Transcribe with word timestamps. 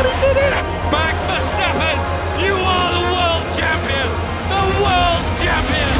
But 0.00 0.08
he 0.12 0.16
did 0.26 0.36
it! 0.48 0.54
Max 0.96 1.16
Verstappen, 1.28 1.98
you 2.44 2.54
are 2.74 2.90
the 2.96 3.04
world 3.14 3.44
champion! 3.58 4.08
The 4.52 4.62
world 4.84 5.24
champion! 5.44 5.92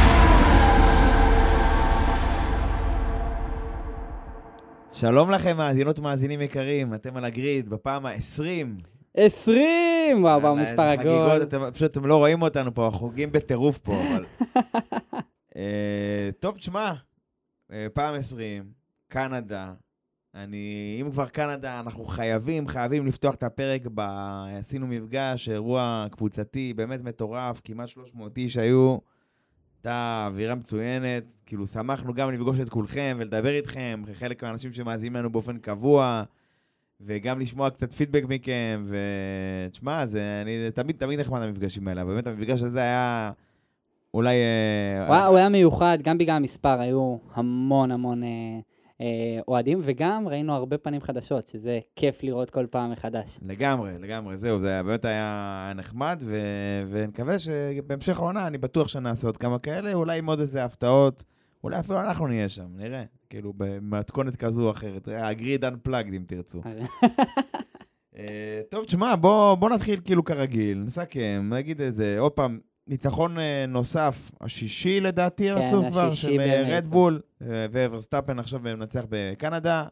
שלום 4.92 5.30
לכם, 5.30 5.56
מאזינות 5.56 5.98
ומאזינים 5.98 6.40
יקרים, 6.40 6.94
אתם 6.94 7.16
על 7.16 7.24
הגריד, 7.24 7.68
בפעם 7.68 8.06
ה-20. 8.06 8.42
20! 9.14 10.24
וואו, 10.24 10.42
וואו, 10.42 10.56
מספר 10.56 10.82
עגול. 10.82 11.42
אתם, 11.42 11.70
פשוט 11.72 11.90
אתם 11.90 12.06
לא 12.06 12.16
רואים 12.16 12.42
אותנו 12.42 12.74
פה, 12.74 12.86
אנחנו 12.86 12.98
חוגגים 12.98 13.32
בטירוף 13.32 13.78
פה, 13.78 13.92
אבל... 13.92 14.24
אה, 15.56 16.30
טוב, 16.40 16.56
תשמע, 16.56 16.92
אה, 17.72 17.86
פעם 17.94 18.14
20, 18.14 18.64
קנדה. 19.08 19.72
אני, 20.34 20.98
אם 21.00 21.10
כבר 21.10 21.26
קנדה, 21.26 21.80
אנחנו 21.80 22.04
חייבים, 22.04 22.68
חייבים 22.68 23.06
לפתוח 23.06 23.34
את 23.34 23.42
הפרק 23.42 23.82
ב... 23.94 24.00
עשינו 24.58 24.86
מפגש, 24.86 25.48
אירוע 25.48 26.06
קבוצתי, 26.10 26.74
באמת 26.74 27.04
מטורף, 27.04 27.60
כמעט 27.64 27.88
300 27.88 28.38
איש 28.38 28.56
היו. 28.56 28.98
הייתה 29.78 30.24
אווירה 30.26 30.54
מצוינת, 30.54 31.24
כאילו 31.46 31.66
שמחנו 31.66 32.14
גם 32.14 32.32
לפגוש 32.32 32.60
את 32.60 32.68
כולכם 32.68 33.16
ולדבר 33.20 33.50
איתכם, 33.50 34.02
חלק 34.14 34.42
מהאנשים 34.42 34.72
שמאזינים 34.72 35.16
לנו 35.16 35.30
באופן 35.30 35.58
קבוע, 35.58 36.22
וגם 37.00 37.40
לשמוע 37.40 37.70
קצת 37.70 37.92
פידבק 37.92 38.24
מכם, 38.28 38.86
ותשמע, 39.66 40.06
זה, 40.06 40.38
אני, 40.42 40.70
תמיד 40.70 40.96
תמיד 40.96 41.20
נחמד 41.20 41.42
המפגשים 41.42 41.88
האלה, 41.88 42.04
באמת 42.04 42.26
המפגש 42.26 42.62
הזה 42.62 42.80
היה 42.80 43.30
אולי... 44.14 44.36
אה, 44.36 45.08
וואו, 45.08 45.28
הוא 45.28 45.36
היה 45.36 45.48
מיוחד, 45.48 45.98
גם 46.02 46.18
בגלל 46.18 46.36
המספר, 46.36 46.80
היו 46.80 47.16
המון 47.34 47.90
המון 47.90 48.22
אה, 48.22 48.28
אה, 48.28 48.60
אוהדים, 49.48 49.80
וגם 49.84 50.28
ראינו 50.28 50.54
הרבה 50.54 50.78
פנים 50.78 51.00
חדשות, 51.00 51.48
שזה 51.48 51.78
כיף 51.96 52.22
לראות 52.22 52.50
כל 52.50 52.66
פעם 52.70 52.92
מחדש. 52.92 53.38
לגמרי, 53.42 53.92
לגמרי, 53.98 54.36
זהו, 54.36 54.58
זה 54.60 54.68
היה- 54.68 54.82
באמת 54.82 55.04
היה 55.04 55.72
נחמד, 55.76 56.22
ו... 56.26 56.38
ונקווה 56.90 57.38
שבהמשך 57.38 58.18
העונה, 58.18 58.46
אני 58.46 58.58
בטוח 58.58 58.88
שנעשה 58.88 59.28
עוד 59.28 59.36
כמה 59.36 59.58
כאלה, 59.58 59.92
אולי 59.94 60.18
עם 60.18 60.26
עוד 60.26 60.40
איזה 60.40 60.64
הפתעות, 60.64 61.24
אולי 61.64 61.78
אפילו 61.80 62.00
אנחנו 62.00 62.26
נהיה 62.26 62.48
שם, 62.48 62.66
נראה, 62.76 63.02
כאילו 63.30 63.52
במתכונת 63.56 64.36
כזו 64.36 64.64
או 64.66 64.70
אחרת, 64.70 65.08
הגריד 65.12 65.64
unplugged 65.64 66.14
אם 66.16 66.22
תרצו. 66.26 66.60
אה, 68.16 68.60
טוב, 68.70 68.84
תשמע, 68.84 69.16
בוא, 69.16 69.54
בוא 69.54 69.70
נתחיל 69.70 70.00
כאילו 70.04 70.24
כרגיל, 70.24 70.78
נסכם, 70.78 71.50
נגיד 71.52 71.80
איזה, 71.80 72.16
עוד 72.18 72.32
פעם, 72.32 72.60
ניצחון 72.90 73.38
אה, 73.38 73.64
נוסף, 73.68 74.30
השישי 74.40 75.00
לדעתי 75.00 75.48
כן, 75.48 75.54
רצוף 75.54 75.86
כבר, 75.90 76.14
של. 76.14 76.40
רדבול, 76.66 77.20
וורסטאפן 77.72 78.38
עכשיו 78.38 78.60
מנצח 78.60 79.04
בקנדה. 79.08 79.84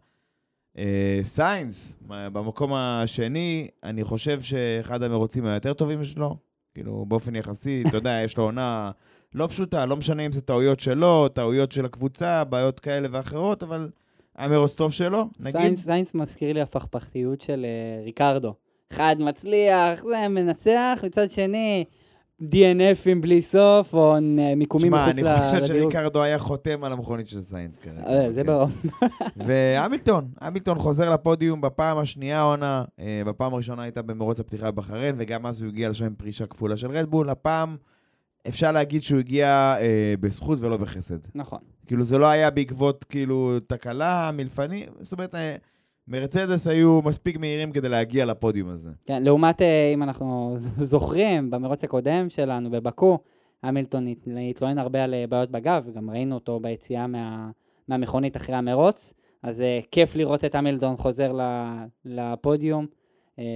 אה, 0.78 1.20
סיינס, 1.22 1.98
במקום 2.06 2.74
השני, 2.74 3.69
אני 3.84 4.04
חושב 4.04 4.41
שאחד 4.42 5.02
המרוצים 5.02 5.46
היותר 5.46 5.72
טובים 5.72 6.04
שלו, 6.04 6.36
כאילו 6.74 7.04
באופן 7.08 7.36
יחסי, 7.36 7.82
אתה 7.88 7.96
יודע, 7.96 8.20
יש 8.25 8.36
לו 8.36 8.44
עונה 8.44 8.91
לא 9.34 9.47
פשוטה, 9.47 9.86
לא 9.86 9.97
משנה 9.97 10.26
אם 10.26 10.32
זה 10.32 10.41
טעויות 10.41 10.80
שלו, 10.80 11.28
טעויות 11.28 11.72
של 11.72 11.84
הקבוצה, 11.84 12.44
בעיות 12.44 12.80
כאלה 12.80 13.09
ואחרות, 13.10 13.62
אבל 13.62 13.88
המרוץ 14.36 14.76
טוב 14.76 14.92
שלו, 14.92 15.28
נגיד. 15.41 15.60
סיינס, 15.60 15.84
סיינס 15.84 16.15
מזכיר 16.15 16.53
לי 16.53 16.60
הפכפכתיות 16.60 17.41
של 17.41 17.66
אה, 17.69 18.04
ריקרדו. 18.04 18.54
אחד 18.92 19.16
מצליח, 19.19 20.04
זה 20.04 20.28
מנצח, 20.28 21.00
מצד 21.03 21.30
שני, 21.30 21.84
DNFים 22.43 23.21
בלי 23.21 23.43
סוף, 23.43 23.94
או 23.94 24.15
מיקומים 24.56 24.87
שמע, 24.93 24.97
מחוץ 25.03 25.12
אני 25.12 25.22
ל- 25.22 25.37
חושב 25.37 25.72
לדירוג. 25.72 25.93
שריקרדו 25.93 26.22
היה 26.22 26.38
חותם 26.38 26.84
על 26.84 26.93
המכונית 26.93 27.26
של 27.28 27.43
סיינס 27.43 27.76
כרגע. 27.76 28.03
אה, 28.06 28.32
זה 28.32 28.41
כן. 28.41 28.47
ברור. 28.47 28.69
והמילטון, 29.47 30.28
המילטון 30.41 30.78
חוזר 30.78 31.12
לפודיום 31.15 31.60
בפעם 31.60 31.98
השנייה 31.98 32.38
העונה, 32.38 32.84
אה, 33.00 33.22
בפעם 33.27 33.54
הראשונה 33.54 33.82
הייתה 33.82 34.03
במרוץ 34.03 34.41
הפתיחה 34.41 34.71
בבחריין, 34.71 35.15
וגם 35.19 35.47
אז 35.47 35.62
הוא 35.62 35.69
הגיע 35.69 35.88
לשם 35.88 36.04
עם 36.04 36.15
פרישה 36.15 36.47
כפולה 36.47 36.77
של 36.77 36.91
רדבול. 36.91 37.31
הפעם 37.31 37.77
אפשר 38.48 38.72
להגיד 38.72 39.03
שהוא 39.03 39.19
הגיע 39.19 39.47
אה, 39.81 40.15
בזכות 40.21 40.59
ולא 40.60 40.77
בחסד. 40.77 41.19
נכון. 41.34 41.59
כאילו 41.87 42.04
זה 42.04 42.19
לא 42.19 42.27
היה 42.27 42.50
בעקבות 42.50 43.04
כאילו 43.04 43.56
תקלה, 43.66 44.31
מלפנים, 44.34 44.88
זאת 45.00 45.12
אומרת, 45.12 45.34
מרצדס 46.08 46.66
היו 46.66 47.00
מספיק 47.04 47.36
מהירים 47.36 47.72
כדי 47.72 47.88
להגיע 47.88 48.26
לפודיום 48.26 48.69
הזה. 48.69 48.91
כן, 49.06 49.22
לעומת, 49.22 49.62
אה, 49.62 49.91
אם 49.94 50.02
אנחנו 50.02 50.56
זוכרים, 50.92 51.50
במרוץ 51.50 51.84
הקודם 51.84 52.30
שלנו 52.30 52.70
בבקו, 52.70 53.19
המילטון 53.62 54.06
הת- 54.08 54.28
התלונן 54.50 54.78
הרבה 54.78 55.04
על 55.04 55.14
אה, 55.14 55.24
בעיות 55.28 55.50
בגב, 55.50 55.82
וגם 55.86 56.10
ראינו 56.10 56.34
אותו 56.34 56.60
ביציאה 56.60 57.06
מה, 57.06 57.50
מהמכונית 57.88 58.36
אחרי 58.36 58.54
המרוץ, 58.54 59.14
אז 59.42 59.60
אה, 59.60 59.80
כיף 59.91 60.16
לראות 60.16 60.44
את 60.44 60.54
המילטון 60.54 60.97
חוזר 60.97 61.32
לפודיום 62.04 62.86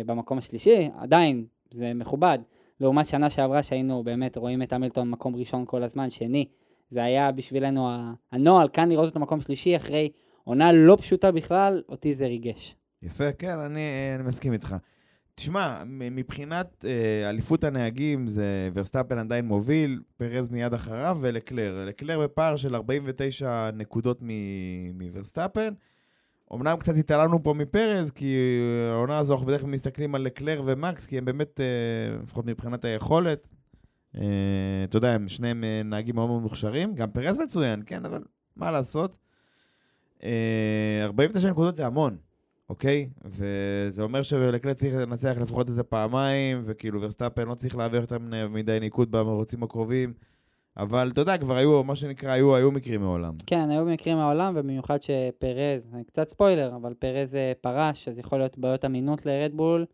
במקום 0.06 0.38
השלישי, 0.38 0.88
עדיין, 0.98 1.44
זה 1.74 1.92
מכובד. 1.94 2.38
לעומת 2.80 3.06
שנה 3.06 3.30
שעברה 3.30 3.62
שהיינו 3.62 4.02
באמת 4.04 4.36
רואים 4.36 4.62
את 4.62 4.72
המילטון 4.72 5.10
מקום 5.10 5.36
ראשון 5.36 5.64
כל 5.66 5.82
הזמן, 5.82 6.10
שני, 6.10 6.44
זה 6.90 7.02
היה 7.04 7.32
בשבילנו 7.32 7.88
הנוהל, 8.32 8.68
כאן 8.72 8.88
לראות 8.88 9.06
אותו 9.08 9.20
מקום 9.20 9.40
שלישי 9.40 9.76
אחרי 9.76 10.10
עונה 10.44 10.72
לא 10.72 10.96
פשוטה 11.00 11.30
בכלל, 11.30 11.82
אותי 11.88 12.14
זה 12.14 12.26
ריגש. 12.26 12.76
יפה, 13.02 13.32
כן, 13.32 13.58
אני, 13.58 13.80
אני 14.14 14.22
מסכים 14.22 14.52
איתך. 14.52 14.76
תשמע, 15.34 15.82
מבחינת 15.86 16.84
אה, 16.88 17.30
אליפות 17.30 17.64
הנהגים, 17.64 18.28
זה 18.28 18.70
ורסטאפן 18.74 19.18
עדיין 19.18 19.44
מוביל, 19.44 20.00
פרז 20.16 20.48
מיד 20.48 20.74
אחריו, 20.74 21.18
ולקלר. 21.20 21.84
לקלר 21.86 22.20
בפער 22.20 22.56
של 22.56 22.74
49 22.74 23.70
נקודות 23.74 24.18
מ- 24.22 24.98
מוורסטאפן. 24.98 25.74
אמנם 26.54 26.76
קצת 26.76 26.96
התעלמנו 26.96 27.42
פה 27.42 27.54
מפרז, 27.54 28.10
כי 28.10 28.36
העונה 28.90 29.18
הזו 29.18 29.32
אנחנו 29.32 29.46
בדרך 29.46 29.60
כלל 29.60 29.70
מסתכלים 29.70 30.14
על 30.14 30.22
לקלר 30.22 30.62
ומקס, 30.66 31.06
כי 31.06 31.18
הם 31.18 31.24
באמת, 31.24 31.60
אה, 31.60 32.22
לפחות 32.22 32.46
מבחינת 32.46 32.84
היכולת, 32.84 33.48
אה, 34.16 34.22
אתה 34.84 34.96
יודע, 34.96 35.10
הם 35.12 35.28
שניהם 35.28 35.64
אה, 35.64 35.82
נהגים 35.84 36.14
מאוד 36.14 36.28
מאוד 36.28 36.42
מוכשרים. 36.42 36.94
גם 36.94 37.10
פרז 37.10 37.38
מצוין, 37.38 37.82
כן, 37.86 38.04
אבל 38.04 38.22
מה 38.56 38.70
לעשות? 38.70 39.16
אה, 40.24 41.04
49 41.04 41.50
נקודות 41.50 41.74
זה 41.74 41.86
המון. 41.86 42.16
אוקיי? 42.68 43.08
וזה 43.24 44.02
אומר 44.02 44.22
שלקלר 44.22 44.76
צריך 44.76 44.94
לנצח 44.94 45.36
לפחות 45.40 45.68
איזה 45.68 45.82
פעמיים, 45.82 46.62
וכאילו 46.66 47.02
ורסטאפן 47.02 47.48
לא 47.48 47.54
צריך 47.54 47.76
להעביר 47.76 48.00
יותר 48.00 48.18
מדי 48.50 48.80
ניקוד 48.80 49.10
במרוצים 49.10 49.62
הקרובים. 49.62 50.12
אבל 50.76 51.10
אתה 51.12 51.20
יודע, 51.20 51.38
כבר 51.38 51.56
היו, 51.56 51.84
מה 51.84 51.96
שנקרא, 51.96 52.30
היו, 52.30 52.56
היו 52.56 52.70
מקרים 52.70 53.00
מעולם. 53.00 53.34
כן, 53.46 53.70
היו 53.70 53.84
מקרים 53.84 54.16
מהעולם, 54.16 54.52
ובמיוחד 54.56 54.98
שפרז, 55.02 55.96
קצת 56.06 56.28
ספוילר, 56.28 56.76
אבל 56.76 56.94
פרז 56.94 57.34
אה, 57.34 57.52
פרש, 57.60 58.08
אז 58.08 58.18
יכול 58.18 58.38
להיות 58.38 58.58
בעיות 58.58 58.84
אמינות 58.84 59.26
לרדבול, 59.26 59.86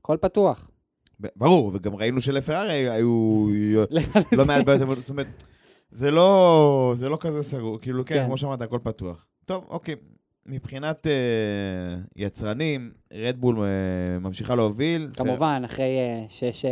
הכל 0.00 0.16
פתוח. 0.20 0.70
ברור, 1.36 1.70
וגם 1.74 1.94
ראינו 1.96 2.20
שלפרארי 2.20 2.90
היו 2.90 3.46
לא 4.38 4.44
מעט 4.44 4.64
בעיות, 4.64 4.82
אבל 4.82 5.00
זאת 5.00 5.10
אומרת, 5.10 5.44
זה 5.90 6.10
לא, 6.10 6.92
זה 6.96 7.08
לא 7.08 7.18
כזה 7.20 7.42
סגור, 7.42 7.78
כאילו, 7.78 8.04
כן, 8.04 8.14
כן. 8.14 8.26
כמו 8.26 8.36
שאמרת, 8.36 8.62
הכל 8.62 8.78
פתוח. 8.82 9.26
טוב, 9.44 9.64
אוקיי. 9.68 9.94
מבחינת 10.46 11.06
אה, 11.06 11.12
יצרנים, 12.16 12.92
רדבול 13.12 13.58
אה, 13.60 13.68
ממשיכה 14.18 14.54
להוביל. 14.56 15.08
כמובן, 15.16 15.62
אחרי 15.64 15.84
אה, 15.98 16.24
שש, 16.28 16.64
אה, 16.64 16.70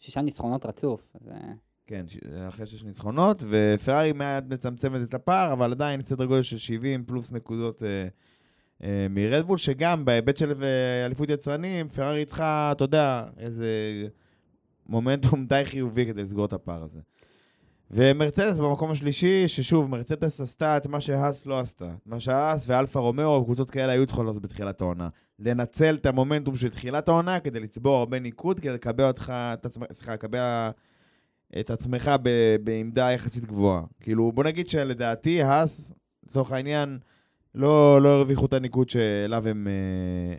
שישה 0.00 0.22
ניצחונות 0.22 0.66
רצוף. 0.66 1.00
אז, 1.20 1.28
אה, 1.28 1.36
כן, 1.86 2.04
ש- 2.08 2.16
אחרי 2.48 2.66
שש 2.66 2.84
ניצחונות, 2.84 3.42
ופרארי 3.50 4.12
מעט 4.12 4.44
מצמצמת 4.48 5.08
את 5.08 5.14
הפער, 5.14 5.52
אבל 5.52 5.72
עדיין 5.72 6.02
סדר 6.02 6.24
גודל 6.24 6.42
של 6.42 6.58
70 6.58 7.04
פלוס 7.04 7.32
נקודות 7.32 7.82
אה, 7.82 8.08
אה, 8.82 9.06
מרדבול, 9.10 9.56
שגם 9.58 10.04
בהיבט 10.04 10.36
של 10.36 10.62
אה, 10.62 11.06
אליפות 11.06 11.28
יצרנים, 11.30 11.88
פרארי 11.88 12.24
צריכה, 12.24 12.72
אתה 12.72 12.84
יודע, 12.84 13.24
איזה 13.38 13.68
מומנטום 14.86 15.46
די 15.46 15.62
חיובי 15.64 16.06
כדי 16.06 16.22
לסגור 16.22 16.44
את 16.44 16.52
הפער 16.52 16.82
הזה. 16.82 17.00
ומרצדס 17.90 18.58
במקום 18.58 18.90
השלישי, 18.90 19.48
ששוב, 19.48 19.90
מרצדס 19.90 20.40
עשתה 20.40 20.76
את 20.76 20.86
מה 20.86 21.00
שהאס 21.00 21.46
לא 21.46 21.60
עשתה. 21.60 21.90
מה 22.06 22.20
שהאס 22.20 22.68
ואלפה 22.68 23.00
רומאו, 23.00 23.44
קבוצות 23.44 23.70
כאלה 23.70 23.92
היו 23.92 24.06
צריכות 24.06 24.26
לעשות 24.26 24.42
בתחילת 24.42 24.80
העונה. 24.80 25.08
לנצל 25.38 25.94
את 25.94 26.06
המומנטום 26.06 26.56
של 26.56 26.68
תחילת 26.68 27.08
העונה 27.08 27.40
כדי 27.40 27.60
לצבור 27.60 27.96
הרבה 27.96 28.18
ניקוד, 28.18 28.60
כדי 28.60 28.72
לקבל 28.72 29.04
אותך, 29.04 29.32
סליחה, 29.92 30.12
לקבל 30.14 30.70
את 31.60 31.70
עצמך 31.70 32.10
בעמדה 32.64 33.12
יחסית 33.12 33.44
גבוהה. 33.44 33.82
כאילו, 34.00 34.32
בוא 34.32 34.44
נגיד 34.44 34.68
שלדעתי, 34.68 35.42
האס, 35.42 35.92
לצורך 36.26 36.52
העניין, 36.52 36.98
לא, 37.54 38.02
לא 38.02 38.08
הרוויחו 38.08 38.46
את 38.46 38.52
הניקוד 38.52 38.88
שאליו 38.88 39.48
הם, 39.48 39.68
אה, 39.68 40.38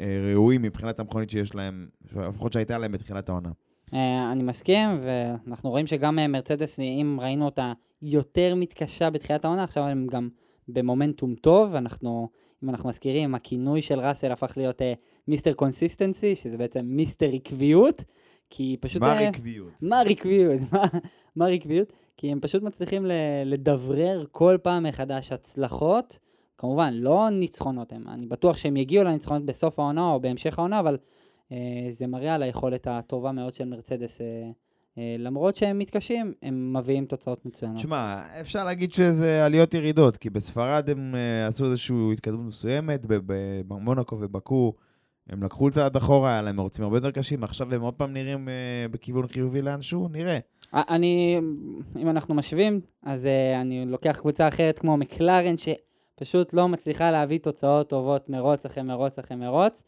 אה, 0.00 0.32
ראויים 0.32 0.62
מבחינת 0.62 1.00
המכונית 1.00 1.30
שיש 1.30 1.54
להם, 1.54 1.88
לפחות 2.16 2.52
שהייתה 2.52 2.78
להם 2.78 2.92
בתחילת 2.92 3.28
העונה. 3.28 3.50
אה, 3.94 4.32
אני 4.32 4.42
מסכים, 4.42 4.88
ואנחנו 5.02 5.70
רואים 5.70 5.86
שגם 5.86 6.18
אה, 6.18 6.28
מרצדס, 6.28 6.80
אם 6.80 7.18
ראינו 7.22 7.44
אותה 7.44 7.72
יותר 8.02 8.54
מתקשה 8.54 9.10
בתחילת 9.10 9.44
העונה, 9.44 9.64
עכשיו 9.64 9.84
הם 9.84 10.06
גם 10.06 10.28
במומנטום 10.68 11.34
טוב, 11.34 11.74
אנחנו, 11.74 12.28
אם 12.64 12.70
אנחנו 12.70 12.88
מזכירים, 12.88 13.34
הכינוי 13.34 13.82
של 13.82 14.00
ראסל 14.00 14.32
הפך 14.32 14.52
להיות 14.56 14.82
אה, 14.82 14.92
Mister 15.28 15.52
Consistency, 15.52 16.34
שזה 16.34 16.56
בעצם 16.56 16.80
Mister 16.84 17.30
עקביות, 17.34 18.02
כי 18.50 18.76
פשוט... 18.80 19.02
מה 19.02 19.20
אה, 19.20 19.28
עקביות? 19.28 19.72
מה 19.82 20.00
עקביות? 20.00 20.60
מה- 20.72 20.98
מה 21.36 21.46
עקביות? 21.46 21.92
כי 22.16 22.32
הם 22.32 22.40
פשוט 22.40 22.62
מצליחים 22.62 23.06
לדברר 23.44 24.24
כל 24.32 24.56
פעם 24.62 24.82
מחדש 24.82 25.32
הצלחות. 25.32 26.18
כמובן, 26.58 26.94
לא 26.94 27.28
ניצחונות 27.30 27.92
הם, 27.92 28.04
אני 28.08 28.26
בטוח 28.26 28.56
שהם 28.56 28.76
יגיעו 28.76 29.04
לניצחונות 29.04 29.44
בסוף 29.44 29.78
העונה 29.78 30.10
או 30.10 30.20
בהמשך 30.20 30.58
העונה, 30.58 30.80
אבל 30.80 30.96
זה 31.90 32.06
מראה 32.06 32.34
על 32.34 32.42
היכולת 32.42 32.86
הטובה 32.86 33.32
מאוד 33.32 33.54
של 33.54 33.64
מרצדס. 33.64 34.20
אה, 34.20 34.50
אה, 34.98 35.16
למרות 35.18 35.56
שהם 35.56 35.78
מתקשים, 35.78 36.32
הם 36.42 36.76
מביאים 36.76 37.04
תוצאות 37.04 37.46
מצוינות. 37.46 37.76
תשמע, 37.76 38.22
אפשר 38.40 38.64
להגיד 38.64 38.92
שזה 38.92 39.44
עליות 39.44 39.74
ירידות, 39.74 40.16
כי 40.16 40.30
בספרד 40.30 40.90
הם 40.90 41.14
אה, 41.14 41.46
עשו 41.46 41.64
איזושהי 41.64 42.12
התקדמות 42.12 42.46
מסוימת, 42.46 43.06
במונקו 43.66 44.16
ובקו 44.20 44.72
הם 45.28 45.42
לקחו 45.42 45.70
צעד 45.70 45.96
אחורה, 45.96 46.32
היה 46.32 46.42
להם 46.42 46.56
מרוצים 46.56 46.84
הרבה 46.84 46.96
יותר 46.96 47.10
קשים, 47.10 47.44
עכשיו 47.44 47.74
הם 47.74 47.80
עוד 47.80 47.94
פעם 47.94 48.12
נראים 48.12 48.48
אה, 48.48 48.88
בכיוון 48.90 49.26
חיובי 49.26 49.62
לאנשהו, 49.62 50.08
נראה. 50.08 50.38
אני, 50.72 51.40
אם 51.96 52.08
אנחנו 52.10 52.34
משווים, 52.34 52.80
אז 53.02 53.26
אני 53.60 53.86
לוקח 53.86 54.18
קבוצה 54.20 54.48
אחרת 54.48 54.78
כמו 54.78 54.96
מקלרן, 54.96 55.54
שפשוט 55.56 56.54
לא 56.54 56.68
מצליחה 56.68 57.10
להביא 57.10 57.38
תוצאות 57.38 57.88
טובות 57.88 58.28
מרוץ 58.28 58.66
אחרי 58.66 58.82
מרוץ 58.82 59.18
אחרי 59.18 59.36
מרוץ, 59.36 59.82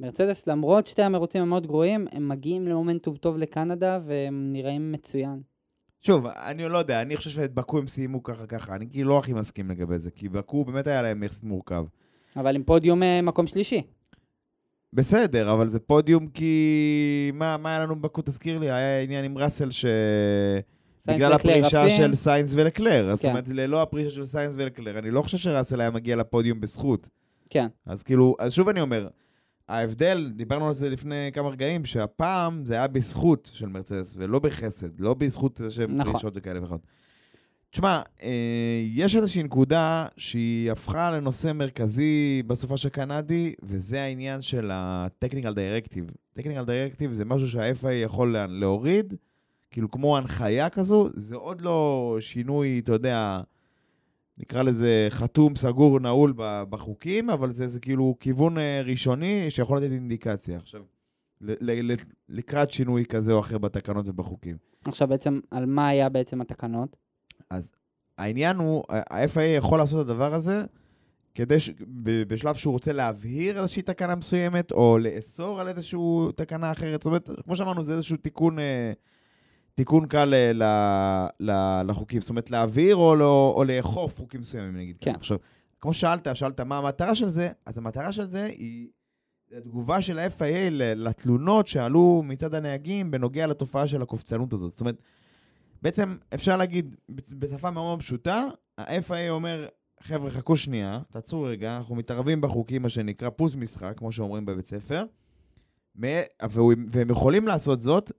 ומרצדס, 0.00 0.46
למרות 0.46 0.86
שתי 0.86 1.02
המרוצים 1.02 1.42
המאוד 1.42 1.66
גרועים, 1.66 2.06
הם 2.12 2.28
מגיעים 2.28 2.68
למומנטום 2.68 3.16
טוב 3.16 3.38
לקנדה, 3.38 4.00
והם 4.06 4.52
נראים 4.52 4.92
מצוין. 4.92 5.40
שוב, 6.00 6.26
אני 6.26 6.68
לא 6.68 6.78
יודע, 6.78 7.02
אני 7.02 7.16
חושב 7.16 7.30
שאת 7.30 7.54
בקו 7.54 7.78
הם 7.78 7.86
סיימו 7.86 8.22
ככה 8.22 8.46
ככה, 8.46 8.74
אני 8.74 8.90
כאילו 8.90 9.08
לא 9.08 9.18
הכי 9.18 9.32
מסכים 9.32 9.70
לגבי 9.70 9.98
זה, 9.98 10.10
כי 10.10 10.28
בקו 10.28 10.64
באמת 10.64 10.86
היה 10.86 11.02
להם 11.02 11.22
יחסית 11.22 11.44
מורכב. 11.44 11.84
אבל 12.36 12.56
עם 12.56 12.62
פודיום 12.62 13.02
uh, 13.02 13.06
מקום 13.22 13.46
שלישי. 13.46 13.82
בסדר, 14.92 15.52
אבל 15.52 15.68
זה 15.68 15.78
פודיום 15.80 16.28
כי... 16.28 17.30
מה, 17.34 17.56
מה 17.56 17.70
היה 17.70 17.80
לנו 17.80 17.96
בבאקו, 17.96 18.22
תזכיר 18.22 18.58
לי? 18.58 18.70
היה 18.70 19.00
עניין 19.00 19.24
עם 19.24 19.38
ראסל 19.38 19.70
ש... 19.70 19.84
בגלל 21.08 21.32
הפרישה 21.32 21.84
עפים. 21.84 21.96
של 21.96 22.14
סיינס 22.14 22.52
ולקלר. 22.54 23.10
אז 23.10 23.18
זאת 23.18 23.22
כן. 23.22 23.28
אומרת, 23.28 23.48
ללא 23.48 23.82
הפרישה 23.82 24.10
של 24.10 24.24
סיינס 24.24 24.54
ולקלר, 24.58 24.98
אני 24.98 25.10
לא 25.10 25.22
חושב 25.22 25.38
שראסל 25.38 25.80
היה 25.80 25.90
מגיע 25.90 26.16
לפודיום 26.16 26.60
בזכות. 26.60 27.08
כן, 27.50 27.66
אז 27.86 28.02
כאילו, 28.02 28.36
אז 28.38 28.52
שוב 28.52 28.68
אני 28.68 28.80
אומר, 28.80 29.08
ההבדל, 29.68 30.32
דיברנו 30.36 30.66
על 30.66 30.72
זה 30.72 30.90
לפני 30.90 31.30
כמה 31.34 31.48
רגעים, 31.48 31.84
שהפעם 31.84 32.66
זה 32.66 32.74
היה 32.74 32.86
בזכות 32.86 33.50
של 33.54 33.66
מרצדס, 33.68 34.14
ולא 34.18 34.38
בחסד, 34.38 35.00
לא 35.00 35.14
בזכות 35.14 35.56
זה 35.56 35.70
שהם 35.70 35.96
נכון. 35.96 36.12
פרישות 36.12 36.32
וכאלה 36.36 36.62
וכאלה. 36.64 36.78
תשמע, 37.70 38.02
אה, 38.22 38.30
יש 38.94 39.16
איזושהי 39.16 39.42
נקודה 39.42 40.06
שהיא 40.16 40.72
הפכה 40.72 41.10
לנושא 41.10 41.52
מרכזי 41.52 42.42
בסופש 42.46 42.86
הקנדי, 42.86 43.54
וזה 43.62 44.00
העניין 44.02 44.40
של 44.40 44.70
ה-technical 44.70 45.52
directive. 45.54 46.14
technical 46.38 46.66
directive 46.66 47.12
זה 47.12 47.24
משהו 47.24 47.48
שה-FIA 47.48 47.88
יכול 47.90 48.32
לה- 48.32 48.46
להוריד, 48.46 49.14
כאילו 49.70 49.90
כמו 49.90 50.16
הנחיה 50.18 50.70
כזו, 50.70 51.08
זה 51.14 51.36
עוד 51.36 51.60
לא 51.60 52.16
שינוי, 52.20 52.78
אתה 52.84 52.92
יודע, 52.92 53.40
נקרא 54.38 54.62
לזה 54.62 55.06
חתום, 55.10 55.56
סגור, 55.56 56.00
נעול 56.00 56.32
בחוקים, 56.70 57.30
אבל 57.30 57.50
זה, 57.50 57.68
זה 57.68 57.80
כאילו 57.80 58.16
כיוון 58.20 58.58
אה, 58.58 58.82
ראשוני 58.84 59.50
שיכול 59.50 59.78
לתת 59.78 59.92
אינדיקציה. 59.92 60.58
עכשיו, 60.58 60.82
ל- 61.40 61.92
ל- 61.92 61.96
לקראת 62.28 62.70
שינוי 62.70 63.04
כזה 63.04 63.32
או 63.32 63.40
אחר 63.40 63.58
בתקנות 63.58 64.08
ובחוקים. 64.08 64.56
עכשיו 64.84 65.08
בעצם, 65.08 65.40
על 65.50 65.66
מה 65.66 65.88
היה 65.88 66.08
בעצם 66.08 66.40
התקנות? 66.40 66.96
אז 67.50 67.72
העניין 68.18 68.56
הוא, 68.56 68.84
ה-FIA 68.88 69.40
יכול 69.40 69.78
לעשות 69.78 70.04
את 70.06 70.10
הדבר 70.10 70.34
הזה 70.34 70.64
כדי 71.34 71.60
ש... 71.60 71.70
בשלב 72.02 72.54
שהוא 72.54 72.72
רוצה 72.72 72.92
להבהיר 72.92 73.58
איזושהי 73.58 73.82
תקנה 73.82 74.14
מסוימת, 74.14 74.72
או 74.72 74.98
לאסור 74.98 75.60
על 75.60 75.68
איזושהי 75.68 76.00
תקנה 76.36 76.72
אחרת. 76.72 77.02
זאת 77.02 77.06
אומרת, 77.06 77.30
כמו 77.44 77.56
שאמרנו, 77.56 77.82
זה 77.82 77.92
איזשהו 77.94 78.16
תיקון, 78.16 78.58
אה, 78.58 78.92
תיקון 79.78 80.06
קל 80.06 80.34
אה, 80.34 80.52
ל, 80.52 80.62
ל, 81.40 81.82
לחוקים. 81.90 82.20
זאת 82.20 82.30
אומרת, 82.30 82.50
להבהיר 82.50 82.96
או, 82.96 83.16
לא, 83.16 83.54
או 83.56 83.64
לאכוף 83.64 84.18
חוקים 84.18 84.40
מסוימים, 84.40 84.76
נגיד. 84.76 84.96
כן. 85.00 85.14
עכשיו, 85.14 85.38
כמו 85.80 85.94
שאלת, 85.94 86.28
שאלת 86.34 86.60
מה 86.60 86.78
המטרה 86.78 87.14
של 87.14 87.28
זה, 87.28 87.50
אז 87.66 87.78
המטרה 87.78 88.12
של 88.12 88.24
זה 88.24 88.44
היא 88.44 88.88
התגובה 89.56 90.02
של 90.02 90.18
ה-FIA 90.18 90.70
לתלונות 90.70 91.68
שעלו 91.68 92.22
מצד 92.24 92.54
הנהגים 92.54 93.10
בנוגע 93.10 93.46
לתופעה 93.46 93.86
של 93.86 94.02
הקופצנות 94.02 94.52
הזאת. 94.52 94.70
זאת 94.70 94.80
אומרת, 94.80 95.02
בעצם 95.82 96.16
אפשר 96.34 96.56
להגיד 96.56 96.96
בשפה 97.08 97.70
מאוד 97.70 97.84
מאוד 97.84 97.98
פשוטה, 97.98 98.44
ה-FIA 98.78 99.30
אומר, 99.30 99.66
חבר'ה, 100.00 100.30
חכו 100.30 100.56
שנייה, 100.56 101.00
תעצרו 101.10 101.42
רגע, 101.42 101.76
אנחנו 101.76 101.94
מתערבים 101.94 102.40
בחוקים, 102.40 102.82
מה 102.82 102.88
שנקרא 102.88 103.30
פוס 103.30 103.54
משחק, 103.54 103.92
כמו 103.96 104.12
שאומרים 104.12 104.46
בבית 104.46 104.66
ספר, 104.66 105.04
והם 105.96 107.10
יכולים 107.10 107.46
לעשות 107.46 107.80
זאת 107.80 108.12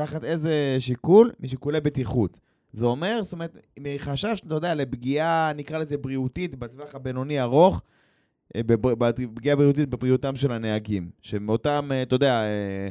תחת 0.00 0.24
איזה 0.24 0.76
שיקול? 0.78 1.30
משיקולי 1.40 1.80
בטיחות. 1.80 2.40
זה 2.72 2.86
אומר, 2.86 3.20
זאת 3.22 3.32
אומרת, 3.32 3.56
מחשש, 3.80 4.40
אתה 4.46 4.54
יודע, 4.54 4.74
לפגיעה, 4.74 5.52
נקרא 5.56 5.78
לזה 5.78 5.96
בריאותית, 5.96 6.54
בטווח 6.54 6.94
הבינוני 6.94 7.40
ארוך, 7.40 7.82
אה, 8.56 8.60
פגיעה 9.34 9.56
בריאותית 9.56 9.88
בבריאותם 9.88 10.36
של 10.36 10.52
הנהגים. 10.52 11.10
שמאותם, 11.22 11.88
אה, 11.92 12.02
אתה 12.02 12.14
יודע, 12.14 12.42
אה, 12.42 12.88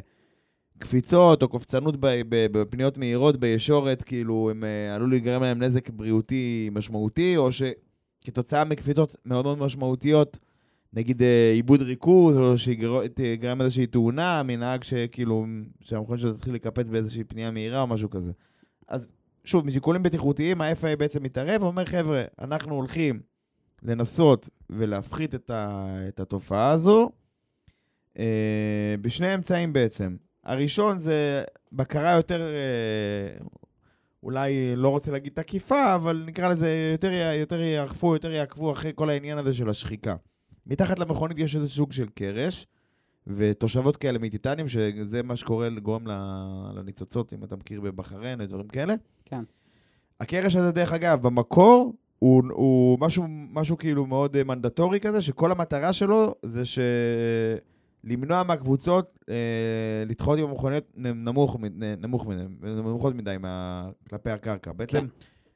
קפיצות 0.77 1.43
או 1.43 1.47
קופצנות 1.47 1.95
בפניות 2.29 2.97
מהירות 2.97 3.37
בישורת, 3.37 4.03
כאילו, 4.03 4.49
הם 4.51 4.63
עלול 4.95 5.09
להיגרם 5.09 5.43
להם 5.43 5.63
נזק 5.63 5.89
בריאותי 5.89 6.69
משמעותי, 6.71 7.37
או 7.37 7.49
שכתוצאה 7.51 8.63
מקפיצות 8.63 9.15
מאוד 9.25 9.45
מאוד 9.45 9.57
משמעותיות, 9.57 10.39
נגיד 10.93 11.21
אה, 11.21 11.51
עיבוד 11.53 11.81
ריכוז, 11.81 12.37
או 12.37 12.57
שיגרם 12.57 13.61
איזושהי 13.61 13.87
תאונה 13.87 14.43
מנהג 14.43 14.83
שכאילו, 14.83 15.45
שהמכונית 15.81 16.21
שלו 16.21 16.33
תתחיל 16.33 16.53
לקפץ 16.53 16.89
באיזושהי 16.89 17.23
פנייה 17.23 17.51
מהירה 17.51 17.81
או 17.81 17.87
משהו 17.87 18.09
כזה. 18.09 18.31
אז 18.87 19.09
שוב, 19.43 19.65
משיקולים 19.65 20.03
בטיחותיים, 20.03 20.61
ה-FIA 20.61 20.95
בעצם 20.97 21.23
מתערב 21.23 21.63
ואומר, 21.63 21.85
חבר'ה, 21.85 22.23
אנחנו 22.41 22.75
הולכים 22.75 23.19
לנסות 23.83 24.49
ולהפחית 24.69 25.35
את, 25.35 25.49
ה, 25.49 25.87
את 26.07 26.19
התופעה 26.19 26.71
הזו 26.71 27.09
אה, 28.19 28.95
בשני 29.01 29.33
אמצעים 29.33 29.73
בעצם. 29.73 30.15
הראשון 30.43 30.97
זה 30.97 31.43
בקרה 31.71 32.11
יותר, 32.11 32.41
אה, 32.41 33.45
אולי 34.23 34.75
לא 34.75 34.89
רוצה 34.89 35.11
להגיד 35.11 35.33
תקיפה, 35.33 35.95
אבל 35.95 36.23
נקרא 36.27 36.49
לזה 36.49 36.95
יותר 37.39 37.61
יאכפו, 37.61 38.13
יותר 38.13 38.31
יעקבו 38.31 38.71
אחרי 38.71 38.91
כל 38.95 39.09
העניין 39.09 39.37
הזה 39.37 39.53
של 39.53 39.69
השחיקה. 39.69 40.15
מתחת 40.69 40.99
למכונית 40.99 41.39
יש 41.39 41.55
איזה 41.55 41.69
סוג 41.69 41.91
של 41.91 42.09
קרש, 42.09 42.67
ותושבות 43.27 43.97
כאלה 43.97 44.19
מטיטניום, 44.19 44.69
שזה 44.69 45.23
מה 45.23 45.35
שקורה, 45.35 45.69
גורם 45.69 46.07
ל- 46.07 46.71
לניצוצות, 46.75 47.33
אם 47.33 47.43
אתה 47.43 47.55
מכיר 47.55 47.81
בבחריין, 47.81 48.41
ודברים 48.41 48.67
כאלה. 48.67 48.93
כן. 49.25 49.43
הקרש 50.19 50.55
הזה, 50.55 50.71
דרך 50.71 50.93
אגב, 50.93 51.21
במקור, 51.21 51.93
הוא, 52.19 52.43
הוא 52.51 52.99
משהו, 52.99 53.23
משהו 53.29 53.77
כאילו 53.77 54.05
מאוד 54.05 54.35
אה, 54.35 54.43
מנדטורי 54.43 54.99
כזה, 54.99 55.21
שכל 55.21 55.51
המטרה 55.51 55.93
שלו 55.93 56.35
זה 56.43 56.65
ש... 56.65 56.79
למנוע 58.03 58.43
מהקבוצות 58.43 59.19
אה, 59.29 59.35
לדחות 60.05 60.39
עם 60.39 60.45
המכוניות 60.45 60.83
נמוך, 60.95 61.57
נמוך 62.01 62.27
מדי, 62.27 62.45
נמוכות 62.61 63.15
מדי 63.15 63.35
מה, 63.39 63.89
כלפי 64.09 64.29
הקרקע. 64.29 64.71
בעצם 64.71 64.99
כן. 64.99 65.05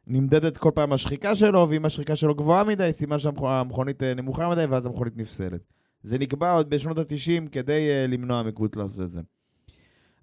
נמדדת 0.07 0.57
כל 0.57 0.72
פעם 0.75 0.93
השחיקה 0.93 1.36
שלו, 1.36 1.69
ואם 1.69 1.86
השחיקה 1.86 2.15
שלו 2.15 2.36
גבוהה 2.36 2.63
מדי, 2.63 2.89
סימן 2.93 3.19
שהמכונית 3.19 4.03
אה, 4.03 4.13
נמוכה 4.13 4.50
מדי, 4.50 4.65
ואז 4.65 4.86
המכונית 4.86 5.17
נפסלת. 5.17 5.62
זה 6.03 6.17
נקבע 6.17 6.53
עוד 6.53 6.69
בשנות 6.69 6.98
ה-90 6.98 7.50
כדי 7.51 7.89
אה, 7.89 8.07
למנוע 8.07 8.43
מקבוצות 8.43 8.77
לעשות 8.77 9.01
את 9.01 9.10
זה. 9.12 9.22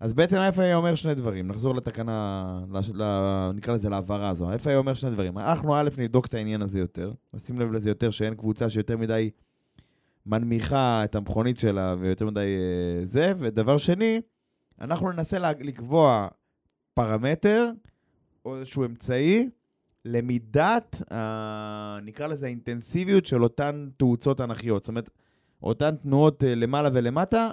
אז 0.01 0.13
בעצם 0.13 0.37
ה-FIA 0.37 0.75
אומר 0.75 0.95
שני 0.95 1.15
דברים, 1.15 1.49
נחזור 1.49 1.75
לתקנה, 1.75 2.61
לש- 2.73 2.91
ל- 2.95 3.51
נקרא 3.55 3.75
לזה 3.75 3.89
להעברה 3.89 4.29
הזו. 4.29 4.51
ה-FIA 4.51 4.75
אומר 4.75 4.95
שני 4.95 5.11
דברים. 5.11 5.39
אנחנו 5.39 5.75
א', 5.77 5.89
נבדוק 5.99 6.27
את 6.27 6.35
העניין 6.35 6.63
הזה 6.63 6.79
יותר, 6.79 7.13
נשים 7.35 7.59
לב 7.59 7.73
לזה 7.73 7.91
יותר, 7.91 8.11
שאין 8.11 8.35
קבוצה 8.35 8.71
שיותר 8.71 8.97
מדי 8.97 9.31
מנמיכה 10.27 11.05
את 11.05 11.15
המכונית 11.15 11.59
שלה 11.59 11.95
ויותר 11.99 12.27
מדי 12.27 12.41
אה, 12.41 13.07
זה, 13.07 13.33
ודבר 13.39 13.79
שני, 13.79 14.21
אנחנו 14.81 15.13
ננסה 15.13 15.39
לקבוע 15.61 16.29
פרמטר 16.95 17.71
או 18.45 18.57
איזשהו 18.57 18.85
אמצעי 18.85 19.49
למידת, 20.05 21.03
ה... 21.13 21.99
נקרא 22.03 22.27
לזה 22.27 22.47
האינטנסיביות 22.47 23.27
של 23.27 23.43
אותן 23.43 23.89
תאוצות 23.97 24.41
אנכיות. 24.41 24.83
זאת 24.83 24.89
אומרת, 24.89 25.11
אותן 25.63 25.97
תנועות 25.97 26.45
אה, 26.45 26.55
למעלה 26.55 26.89
ולמטה, 26.93 27.53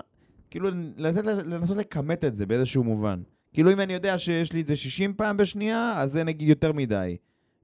כאילו 0.52 0.70
לתת, 0.98 1.26
לנסות 1.26 1.78
לכמת 1.78 2.26
את 2.26 2.38
זה 2.38 2.46
באיזשהו 2.46 2.84
מובן. 2.84 3.22
כאילו 3.54 3.72
אם 3.72 3.80
אני 3.80 3.94
יודע 3.94 4.18
שיש 4.18 4.54
לי 4.54 4.62
את 4.62 4.68
זה 4.68 4.76
60 4.76 5.14
פעם 5.14 5.38
בשנייה, 5.38 5.94
אז 5.98 6.12
זה 6.12 6.24
נגיד 6.24 6.50
יותר 6.50 6.72
מדי. 6.72 7.18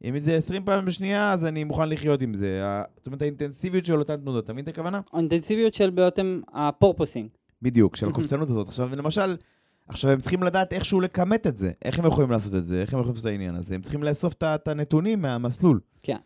אם 0.04 0.20
זה 0.20 0.36
20 0.36 0.66
פעמים 0.66 0.86
בשנייה, 0.86 1.34
אז 1.34 1.46
אני 1.46 1.64
מוכן 1.64 1.90
לחיות 1.90 2.22
עם 2.22 2.34
זה. 2.34 2.62
זאת 2.98 3.08
אומרת, 3.08 3.22
האינטנסיביות 3.22 3.86
של 3.86 4.00
אותן 4.00 4.16
תנודות, 4.16 4.44
אתה 4.44 4.54
מבין 4.54 4.64
את 4.64 4.70
הכוונה? 4.70 5.02
האינטנסיביות 5.14 5.74
של 5.74 5.90
בעצם 5.90 6.42
הפורפוסינג. 6.54 7.30
בדיוק, 7.62 7.96
של. 7.96 8.10
הקופצנות 8.10 8.50
הזאת. 8.50 8.68
עכשיו, 8.68 8.96
למשל, 8.96 9.36
עכשיו 9.88 10.12
הם 10.12 10.22
צריכים 10.22 10.44
לדעת 10.44 10.74
איכשהו 10.74 11.02
לכמת 11.02 11.48
את 11.48 11.58
זה. 11.58 11.72
איך 11.86 12.00
הם 12.00 12.06
יכולים 12.06 12.32
לעשות 12.32 12.56
את 12.56 12.66
זה? 12.66 12.82
איך 12.82 12.94
הם 12.94 13.00
יכולים 13.00 13.16
לעשות 13.16 13.26
את 13.26 13.32
העניין 13.32 13.56
הזה? 13.56 13.76
הם 13.76 13.82
צריכים 13.82 14.04
לאסוף 14.04 14.34
את 14.44 14.68
הנתונים 14.68 15.22
מהמסלול. 15.22 15.80
כן. 16.04 16.18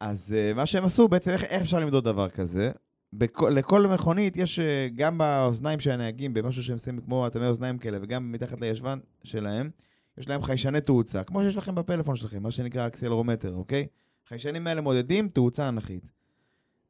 אז 0.00 0.34
uh, 0.36 0.56
מה 0.56 0.66
שהם 0.66 0.84
עשו, 0.84 1.08
בעצם, 1.08 1.30
איך, 1.30 1.44
איך 1.44 1.62
אפשר 1.62 1.80
למדוד 1.80 2.04
דבר 2.04 2.28
כזה? 2.28 2.70
בכל, 3.12 3.50
לכל 3.50 3.86
מכונית 3.86 4.36
יש 4.36 4.58
uh, 4.58 4.62
גם 4.94 5.18
באוזניים 5.18 5.80
של 5.80 5.90
הנהגים, 5.90 6.34
במשהו 6.34 6.62
שהם 6.62 6.78
שמים 6.78 7.00
כמו 7.00 7.26
אטמי 7.26 7.46
אוזניים 7.46 7.78
כאלה, 7.78 7.98
וגם 8.02 8.32
מתחת 8.32 8.60
לישבן 8.60 8.98
שלהם, 9.24 9.70
יש 10.18 10.28
להם 10.28 10.42
חיישני 10.42 10.80
תאוצה, 10.80 11.24
כמו 11.24 11.40
שיש 11.40 11.56
לכם 11.56 11.74
בפלאפון 11.74 12.16
שלכם, 12.16 12.42
מה 12.42 12.50
שנקרא 12.50 12.86
אקסלרומטר, 12.86 13.54
אוקיי? 13.54 13.86
החיישנים 14.26 14.66
האלה 14.66 14.80
מודדים 14.80 15.28
תאוצה 15.28 15.68
אנכית. 15.68 16.10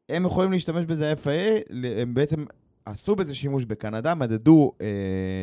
הם 0.09 0.27
יכולים 0.27 0.53
להשתמש 0.53 0.85
בזה 0.85 1.15
FIA, 1.25 1.73
הם 2.03 2.15
בעצם 2.15 2.45
עשו 2.91 3.17
בזה 3.17 3.35
שימוש 3.35 3.65
בקנדה, 3.65 4.15
מדדו 4.15 4.73
אה, 4.81 4.87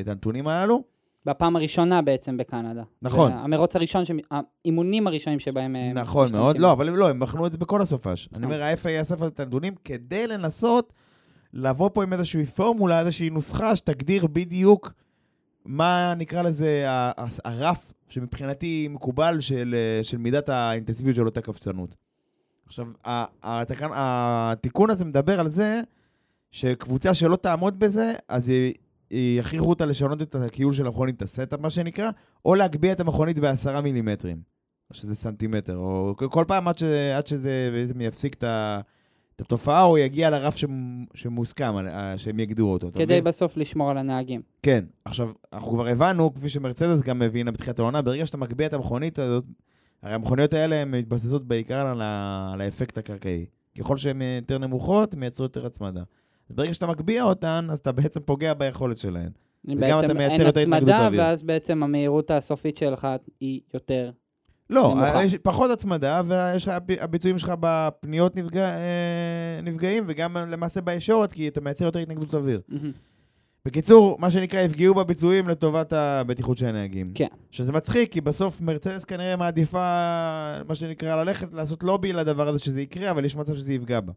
את 0.01 0.07
הנתונים 0.07 0.47
הללו, 0.47 0.83
בפעם 1.25 1.55
הראשונה 1.55 2.01
בעצם 2.01 2.37
בקנדה. 2.37 2.83
נכון. 3.01 3.31
המרוץ 3.31 3.75
הראשון, 3.75 4.05
ש- 4.05 4.11
האימונים 4.31 5.07
הראשונים 5.07 5.39
שבהם... 5.39 5.75
אה, 5.75 5.93
נכון. 5.93 6.31
מאוד, 6.31 6.57
לא, 6.57 6.71
אבל 6.71 6.89
לא, 6.89 7.09
הם 7.09 7.19
בחנו 7.19 7.45
את 7.45 7.51
זה 7.51 7.57
בכל 7.57 7.81
הסופש. 7.81 8.29
אני 8.33 8.39
נכון. 8.41 8.53
אומר, 8.53 8.63
ה-FA 8.63 9.01
אסף 9.01 9.23
את 9.23 9.39
הנתונים 9.39 9.73
כדי 9.83 10.27
לנסות 10.27 10.93
לבוא 11.53 11.89
פה 11.93 12.03
עם 12.03 12.13
איזושהי 12.13 12.45
פורמולה, 12.45 12.99
איזושהי 12.99 13.29
נוסחה 13.29 13.75
שתגדיר 13.75 14.27
בדיוק 14.27 14.93
מה 15.65 16.13
נקרא 16.17 16.41
לזה 16.41 16.85
הרף 17.45 17.93
שמבחינתי 18.07 18.87
מקובל 18.91 19.39
של, 19.39 19.75
אה, 19.77 20.03
של 20.03 20.17
מידת 20.17 20.49
האינטנסיביות 20.49 21.15
של 21.15 21.25
אותה 21.25 21.41
קפצנות. 21.41 21.95
עכשיו, 22.65 22.87
התקן, 23.43 23.89
התיקון 23.93 24.89
הזה 24.89 25.05
מדבר 25.05 25.39
על 25.39 25.49
זה 25.49 25.81
שקבוצה 26.51 27.13
שלא 27.13 27.35
תעמוד 27.35 27.79
בזה, 27.79 28.13
אז 28.27 28.51
יכריחו 29.11 29.69
אותה 29.69 29.85
לשנות 29.85 30.21
את 30.21 30.35
הכיול 30.35 30.73
של 30.73 30.87
המכונית, 30.87 31.15
את 31.17 31.21
ה 31.21 31.27
setup, 31.27 31.59
מה 31.59 31.69
שנקרא, 31.69 32.09
או 32.45 32.55
להגביה 32.55 32.91
את 32.91 32.99
המכונית 32.99 33.39
בעשרה 33.39 33.81
מילימטרים. 33.81 34.37
או 34.89 34.95
שזה 34.95 35.15
סנטימטר, 35.15 35.77
או 35.77 36.13
כל- 36.29 36.45
פעם 36.47 36.67
עד, 36.67 36.77
ש, 36.77 36.83
עד 37.17 37.27
שזה 37.27 37.69
בעצם 37.73 38.01
יפסיק 38.01 38.33
את, 38.33 38.43
ה, 38.43 38.79
את 39.35 39.41
התופעה, 39.41 39.83
או 39.83 39.97
יגיע 39.97 40.29
לרף 40.29 40.55
שמ, 40.55 41.03
שמוסכם, 41.13 41.75
על- 41.75 41.87
אה, 41.87 42.17
שהם 42.17 42.39
יגדירו 42.39 42.73
אותו. 42.73 42.87
כדי? 42.95 43.21
בסוף 43.21 43.57
לשמור 43.57 43.91
על 43.91 43.97
הנהגים. 43.97 44.41
כן. 44.63 44.85
עכשיו, 45.05 45.29
אנחנו 45.53 45.71
כבר 45.71 45.87
הבנו, 45.87 46.33
כפי 46.33 46.49
שמרצדס 46.49 47.01
גם 47.01 47.21
הבינה 47.21 47.51
בתחילת 47.51 47.79
העונה, 47.79 48.01
ברגע 48.01 48.25
שאתה 48.25 48.37
מגביה 48.37 48.67
את 48.67 48.73
המכונית 48.73 49.19
הזאת, 49.19 49.43
הרי 50.03 50.13
המכוניות 50.13 50.53
האלה 50.53 50.75
הן 50.75 50.91
מתבססות 50.91 51.47
בעיקר 51.47 51.87
על, 51.87 52.01
ה, 52.01 52.49
על 52.53 52.61
האפקט 52.61 52.97
הקרקעי. 52.97 53.45
ככל 53.79 53.97
שהן 53.97 54.21
יותר 54.21 54.57
נמוכות, 54.57 55.13
הן 55.13 55.19
מייצרות 55.19 55.55
יותר 55.55 55.67
הצמדה. 55.67 56.03
ברגע 56.49 56.73
שאתה 56.73 56.87
מגביה 56.87 57.23
אותן, 57.23 57.67
אז 57.71 57.79
אתה 57.79 57.91
בעצם 57.91 58.19
פוגע 58.19 58.53
ביכולת 58.53 58.97
שלהן. 58.97 59.29
וגם 59.65 59.99
אתה 59.99 60.13
מייצר 60.13 60.45
יותר 60.45 60.59
התנגדות 60.59 60.81
הצמדה, 60.81 61.03
לאוויר. 61.03 61.21
ואז 61.21 61.43
בעצם 61.43 61.83
המהירות 61.83 62.31
הסופית 62.31 62.77
שלך 62.77 63.07
היא 63.39 63.61
יותר. 63.73 64.11
לא, 64.69 64.87
נמוכה. 64.93 65.23
יש 65.23 65.35
פחות 65.35 65.71
הצמדה, 65.71 66.21
והביצועים 66.27 67.37
שלך 67.37 67.53
בפניות 67.59 68.35
נפגע, 68.35 68.65
אה, 68.65 69.61
נפגעים, 69.63 70.03
וגם 70.07 70.37
למעשה 70.37 70.81
בישורת, 70.81 71.33
כי 71.33 71.47
אתה 71.47 71.61
מייצר 71.61 71.85
יותר 71.85 71.99
התנגדות 71.99 72.33
אוויר. 72.33 72.61
בקיצור, 73.65 74.17
מה 74.19 74.31
שנקרא, 74.31 74.61
יפגעו 74.61 74.93
בביצועים 74.93 75.49
לטובת 75.49 75.93
הבטיחות 75.93 76.57
של 76.57 76.65
הנהגים. 76.65 77.05
כן. 77.15 77.27
שזה 77.51 77.71
מצחיק, 77.71 78.11
כי 78.11 78.21
בסוף 78.21 78.61
מרצדס 78.61 79.05
כנראה 79.05 79.35
מעדיפה, 79.35 79.79
מה 80.67 80.75
שנקרא, 80.75 81.23
ללכת 81.23 81.53
לעשות 81.53 81.83
לובי 81.83 82.13
לדבר 82.13 82.47
הזה 82.47 82.59
שזה 82.59 82.81
יקרה, 82.81 83.11
אבל 83.11 83.25
יש 83.25 83.35
מצב 83.35 83.55
שזה 83.55 83.73
יפגע 83.73 83.99
בה. 83.99 84.13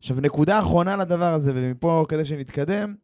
עכשיו, 0.00 0.20
נקודה 0.20 0.58
אחרונה 0.58 0.96
לדבר 0.96 1.34
הזה, 1.34 1.52
ומפה 1.54 2.04
כדי 2.08 2.24
שנתקדם, 2.24 2.94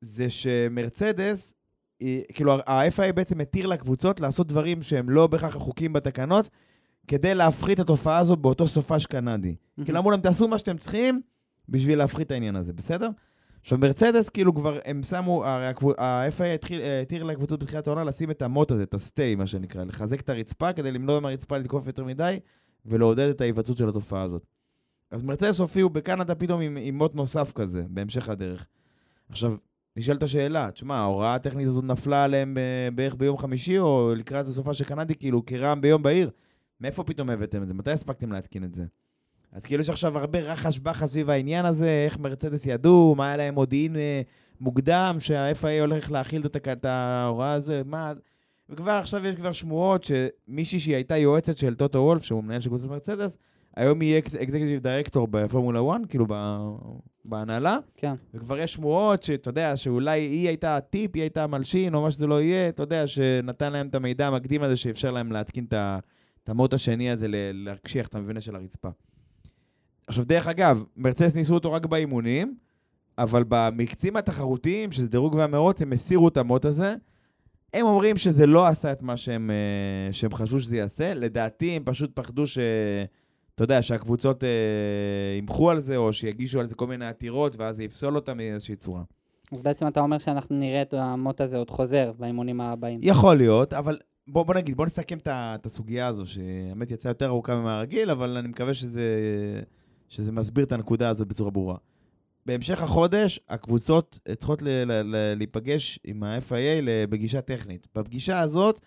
זה 0.00 0.30
שמרצדס, 0.30 1.54
היא, 2.00 2.22
כאילו, 2.32 2.52
ה-FIA 2.66 3.12
בעצם 3.12 3.38
מתיר 3.38 3.66
לקבוצות 3.66 4.20
לעשות 4.20 4.46
דברים 4.46 4.82
שהם 4.82 5.10
לא 5.10 5.26
בהכרח 5.26 5.56
החוקים 5.56 5.92
בתקנות, 5.92 6.48
כדי 7.08 7.34
להפחית 7.34 7.80
את 7.80 7.84
התופעה 7.84 8.18
הזו 8.18 8.36
באותו 8.36 8.68
סופש 8.68 9.06
קנדי. 9.06 9.54
כאילו 9.84 9.98
אמרו 9.98 10.10
להם, 10.10 10.20
תעשו 10.20 10.48
מה 10.48 10.58
שאתם 10.58 10.76
צריכים 10.76 11.20
בשביל 11.68 11.98
להפחית 11.98 12.26
את 12.26 12.30
העניין 12.30 12.56
הזה, 12.56 12.72
בסדר? 12.72 13.08
עכשיו, 13.60 13.78
מרצדס, 13.78 14.28
כאילו 14.28 14.54
כבר, 14.54 14.78
הם 14.84 15.02
שמו, 15.02 15.44
הרי 15.44 15.66
ה-FIA 15.98 16.74
התיר 17.02 17.24
לקבוצות 17.24 17.62
בתחילת 17.62 17.86
העונה 17.86 18.04
לשים 18.04 18.30
את 18.30 18.42
המוט 18.42 18.70
הזה, 18.70 18.82
את 18.82 18.94
הסטי, 18.94 19.34
מה 19.34 19.46
שנקרא, 19.46 19.84
לחזק 19.84 20.20
את 20.20 20.28
הרצפה 20.28 20.72
כדי 20.72 20.92
למנוע 20.92 21.20
מהרצפה 21.20 21.58
לתקוף 21.58 21.86
יותר 21.86 22.04
מדי, 22.04 22.40
ולעודד 22.86 23.28
את 23.28 23.40
ההיווצרות 23.40 23.78
של 23.78 23.88
התופעה 23.88 24.22
הזאת. 24.22 24.46
אז 25.10 25.22
מרצדס 25.22 25.60
הופיעו 25.60 25.90
בקנדה 25.90 26.34
פתאום 26.34 26.60
עם, 26.60 26.78
עם 26.80 26.98
מוט 26.98 27.14
נוסף 27.14 27.52
כזה, 27.52 27.82
בהמשך 27.88 28.28
הדרך. 28.28 28.66
עכשיו, 29.28 29.54
נשאלת 29.96 30.22
השאלה, 30.22 30.70
תשמע, 30.70 30.96
ההוראה 30.96 31.34
הטכנית 31.34 31.66
הזאת 31.66 31.84
נפלה 31.84 32.24
עליהם 32.24 32.56
בערך 32.94 33.14
ביום 33.14 33.38
חמישי, 33.38 33.78
או 33.78 34.14
לקראת 34.16 34.46
הסופה 34.46 34.74
של 34.74 34.84
קנדי, 34.84 35.14
כאילו, 35.14 35.46
כרעם 35.46 35.80
ביום 35.80 36.02
בהיר. 36.02 36.30
מאיפה 36.80 37.04
פתאום 37.04 37.30
הבאתם 37.30 37.62
את 37.62 37.68
זה? 37.68 37.74
מתי 37.74 37.90
הספקתם 37.90 38.32
להתקין 38.32 38.64
את 38.64 38.74
זה? 38.74 38.84
אז 39.52 39.64
כאילו 39.64 39.80
יש 39.80 39.88
עכשיו 39.88 40.18
הרבה 40.18 40.40
רחש 40.40 40.78
בחש 40.78 41.08
סביב 41.08 41.30
העניין 41.30 41.64
הזה, 41.64 42.04
איך 42.04 42.18
מרצדס 42.18 42.66
ידעו, 42.66 43.14
מה 43.16 43.26
היה 43.26 43.36
להם 43.36 43.54
מודיעין 43.54 43.96
אה, 43.96 44.22
מוקדם, 44.60 45.16
שה-FIA 45.18 45.80
הולך 45.80 46.10
להכיל 46.10 46.46
את, 46.46 46.84
ההוראה 46.84 47.52
הזה, 47.52 47.82
מה... 47.84 48.12
וכבר 48.68 48.90
עכשיו 48.92 49.26
יש 49.26 49.36
כבר 49.36 49.52
שמועות 49.52 50.04
שמישהי 50.04 50.78
שהיא 50.78 50.94
הייתה 50.94 51.16
יועצת 51.16 51.58
של 51.58 51.74
טוטו 51.74 51.98
וולף, 51.98 52.22
שהוא 52.22 52.44
מנהל 52.44 52.60
של 52.60 52.68
קבוצת 52.68 52.88
מרצדס, 52.88 53.38
היום 53.78 54.00
היא 54.00 54.18
אקזקטיב 54.18 54.82
דירקטור 54.82 55.28
בפורמולה 55.30 55.80
1, 55.96 56.06
כאילו 56.08 56.26
בהנהלה, 57.24 57.78
כן. 57.96 58.14
וכבר 58.34 58.58
יש 58.58 58.72
שמועות 58.72 59.22
שאתה 59.22 59.48
יודע, 59.48 59.76
שאולי 59.76 60.20
היא 60.20 60.48
הייתה 60.48 60.76
הטיפ, 60.76 61.10
היא 61.14 61.22
הייתה 61.22 61.44
המלשין, 61.44 61.94
או 61.94 62.02
מה 62.02 62.10
שזה 62.10 62.26
לא 62.26 62.42
יהיה, 62.42 62.68
אתה 62.68 62.82
יודע, 62.82 63.06
שנתן 63.06 63.72
להם 63.72 63.88
את 63.88 63.94
המידע 63.94 64.26
המקדים 64.26 64.62
הזה 64.62 64.76
שאפשר 64.76 65.10
להם 65.10 65.32
להתקין 65.32 65.66
את 65.70 66.48
המוט 66.48 66.74
השני 66.74 67.10
הזה, 67.10 67.26
להקשיח 67.52 68.06
את 68.06 68.14
המבנה 68.14 68.40
של 68.40 68.56
הרצפה. 68.56 68.88
עכשיו, 70.06 70.24
דרך 70.24 70.46
אגב, 70.46 70.84
מרצדס 70.96 71.34
ניסו 71.34 71.54
אותו 71.54 71.72
רק 71.72 71.86
באימונים, 71.86 72.56
אבל 73.18 73.44
במקצים 73.48 74.16
התחרותיים, 74.16 74.92
שזה 74.92 75.08
דירוג 75.08 75.34
והמרוץ, 75.34 75.82
הם 75.82 75.92
הסירו 75.92 76.28
את 76.28 76.36
המוט 76.36 76.64
הזה. 76.64 76.94
הם 77.74 77.86
אומרים 77.86 78.16
שזה 78.16 78.46
לא 78.46 78.66
עשה 78.66 78.92
את 78.92 79.02
מה 79.02 79.16
שהם, 79.16 79.50
אה, 79.50 80.12
שהם 80.12 80.34
חשבו 80.34 80.60
שזה 80.60 80.76
יעשה. 80.76 81.14
לדעתי, 81.14 81.70
הם 81.70 81.82
פשוט 81.84 82.10
פחדו 82.14 82.46
ש... 82.46 82.58
אתה 83.58 83.64
יודע, 83.64 83.82
שהקבוצות 83.82 84.44
אה, 84.44 84.48
ימחו 85.38 85.70
על 85.70 85.80
זה, 85.80 85.96
או 85.96 86.12
שיגישו 86.12 86.60
על 86.60 86.66
זה 86.66 86.74
כל 86.74 86.86
מיני 86.86 87.06
עתירות, 87.06 87.56
ואז 87.56 87.76
זה 87.76 87.84
יפסול 87.84 88.16
אותם 88.16 88.36
מאיזושהי 88.36 88.76
צורה. 88.76 89.02
אז 89.52 89.62
בעצם 89.62 89.86
אתה 89.86 90.00
אומר 90.00 90.18
שאנחנו 90.18 90.58
נראה 90.58 90.82
את 90.82 90.94
המוט 90.94 91.40
הזה 91.40 91.56
עוד 91.56 91.70
חוזר 91.70 92.12
באימונים 92.18 92.60
הבאים. 92.60 93.00
יכול 93.02 93.36
להיות, 93.36 93.72
אבל 93.72 93.98
בוא, 94.28 94.42
בוא 94.42 94.54
נגיד, 94.54 94.76
בוא 94.76 94.86
נסכם 94.86 95.18
את 95.28 95.66
הסוגיה 95.66 96.06
הזו, 96.06 96.26
שהאמת 96.26 96.90
יצאה 96.90 97.10
יותר 97.10 97.26
ארוכה 97.26 97.60
מהרגיל, 97.60 98.10
אבל 98.10 98.36
אני 98.36 98.48
מקווה 98.48 98.74
שזה, 98.74 99.02
שזה 100.08 100.32
מסביר 100.32 100.64
את 100.64 100.72
הנקודה 100.72 101.08
הזאת 101.08 101.28
בצורה 101.28 101.50
ברורה. 101.50 101.76
בהמשך 102.46 102.82
החודש, 102.82 103.40
הקבוצות 103.48 104.18
צריכות 104.36 104.62
ל- 104.62 104.68
ל- 104.68 105.16
ל- 105.16 105.34
להיפגש 105.36 105.98
עם 106.04 106.22
ה-FIA 106.22 106.82
בפגישה 107.08 107.40
טכנית. 107.40 107.86
בפגישה 107.94 108.40
הזאת, 108.40 108.80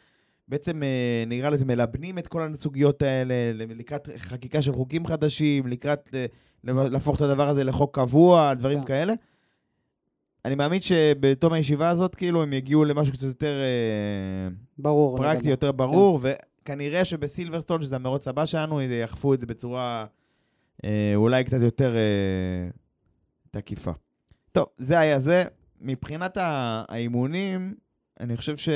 בעצם 0.51 0.83
אה, 0.83 1.23
נקרא 1.27 1.49
לזה 1.49 1.65
מלבנים 1.65 2.17
את 2.17 2.27
כל 2.27 2.41
הסוגיות 2.41 3.01
האלה, 3.01 3.33
לקראת 3.53 4.09
חקיקה 4.17 4.61
של 4.61 4.71
חוקים 4.71 5.07
חדשים, 5.07 5.67
לקראת 5.67 6.09
אה, 6.13 6.25
להפוך 6.63 7.15
את 7.15 7.21
הדבר 7.21 7.47
הזה 7.49 7.63
לחוק 7.63 7.95
קבוע, 7.95 8.53
דברים 8.53 8.79
כן. 8.79 8.85
כאלה. 8.85 9.13
אני 10.45 10.55
מאמין 10.55 10.81
שבתום 10.81 11.53
הישיבה 11.53 11.89
הזאת, 11.89 12.15
כאילו, 12.15 12.43
הם 12.43 12.53
יגיעו 12.53 12.85
למשהו 12.85 13.13
קצת 13.13 13.27
יותר 13.27 13.59
אה, 13.61 14.55
ברור. 14.77 15.17
פרקטי. 15.17 15.49
יותר 15.49 15.71
ברור, 15.71 16.19
וכנראה 16.21 17.05
שבסילברסטון, 17.05 17.81
שזה 17.81 17.95
המרוץ 17.95 18.27
הבא 18.27 18.45
שלנו, 18.45 18.81
יאכפו 18.81 19.33
את 19.33 19.39
זה 19.39 19.45
בצורה 19.45 20.05
אה, 20.83 21.11
אולי 21.15 21.43
קצת 21.43 21.61
יותר 21.61 21.95
אה, 21.95 22.69
תקיפה. 23.51 23.91
טוב, 24.51 24.65
זה 24.77 24.99
היה 24.99 25.19
זה. 25.19 25.43
מבחינת 25.81 26.37
האימונים, 26.41 27.75
אני 28.19 28.37
חושב 28.37 28.57
ש... 28.57 28.69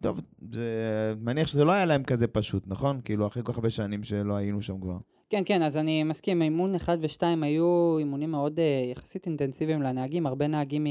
טוב, 0.00 0.20
זה... 0.52 1.14
מניח 1.20 1.46
שזה 1.46 1.64
לא 1.64 1.72
היה 1.72 1.84
להם 1.84 2.02
כזה 2.02 2.26
פשוט, 2.26 2.64
נכון? 2.66 3.00
כאילו, 3.04 3.26
אחרי 3.26 3.42
כל 3.42 3.52
כך 3.52 3.58
הרבה 3.58 3.70
שנים 3.70 4.02
שלא 4.04 4.34
היינו 4.34 4.62
שם 4.62 4.80
כבר. 4.80 4.96
כן, 5.30 5.42
כן, 5.46 5.62
אז 5.62 5.76
אני 5.76 6.04
מסכים, 6.04 6.42
אימון 6.42 6.74
1 6.74 6.98
ו-2 7.00 7.22
היו 7.42 7.96
אימונים 7.98 8.30
מאוד 8.30 8.60
אה, 8.60 8.90
יחסית 8.92 9.26
אינטנסיביים 9.26 9.82
לנהגים, 9.82 10.26
הרבה 10.26 10.46
נהגים 10.46 10.86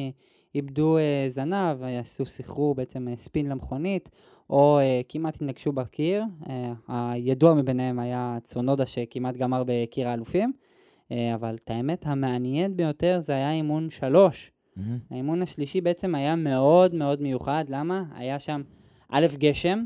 איבדו 0.55 0.97
אה, 0.97 1.25
זנב, 1.27 1.83
עשו 1.83 2.25
סחרור 2.25 2.75
בעצם 2.75 3.07
אה, 3.07 3.15
ספין 3.15 3.49
למכונית, 3.49 4.09
או 4.49 4.79
אה, 4.79 5.01
כמעט 5.09 5.35
התנגשו 5.35 5.71
בקיר. 5.71 6.23
אה, 6.49 6.73
הידוע 6.87 7.53
מביניהם 7.53 7.99
היה 7.99 8.37
צונודה 8.43 8.85
שכמעט 8.85 9.35
גמר 9.35 9.63
בקיר 9.67 10.07
האלופים, 10.07 10.53
אה, 11.11 11.35
אבל 11.35 11.57
את 11.63 11.69
האמת 11.69 12.05
המעניין 12.05 12.77
ביותר 12.77 13.19
זה 13.19 13.33
היה 13.33 13.51
אימון 13.51 13.89
3. 13.89 14.51
האימון 15.11 15.41
השלישי 15.41 15.81
בעצם 15.81 16.15
היה 16.15 16.35
מאוד 16.35 16.95
מאוד 16.95 17.21
מיוחד, 17.21 17.65
למה? 17.69 18.03
היה 18.15 18.39
שם 18.39 18.61
א' 19.09 19.25
גשם, 19.37 19.83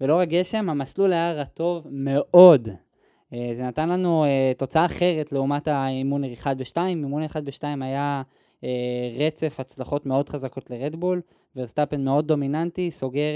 ולא 0.00 0.18
רק 0.18 0.28
גשם, 0.28 0.70
המסלול 0.70 1.12
היה 1.12 1.32
רטוב 1.32 1.86
מאוד. 1.90 2.68
אה, 3.32 3.52
זה 3.56 3.62
נתן 3.62 3.88
לנו 3.88 4.24
אה, 4.24 4.52
תוצאה 4.56 4.86
אחרת 4.86 5.32
לעומת 5.32 5.68
האימון 5.68 6.24
1 6.32 6.56
ו-2. 6.58 6.80
אימון 6.86 7.22
1 7.22 7.42
ו-2 7.46 7.62
היה 7.80 8.22
אה, 8.64 8.68
רצף 9.18 9.60
הצלחות 9.60 10.06
מאוד 10.06 10.28
חזקות 10.28 10.70
לרדבול, 10.70 11.20
ורסטאפן 11.56 12.04
מאוד 12.04 12.26
דומיננטי, 12.26 12.90
סוגר 12.90 13.32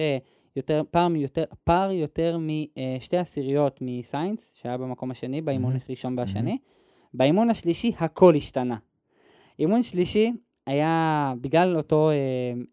יותר, 0.56 0.82
פער 0.90 1.16
יותר, 1.16 1.44
פער 1.64 1.90
יותר 1.90 2.38
משתי 2.38 3.16
עשיריות 3.16 3.78
מסיינס, 3.80 4.54
שהיה 4.54 4.76
במקום 4.76 5.10
השני, 5.10 5.40
באימון. 5.40 5.78
הראשון 5.88 6.18
והשני. 6.18 6.58
באימון 7.14 7.50
השלישי 7.50 7.92
הכל 7.98 8.34
השתנה. 8.34 8.76
אימון 9.58 9.82
שלישי 9.82 10.32
היה, 10.68 11.34
בגלל 11.40 11.76
אותו 11.76 12.10
אה, 12.10 12.14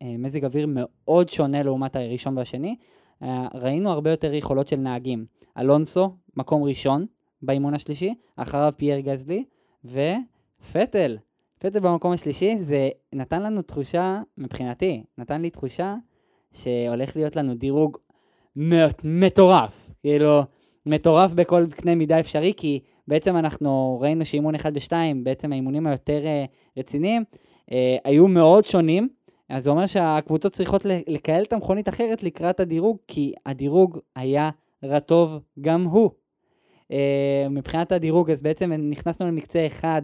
אה, 0.01 0.15
מזג 0.17 0.45
אוויר 0.45 0.67
מאוד 0.69 1.29
שונה 1.29 1.63
לעומת 1.63 1.95
הראשון 1.95 2.37
והשני, 2.37 2.75
אה, 3.23 3.47
ראינו 3.53 3.91
הרבה 3.91 4.09
יותר 4.09 4.33
יכולות 4.33 4.67
של 4.67 4.75
נהגים. 4.75 5.25
אלונסו, 5.57 6.11
מקום 6.37 6.63
ראשון 6.63 7.05
באימון 7.41 7.73
השלישי, 7.73 8.13
אחריו 8.35 8.73
פייר 8.77 8.99
גזלי, 8.99 9.43
ופטל. 9.85 11.17
פטל 11.59 11.79
במקום 11.79 12.11
השלישי, 12.11 12.55
זה 12.59 12.89
נתן 13.13 13.43
לנו 13.43 13.61
תחושה, 13.61 14.21
מבחינתי, 14.37 15.03
נתן 15.17 15.41
לי 15.41 15.49
תחושה 15.49 15.95
שהולך 16.53 17.15
להיות 17.15 17.35
לנו 17.35 17.55
דירוג 17.55 17.97
מטורף. 19.03 19.91
כאילו, 20.01 20.41
מטורף 20.85 21.31
בכל 21.31 21.65
קנה 21.71 21.95
מידה 21.95 22.19
אפשרי, 22.19 22.53
כי 22.57 22.79
בעצם 23.07 23.37
אנחנו 23.37 23.99
ראינו 24.01 24.25
שאימון 24.25 24.55
1 24.55 24.71
ו-2, 24.75 24.93
בעצם 25.23 25.51
האימונים 25.51 25.87
היותר 25.87 26.25
אה, 26.25 26.45
רציניים, 26.77 27.23
אה, 27.71 27.97
היו 28.03 28.27
מאוד 28.27 28.63
שונים. 28.63 29.09
אז 29.49 29.63
זה 29.63 29.69
אומר 29.69 29.85
שהקבוצות 29.85 30.53
צריכות 30.53 30.85
לקהל 31.07 31.43
את 31.43 31.53
המכונית 31.53 31.89
אחרת 31.89 32.23
לקראת 32.23 32.59
הדירוג, 32.59 32.97
כי 33.07 33.33
הדירוג 33.45 33.99
היה 34.15 34.49
רטוב 34.83 35.29
גם 35.61 35.83
הוא. 35.83 36.09
אה, 36.91 37.47
מבחינת 37.49 37.91
הדירוג, 37.91 38.31
אז 38.31 38.41
בעצם 38.41 38.71
נכנסנו 38.71 39.27
למקצה 39.27 39.65
אחד, 39.67 40.01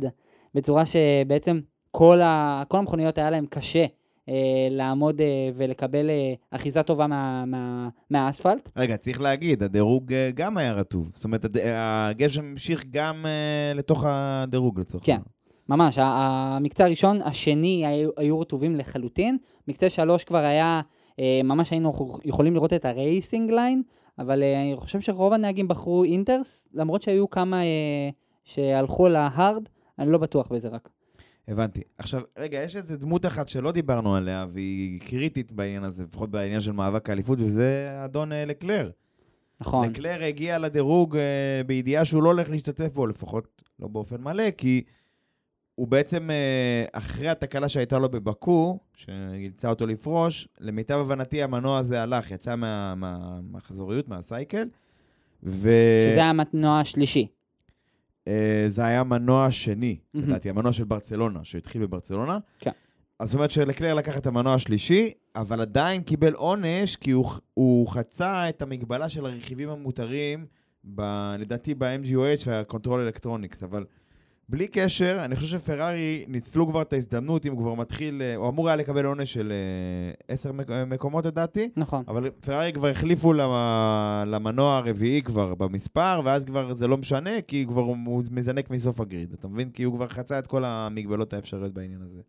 בצורה 0.56 0.84
שבעצם 0.86 1.60
כל, 1.91 2.22
ה- 2.22 2.63
כל 2.68 2.77
המכוניות 2.77 3.18
היה 3.18 3.30
להם 3.30 3.46
קשה 3.50 3.86
אה, 4.30 4.34
לעמוד 4.72 5.22
אה, 5.22 5.25
ולקבל 5.56 6.10
אה, 6.10 6.34
אחיזה 6.51 6.84
טובה 6.84 7.08
מה, 7.08 7.46
מה, 7.46 7.89
מהאספלט. 8.10 8.70
רגע, 8.77 8.98
צריך 8.98 9.22
להגיד, 9.22 9.63
הדירוג 9.63 10.13
אה, 10.13 10.30
גם 10.34 10.58
היה 10.58 10.74
רטוב. 10.74 11.10
זאת 11.13 11.24
אומרת, 11.25 11.46
הד- 11.46 11.58
הגשם 11.75 12.44
המשיך 12.46 12.86
גם 12.89 13.25
אה, 13.25 13.74
לתוך 13.75 14.03
הדירוג 14.08 14.80
לצורך 14.80 15.06
כן. 15.06 15.20
ממש, 15.72 15.98
המקצה 16.01 16.86
הראשון, 16.86 17.22
השני 17.22 17.86
היו, 17.86 18.10
היו 18.18 18.40
רטובים 18.40 18.75
לחלוטין, 18.75 19.38
מקצה 19.68 19.90
שלוש 19.90 20.24
כבר 20.24 20.38
היה, 20.38 20.82
אה, 21.20 21.42
ממש 21.44 21.72
היינו 21.72 21.94
יכולים 22.25 22.54
לראות 22.54 22.74
את 22.74 22.86
ה 22.86 22.95
racing 22.95 23.51
line, 23.51 23.84
אבל 24.20 24.44
אה, 24.44 24.62
אני 24.62 24.75
חושב 24.75 25.01
שרוב 25.01 25.34
הנהגים 25.34 25.68
בחרו 25.68 26.04
inters, 26.04 26.68
למרות 26.74 27.01
שהיו 27.01 27.30
כמה 27.30 27.62
אה, 27.62 28.10
שהלכו 28.44 29.08
ל 29.08 29.17
hard, 29.17 29.63
אני 30.00 30.12
לא 30.12 30.18
בטוח 30.18 30.48
בזה 30.48 30.68
רק. 30.68 30.90
הבנתי. 31.48 31.82
עכשיו, 31.98 32.22
רגע, 32.38 32.63
יש 32.63 32.75
איזה 32.75 32.98
דמות 32.98 33.25
אחת 33.25 33.50
שלא 33.50 33.72
דיברנו 33.72 34.16
עליה, 34.16 34.46
והיא 34.50 35.00
קריטית 35.00 35.51
בעניין 35.51 35.84
הזה, 35.84 36.04
לפחות 36.04 36.30
בעניין 36.30 36.60
של 36.62 36.72
מאבק 36.72 37.10
האליפות, 37.10 37.40
וזה 37.42 38.00
אדון 38.06 38.32
לקלר. 38.32 38.90
נכון, 39.62 39.90
לקלר 39.90 40.24
הגיע 40.24 40.60
לדירוג 40.60 41.18
אה, 41.18 41.62
בידיעה 41.66 42.06
שהוא 42.06 42.24
לא 42.24 42.30
הולך 42.30 42.50
להשתתף 42.50 42.94
בו, 42.94 43.08
לפחות 43.08 43.62
לא 43.80 43.88
באופן 43.88 44.22
מלא, 44.22 44.51
כי 44.58 44.84
הוא 45.82 45.88
בעצם, 45.88 46.32
אה, 46.32 46.86
אחרי 46.92 47.30
התקלה 47.30 47.70
שהייתה 47.70 48.00
לו 48.00 48.10
בבאקו, 48.10 48.80
שאילצה 48.94 49.70
אותו 49.70 49.88
לפרוש, 49.88 50.48
למיטב 50.60 50.98
הבנתי 51.00 51.44
המנוע 51.44 51.78
הזה 51.78 52.02
הלך, 52.02 52.32
יצא 52.32 52.56
מה, 52.56 52.96
מה, 52.96 53.40
מהחזוריות, 53.52 54.08
מה 54.08 54.23
cycle, 54.23 54.68
ו... 55.44 55.70
שזה 56.12 56.24
המנוע 56.24 56.80
השלישי. 56.80 57.28
אה, 58.28 58.66
זה 58.68 58.86
היה 58.86 59.04
מנוע 59.04 59.52
שני, 59.52 59.98
מהמם. 60.14 60.28
לדעתי, 60.28 60.50
המנוע 60.50 60.74
של 60.74 60.84
ברצלונה, 60.84 61.40
שהתחיל 61.44 61.82
בברצלונה. 61.82 62.38
כן. 62.60 62.72
אז 63.20 63.29
זאת 63.29 63.36
אומרת 63.36 63.51
שלקלר 63.51 63.94
לקח 63.94 64.18
את 64.18 64.27
המנוע 64.27 64.53
השלישי, 64.53 65.12
אבל 65.36 65.62
עדיין 65.62 66.01
קיבל 66.01 66.34
עונש, 66.34 66.96
כי 66.96 67.12
הוא, 67.12 67.32
הוא 67.53 67.88
חצה 67.88 68.50
את 68.50 68.62
המגבלה 68.62 69.10
של 69.10 69.25
הרכיבים 69.25 69.70
המותרים, 69.70 70.46
ב, 70.96 71.01
לדעתי 71.40 71.74
ב-MGOH 71.75 72.48
וה-Control 72.48 72.88
Electronics, 72.88 73.66
אבל 73.66 73.86
בלי 74.51 74.68
קשר, 74.68 75.22
אני 75.25 75.35
חושב 75.35 75.48
שפרארי 75.59 76.25
ניצלו 76.27 76.68
כבר 76.68 76.81
את 76.81 76.94
ההזדמנות, 76.94 77.46
אם 77.46 77.51
הוא 77.51 77.59
כבר 77.61 77.74
מתחיל, 77.74 78.22
אה, 78.22 78.35
הוא 78.35 78.50
אמור 78.50 78.68
היה 78.68 78.75
לקבל 78.75 79.05
עונש 79.05 79.33
של 79.33 79.51
אה, 79.51 80.33
עשר 80.33 80.51
מק- 80.51 80.70
מקומות 80.87 81.25
לדעתי, 81.25 81.70
נכון. 81.77 82.03
אבל 82.07 82.29
פרארי 82.29 82.72
כבר 82.74 82.87
החליפו 82.87 83.33
למ- 83.33 83.51
למנוע 84.27 84.77
הרביעי 84.77 85.22
כבר 85.22 85.55
במספר, 85.55 86.22
ואז 86.25 86.46
כבר 86.46 86.74
זה 86.74 86.87
לא 86.87 86.98
משנה, 86.98 87.42
כי 87.48 87.66
כבר 87.68 87.81
הוא 87.81 87.98
מזנק 88.31 88.70
מסוף 88.70 89.00
הגריד, 89.00 89.33
אתה 89.33 89.48
מבין? 89.48 89.70
כי 89.70 89.83
הוא 89.83 89.96
כבר 89.96 90.07
חצה 90.07 90.40
את 90.40 90.48
כל 90.48 90.64
המגבלות 90.66 91.33
האפשריות 91.33 91.74
בעניין 91.74 92.01
הזה. 92.01 92.22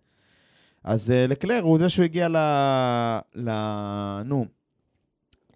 אז 0.85 1.11
לקלר 1.28 1.61
הוא 1.62 1.78
זה 1.78 1.88
שהוא 1.88 2.04
הגיע 2.04 2.28
ל... 2.28 2.37
ל... 3.35 3.50
נו, 4.24 4.46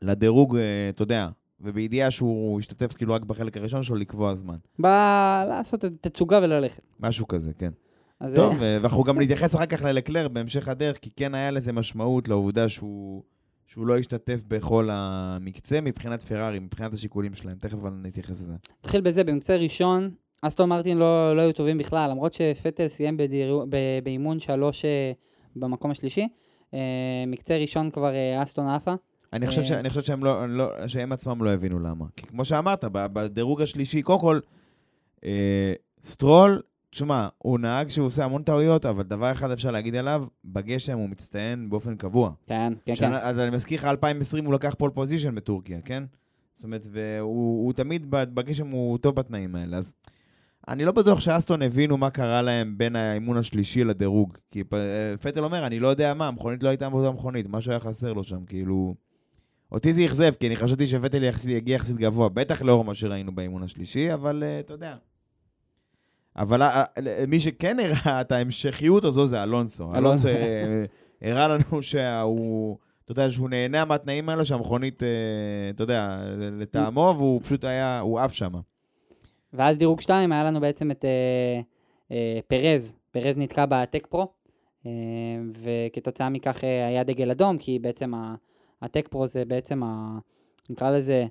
לדירוג, 0.02 0.56
אתה 0.90 1.02
יודע, 1.02 1.28
ובידיעה 1.60 2.10
שהוא 2.10 2.58
השתתף 2.58 2.94
כאילו 2.94 3.14
רק 3.14 3.24
בחלק 3.24 3.56
הראשון 3.56 3.82
שלו 3.82 3.96
לקבוע 3.96 4.34
זמן. 4.34 4.56
בא 4.78 5.44
לעשות 5.48 5.84
את 5.84 5.92
תצוגה 6.00 6.40
וללכת. 6.42 6.82
משהו 7.00 7.28
כזה, 7.28 7.52
כן. 7.52 7.70
אז 8.20 8.34
טוב, 8.34 8.62
אה, 8.62 8.62
אה, 8.62 8.78
ואנחנו 8.82 9.04
גם 9.04 9.20
נתייחס 9.20 9.54
אחר 9.54 9.66
כך 9.66 9.82
ללקלר 9.82 10.28
בהמשך 10.28 10.68
הדרך, 10.68 10.98
כי 10.98 11.10
כן 11.16 11.34
היה 11.34 11.50
לזה 11.50 11.72
משמעות 11.72 12.28
לעובדה 12.28 12.68
שהוא, 12.68 13.22
שהוא 13.66 13.86
לא 13.86 13.98
השתתף 13.98 14.44
בכל 14.48 14.88
המקצה 14.92 15.80
מבחינת 15.80 16.22
פרארי, 16.22 16.58
מבחינת 16.58 16.92
השיקולים 16.92 17.34
שלהם. 17.34 17.56
תכף 17.60 17.74
אבל 17.74 17.92
נתייחס 18.02 18.40
לזה. 18.40 18.52
נתחיל 18.84 19.00
בזה, 19.00 19.24
במקצה 19.24 19.56
ראשון, 19.56 20.10
אסטון 20.42 20.68
מרטין 20.68 20.98
לא, 20.98 21.36
לא 21.36 21.42
היו 21.42 21.52
טובים 21.52 21.78
בכלל, 21.78 22.10
למרות 22.10 22.32
שפטל 22.32 22.88
סיים 22.88 23.16
בדיר... 23.16 23.64
ב... 23.68 23.76
באימון 24.04 24.40
שלוש 24.40 24.84
אה, 24.84 25.12
במקום 25.56 25.90
השלישי. 25.90 26.28
מקצה 27.26 27.56
ראשון 27.56 27.90
כבר 27.90 28.12
אסטון 28.42 28.68
עפה. 28.68 28.94
אני 29.32 29.46
חושב, 29.46 29.60
אה. 29.60 29.64
ש... 29.64 29.72
אני 29.72 29.88
חושב 29.88 30.02
שהם, 30.02 30.24
לא, 30.24 30.48
לא, 30.48 30.88
שהם 30.88 31.12
עצמם 31.12 31.44
לא 31.44 31.50
הבינו 31.50 31.78
למה. 31.78 32.04
כי 32.16 32.26
כמו 32.26 32.44
שאמרת, 32.44 32.84
בדירוג 32.92 33.62
השלישי, 33.62 34.02
קודם 34.02 34.20
כל, 34.20 34.40
אה, 35.24 35.72
סטרול, 36.04 36.62
תשמע, 36.90 37.28
הוא 37.38 37.58
נהג 37.58 37.88
שהוא 37.88 38.06
עושה 38.06 38.24
המון 38.24 38.42
טעויות, 38.42 38.86
אבל 38.86 39.02
דבר 39.02 39.32
אחד 39.32 39.50
אפשר 39.50 39.70
להגיד 39.70 39.94
עליו, 39.94 40.24
בגשם 40.44 40.98
הוא 40.98 41.08
מצטיין 41.08 41.70
באופן 41.70 41.96
קבוע. 41.96 42.30
כן, 42.46 42.72
כן, 42.72 42.76
כן. 42.84 42.94
שנה, 42.94 43.18
אז 43.22 43.38
אני 43.38 43.50
מזכיר 43.50 43.78
לך, 43.78 43.84
2020 43.84 44.44
הוא 44.44 44.54
לקח 44.54 44.74
pole 44.78 44.90
position 44.90 45.34
בטורקיה, 45.34 45.80
כן? 45.80 46.04
זאת 46.54 46.64
אומרת, 46.64 46.86
והוא 46.90 47.64
הוא 47.64 47.72
תמיד 47.72 48.06
ב- 48.10 48.34
בגשם 48.34 48.68
הוא 48.70 48.98
טוב 48.98 49.14
בתנאים 49.14 49.54
האלה. 49.54 49.76
אז 49.76 49.94
אני 50.68 50.84
לא 50.84 50.92
בטוח 50.92 51.20
שאסטון 51.20 51.62
הבינו 51.62 51.96
מה 51.96 52.10
קרה 52.10 52.42
להם 52.42 52.78
בין 52.78 52.96
האימון 52.96 53.36
השלישי 53.36 53.84
לדירוג. 53.84 54.38
כי 54.50 54.62
אה, 54.72 55.16
פטל 55.16 55.44
אומר, 55.44 55.66
אני 55.66 55.80
לא 55.80 55.88
יודע 55.88 56.14
מה, 56.14 56.28
המכונית 56.28 56.62
לא 56.62 56.68
הייתה 56.68 56.90
באותה 56.90 57.10
מכונית, 57.10 57.46
משהו 57.48 57.70
היה 57.70 57.80
חסר 57.80 58.12
לו 58.12 58.24
שם, 58.24 58.44
כאילו... 58.46 58.94
אותי 59.72 59.92
זה 59.92 60.04
אכזב, 60.04 60.32
כי 60.40 60.46
אני 60.46 60.56
חשבתי 60.56 60.84
יחסית- 61.22 61.50
יגיע 61.50 61.74
יחסית 61.74 61.96
גבוה, 61.96 62.28
בטח 62.28 62.62
לאור 62.62 62.84
מה 62.84 62.94
שראינו 62.94 63.34
באימון 63.34 63.62
השלישי, 63.62 64.14
אבל 64.14 64.42
אה, 64.46 64.60
אתה 64.60 64.74
יודע. 64.74 64.96
אבל 66.36 66.62
אה, 66.62 66.84
אה, 67.06 67.24
מי 67.28 67.40
שכן 67.40 67.76
הראה 67.80 68.20
את 68.20 68.32
ההמשכיות 68.32 69.04
הזו 69.04 69.26
זה 69.26 69.42
אלונסו. 69.42 69.94
אלונסו 69.94 70.28
אה, 70.28 70.84
הראה 71.22 71.48
לנו 71.48 71.82
שהוא, 71.82 72.76
אתה 73.04 73.12
יודע, 73.12 73.30
שהוא 73.30 73.48
נהנה 73.50 73.84
מהתנאים 73.84 74.28
האלו, 74.28 74.44
שהמכונית, 74.44 75.02
אה, 75.02 75.08
אתה 75.70 75.82
יודע, 75.82 76.18
לטעמו, 76.38 77.14
והוא 77.18 77.40
פשוט 77.44 77.64
היה, 77.64 78.00
הוא 78.00 78.20
עף 78.20 78.32
שם. 78.32 78.52
ואז 79.52 79.78
דירוג 79.78 80.00
2 80.00 80.32
היה 80.32 80.44
לנו 80.44 80.60
בעצם 80.60 80.90
את 80.90 81.04
אה, 81.04 81.60
אה, 82.16 82.38
פרז, 82.46 82.92
פרז 83.10 83.38
נתקע 83.38 83.64
בטק 83.68 84.06
פרו, 84.06 84.28
אה, 84.86 84.90
וכתוצאה 85.62 86.28
מכך 86.28 86.64
אה, 86.64 86.86
היה 86.86 87.04
דגל 87.04 87.30
אדום, 87.30 87.58
כי 87.58 87.78
בעצם 87.78 88.14
ה- 88.14 88.34
הטק 88.82 89.08
פרו 89.08 89.26
זה 89.26 89.44
בעצם, 89.44 89.82
ה, 89.82 90.18
נקרא 90.70 90.90
לזה, 90.90 91.26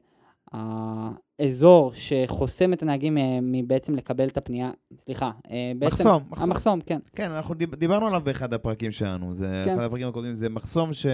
האזור 0.52 1.92
שחוסם 1.94 2.74
את 2.74 2.82
הנהגים 2.82 3.18
אה, 3.18 3.40
מבעצם 3.42 3.96
לקבל 3.96 4.28
את 4.28 4.38
הפנייה, 4.38 4.72
סליחה, 5.00 5.32
אה, 5.52 5.72
בעצם... 5.80 5.96
מחסום, 5.96 6.24
מחסום. 6.30 6.52
המחסום, 6.52 6.82
כן. 6.82 7.00
כן, 7.16 7.32
אנחנו 7.32 7.54
דיב, 7.54 7.76
דיברנו 7.76 8.08
עליו 8.08 8.22
באחד 8.24 8.54
הפרקים 8.54 8.92
שלנו. 8.92 9.34
זה, 9.34 9.64
כן. 9.66 9.74
אחד 9.74 9.84
הפרקים 9.84 10.08
הקודמים, 10.08 10.36
זה 10.36 10.50
מחסום 10.50 10.94
ש... 10.94 11.06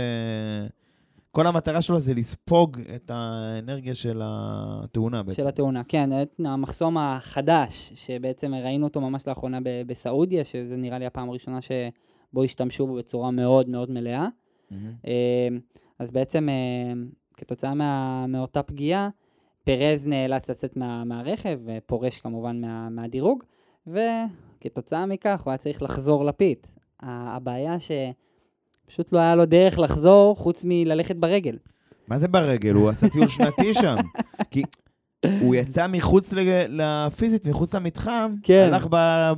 כל 1.31 1.47
המטרה 1.47 1.81
שלו 1.81 1.99
זה 1.99 2.13
לספוג 2.13 2.77
את 2.95 3.11
האנרגיה 3.13 3.95
של 3.95 4.21
התאונה 4.23 5.23
בעצם. 5.23 5.41
של 5.41 5.47
התאונה, 5.47 5.83
כן, 5.83 6.21
את 6.21 6.39
המחסום 6.45 6.97
החדש, 6.97 7.91
שבעצם 7.95 8.53
ראינו 8.53 8.87
אותו 8.87 9.01
ממש 9.01 9.27
לאחרונה 9.27 9.59
ב- 9.63 9.81
בסעודיה, 9.87 10.45
שזה 10.45 10.75
נראה 10.75 10.99
לי 10.99 11.05
הפעם 11.05 11.29
הראשונה 11.29 11.59
שבו 11.61 12.43
השתמשו 12.43 12.87
בו 12.87 12.95
בצורה 12.95 13.31
מאוד 13.31 13.69
מאוד 13.69 13.91
מלאה. 13.91 14.27
מהמם. 14.71 14.91
אז 16.01 16.11
בעצם 16.11 16.49
אה, 16.49 16.93
כתוצאה 17.37 17.73
מה, 17.73 18.25
מאותה 18.27 18.63
פגיעה, 18.63 19.09
פרז 19.63 20.07
נאלץ 20.07 20.49
לצאת 20.49 20.77
מה, 20.77 21.03
מהרכב, 21.03 21.59
ופורש 21.65 22.19
כמובן 22.19 22.61
מה, 22.61 22.89
מהדירוג, 22.89 23.43
וכתוצאה 23.87 25.05
מכך 25.05 25.41
הוא 25.43 25.51
היה 25.51 25.57
צריך 25.57 25.81
לחזור 25.81 26.25
לפית. 26.25 26.67
הבעיה 26.99 27.75
שפשוט 27.79 29.11
לא 29.13 29.19
היה 29.19 29.35
לו 29.35 29.45
דרך 29.45 29.79
לחזור 29.79 30.35
חוץ 30.35 30.65
מללכת 30.67 31.15
ברגל. 31.15 31.57
מה 32.07 32.19
זה 32.19 32.27
ברגל? 32.27 32.73
הוא 32.73 32.89
עשה 32.89 33.09
טיול 33.09 33.27
שנתי 33.27 33.73
שם. 33.73 33.95
כי 34.51 34.63
הוא 35.41 35.55
יצא 35.55 35.87
מחוץ 35.87 36.33
לפיזית, 36.69 37.47
מחוץ 37.47 37.75
למתחם, 37.75 38.35
כן. 38.43 38.69
הלך 38.73 38.87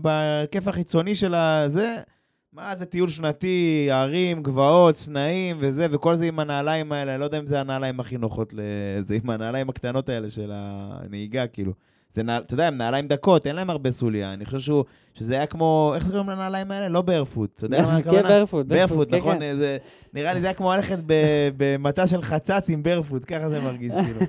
בכיף 0.02 0.67
החיצוני 0.67 1.15
של 1.15 1.34
הזה. 1.34 1.95
מה 2.56 2.76
זה 2.76 2.86
טיול 2.86 3.10
שנתי, 3.10 3.88
הרים, 3.92 4.44
גבעות, 4.44 4.96
סנאים 4.96 5.58
וזה, 5.60 5.88
וכל 5.92 6.16
זה 6.16 6.26
עם 6.26 6.39
הנעליים 6.39 6.92
האלה, 6.92 7.12
אני 7.13 7.20
לא 7.20 7.26
יודע 7.26 7.39
אם 7.39 7.48
זה 7.48 7.60
הנעליים 7.60 8.00
הכי 8.00 8.18
נוחות 8.18 8.54
לזה, 8.54 9.18
עם 9.24 9.30
הנעליים 9.30 9.70
הקטנות 9.70 10.10
האלה 10.10 10.30
של 10.30 10.52
הנהיגה, 10.54 11.48
כאילו. 11.48 11.72
זה 12.12 12.24
נעל, 12.24 12.42
אתה 12.42 12.54
יודע, 12.54 12.68
הם 12.68 12.78
נעליים 12.78 13.08
דקות, 13.08 13.48
אין 13.48 13.56
להם 13.56 13.70
הרבה 13.70 13.92
סוליה. 13.92 14.34
אני 14.34 14.46
חושב 14.46 14.60
שהוא, 14.60 14.84
שזה 15.13 15.36
היה 15.36 15.46
כמו, 15.46 15.92
איך 15.96 16.06
זה 16.06 16.12
קוראים 16.12 16.30
לנעליים 16.30 16.72
האלה? 16.72 16.89
לא 16.89 17.02
ברפוט. 17.02 17.50
אתה 17.56 17.66
יודע 17.66 17.82
מה 17.82 17.98
הכוונה? 17.98 18.24
כן, 18.24 18.30
ברפוט, 18.30 18.66
ברפוט, 18.66 19.10
כן, 19.12 19.18
נכון? 19.18 19.39
כן. 19.39 19.56
זה, 19.56 19.78
נראה 20.13 20.34
לי 20.34 20.42
זה 20.42 20.48
היה 20.48 20.54
כמו 20.54 20.74
ללכת 20.74 20.98
במטע 21.58 22.08
של 22.08 22.22
חצץ 22.22 22.70
עם 22.70 22.84
ברפוט, 22.84 23.24
ככה 23.28 23.50
זה 23.50 23.62
מרגיש, 23.62 23.94
כאילו. 23.94 24.20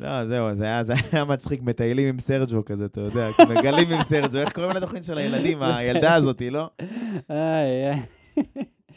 לא, 0.00 0.26
זהו, 0.26 0.54
זה 0.54 0.64
היה, 0.64 0.84
זה 0.84 0.92
היה 1.12 1.24
מצחיק, 1.24 1.62
מטיילים 1.62 2.08
עם 2.08 2.18
סרג'ו 2.18 2.64
כזה, 2.64 2.84
אתה 2.84 3.00
יודע, 3.00 3.28
מגלים 3.50 3.90
עם 3.90 4.02
סרג'ו, 4.02 4.38
איך 4.38 4.52
קוראים 4.52 4.76
לתוכנית 4.76 5.04
של 5.04 5.18
הילדים, 5.18 5.62
הילדה 5.76 6.14
הזאתי, 6.14 6.50
לא? 6.50 6.70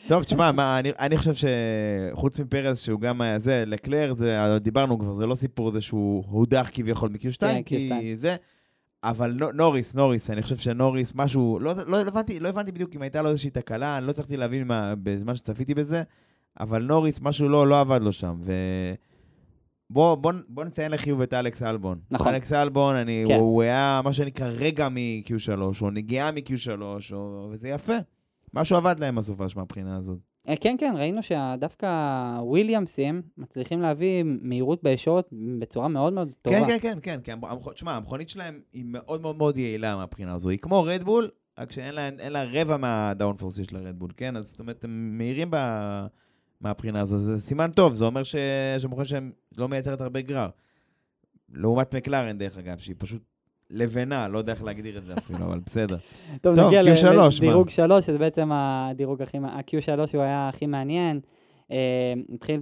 טוב, 0.08 0.24
תשמע, 0.24 0.52
מה, 0.52 0.80
אני, 0.80 0.92
אני 1.00 1.18
חושב 1.18 1.34
שחוץ 2.14 2.40
מפרס, 2.40 2.82
שהוא 2.82 3.02
גם 3.02 3.22
היה 3.22 3.40
זה, 3.40 3.64
לקלר, 3.68 4.14
זה, 4.18 4.38
דיברנו 4.62 5.00
כבר, 5.00 5.14
זה 5.14 5.26
לא 5.26 5.36
סיפור 5.36 5.72
זה 5.72 5.82
שהוא 5.82 6.24
הודח 6.28 6.70
כביכול 6.74 7.10
מ-Q2, 7.10 7.40
כן, 7.40 7.62
כי 7.66 7.90
Q2. 7.92 7.96
זה... 8.16 8.36
אבל 9.04 9.32
נו- 9.32 9.52
נוריס, 9.52 9.96
נוריס, 9.96 10.30
אני 10.30 10.42
חושב 10.42 10.58
שנוריס, 10.58 11.12
משהו, 11.16 11.60
לא, 11.62 11.74
לא, 11.88 12.02
הבנתי, 12.02 12.40
לא 12.40 12.50
הבנתי 12.50 12.72
בדיוק 12.72 12.96
אם 12.96 13.02
הייתה 13.02 13.22
לו 13.22 13.30
איזושהי 13.30 13.50
תקלה, 13.50 13.98
אני 13.98 14.06
לא 14.06 14.12
הצלחתי 14.12 14.38
להבין 14.38 14.68
מה, 14.68 14.94
בזמן 15.04 15.36
שצפיתי 15.36 15.74
בזה, 15.74 16.04
אבל 16.60 16.84
נוריס, 16.84 17.20
משהו 17.22 17.50
לא, 17.50 17.68
לא 17.68 17.80
עבד 17.80 18.02
לו 18.02 18.12
שם, 18.14 18.36
ו... 18.42 18.54
בוא, 19.90 20.16
בוא, 20.16 20.34
בוא 20.50 20.64
נציין 20.64 20.92
לחיוב 20.92 21.22
את 21.22 21.34
אלכס 21.34 21.64
אלבון. 21.64 22.00
נכון. 22.12 22.28
אלכס 22.28 22.54
אלבון, 22.54 22.96
אני, 22.96 23.24
כן. 23.28 23.34
הוא, 23.36 23.42
הוא 23.44 23.62
היה 23.62 24.02
מה 24.04 24.14
שנקרא 24.14 24.48
רגע 24.48 24.90
מ-Q3, 24.90 25.60
או 25.82 25.90
נגיעה 25.92 26.32
מ-Q3, 26.32 26.82
או, 27.14 27.50
וזה 27.52 27.70
יפה. 27.70 27.94
משהו 28.54 28.78
עבד 28.78 28.96
להם 29.00 29.16
בסופש 29.16 29.56
מהבחינה 29.56 29.98
הזאת. 29.98 30.18
אה, 30.48 30.56
כן, 30.56 30.76
כן, 30.80 30.94
ראינו 30.98 31.22
שדווקא 31.24 31.88
וויליאמסים 32.40 33.22
מצליחים 33.38 33.82
להביא 33.82 34.24
מהירות 34.42 34.84
בישורת 34.84 35.26
בצורה 35.60 35.88
מאוד 35.88 36.14
מאוד 36.14 36.32
טובה. 36.42 36.60
כן, 36.60 36.68
כן, 36.68 36.78
כן, 36.82 37.00
כן, 37.02 37.20
כן. 37.24 37.48
המכ- 37.48 37.74
תשמע, 37.74 37.96
המכונית 37.96 38.30
שלהם 38.30 38.60
היא 38.74 38.84
מאוד 38.88 39.22
מאוד 39.22 39.36
מאוד 39.38 39.58
יעילה 39.58 39.96
מהבחינה 39.96 40.34
הזו. 40.34 40.50
היא 40.50 40.60
כמו 40.60 40.84
רדבול, 40.84 41.30
רק 41.60 41.72
שאין 41.72 41.96
לה, 41.96 42.10
לה 42.30 42.44
רבע 42.44 42.78
מהדאונפורס 42.78 43.56
שיש 43.56 43.74
לרדבול, 43.74 44.12
כן? 44.18 44.36
אז 44.36 44.48
זאת 44.50 44.60
אומרת, 44.60 44.84
הם 44.84 45.18
מהירים 45.18 45.48
ב... 45.52 45.56
מהבחינה 46.62 47.02
הזו. 47.02 47.18
זה 47.18 47.42
סימן 47.42 47.72
טוב, 47.72 47.94
זה 47.94 48.06
אומר 48.06 48.24
ש... 48.24 48.36
שהמכונית 48.80 49.08
שלהם 49.08 49.32
לא 49.58 49.68
מייצרת 49.68 50.02
הרבה 50.02 50.22
גרר. 50.22 50.50
לעומת 51.54 51.96
מקלרן, 51.96 52.38
דרך 52.38 52.58
אגב, 52.58 52.78
שהיא 52.78 52.96
פשוט 52.98 53.22
לבנה, 53.70 54.28
לא 54.28 54.38
יודע 54.38 54.54
איך 54.54 54.64
להגדיר 54.64 54.98
את 54.98 55.06
זה 55.06 55.14
אפילו, 55.18 55.46
אבל 55.46 55.60
בסדר. 55.66 55.98
טוב, 56.42 56.56
טוב, 56.56 56.68
נגיע 56.68 56.82
Q3, 56.82 57.06
מה? 57.16 57.28
לדירוג 57.42 57.70
3, 57.70 58.06
שזה 58.06 58.18
בעצם 58.18 58.50
הדירוג 58.52 59.22
הכי, 59.22 59.40
מע- 59.40 59.50
ה-Q3 59.50 60.00
הוא 60.14 60.22
היה 60.22 60.50
הכי 60.50 60.66
מעניין. 60.66 61.20
אה, 61.72 62.14
נתחיל 62.30 62.62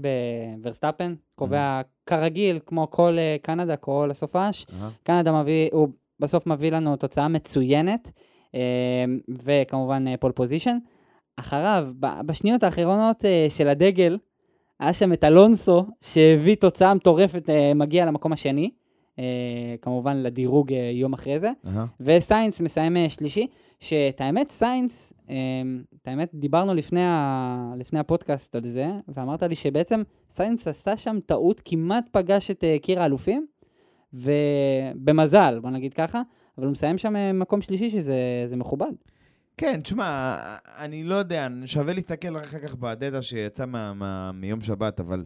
בוורסטאפן, 0.58 1.16
קובע 1.36 1.82
כרגיל, 2.06 2.60
כמו 2.66 2.92
כל 2.92 3.16
אה, 3.18 3.36
קנדה, 3.42 3.76
כל 3.76 4.08
הסופש. 4.12 4.66
קנדה 5.04 5.42
מביא, 5.42 5.70
הוא 5.72 5.90
בסוף 6.20 6.48
מביא 6.48 6.72
לנו 6.72 6.96
תוצאה 6.96 7.28
מצוינת, 7.28 8.12
אה, 8.56 9.06
וכמובן 9.44 10.18
pole 10.18 10.32
position. 10.32 10.78
אחריו, 11.36 11.88
בשניות 12.00 12.64
האחרונות 12.64 13.26
אה, 13.26 13.48
של 13.50 13.68
הדגל, 13.68 14.18
היה 14.80 14.94
שם 14.94 15.14
את 15.14 15.24
אלונסו, 15.24 15.86
שהביא 16.02 16.56
תוצאה 16.56 16.94
מטורפת, 16.94 17.50
אה, 17.50 17.74
מגיע 17.74 18.06
למקום 18.06 18.34
השני, 18.34 18.70
אה, 19.20 19.24
כמובן 19.82 20.18
לדירוג 20.18 20.72
יום 20.72 21.14
אחרי 21.14 21.40
זה. 21.40 21.52
אהה. 21.68 21.86
וסיינס 22.00 22.60
מסיים 22.60 23.10
שלישי, 23.10 23.48
שאת 23.80 24.22
האמת, 24.22 24.52
סיינס, 24.52 25.14
את 26.02 26.08
האמת, 26.08 26.30
דיברנו 26.34 26.74
לפני, 26.74 27.04
ה, 27.04 27.74
לפני 27.78 28.00
הפודקאסט 28.00 28.56
על 28.56 28.70
זה, 28.70 28.88
ואמרת 29.08 29.44
לי 29.44 29.56
שבעצם 29.56 30.04
סיינס 30.32 30.68
עשה 30.68 30.98
שם 30.98 31.18
טעות, 31.26 31.62
כמעט 31.66 32.10
פגש 32.12 32.52
את 32.52 32.64
קיר 32.82 33.02
האלופים, 33.02 33.46
ובמזל, 34.14 35.60
בוא 35.62 35.70
נגיד 35.70 35.94
ככה, 35.94 36.22
אבל 36.58 36.66
הוא 36.66 36.72
מסיים 36.72 36.98
שם 36.98 37.40
מקום 37.40 37.62
שלישי, 37.62 37.90
שזה 37.90 38.44
זה 38.46 38.56
מכובד. 38.56 38.92
כן, 39.58 39.82
תשמע, 39.82 40.38
אני 40.78 41.04
לא 41.04 41.16
יודע, 41.16 41.48
שווה 41.66 41.94
להסתכל 41.94 42.38
אחר 42.38 42.60
כך 42.60 42.76
בדאטה 42.76 43.22
שיצא 43.22 43.66
מה, 43.66 43.94
מה, 43.94 44.32
מיום 44.32 44.62
שבת, 44.62 45.00
אבל 45.00 45.26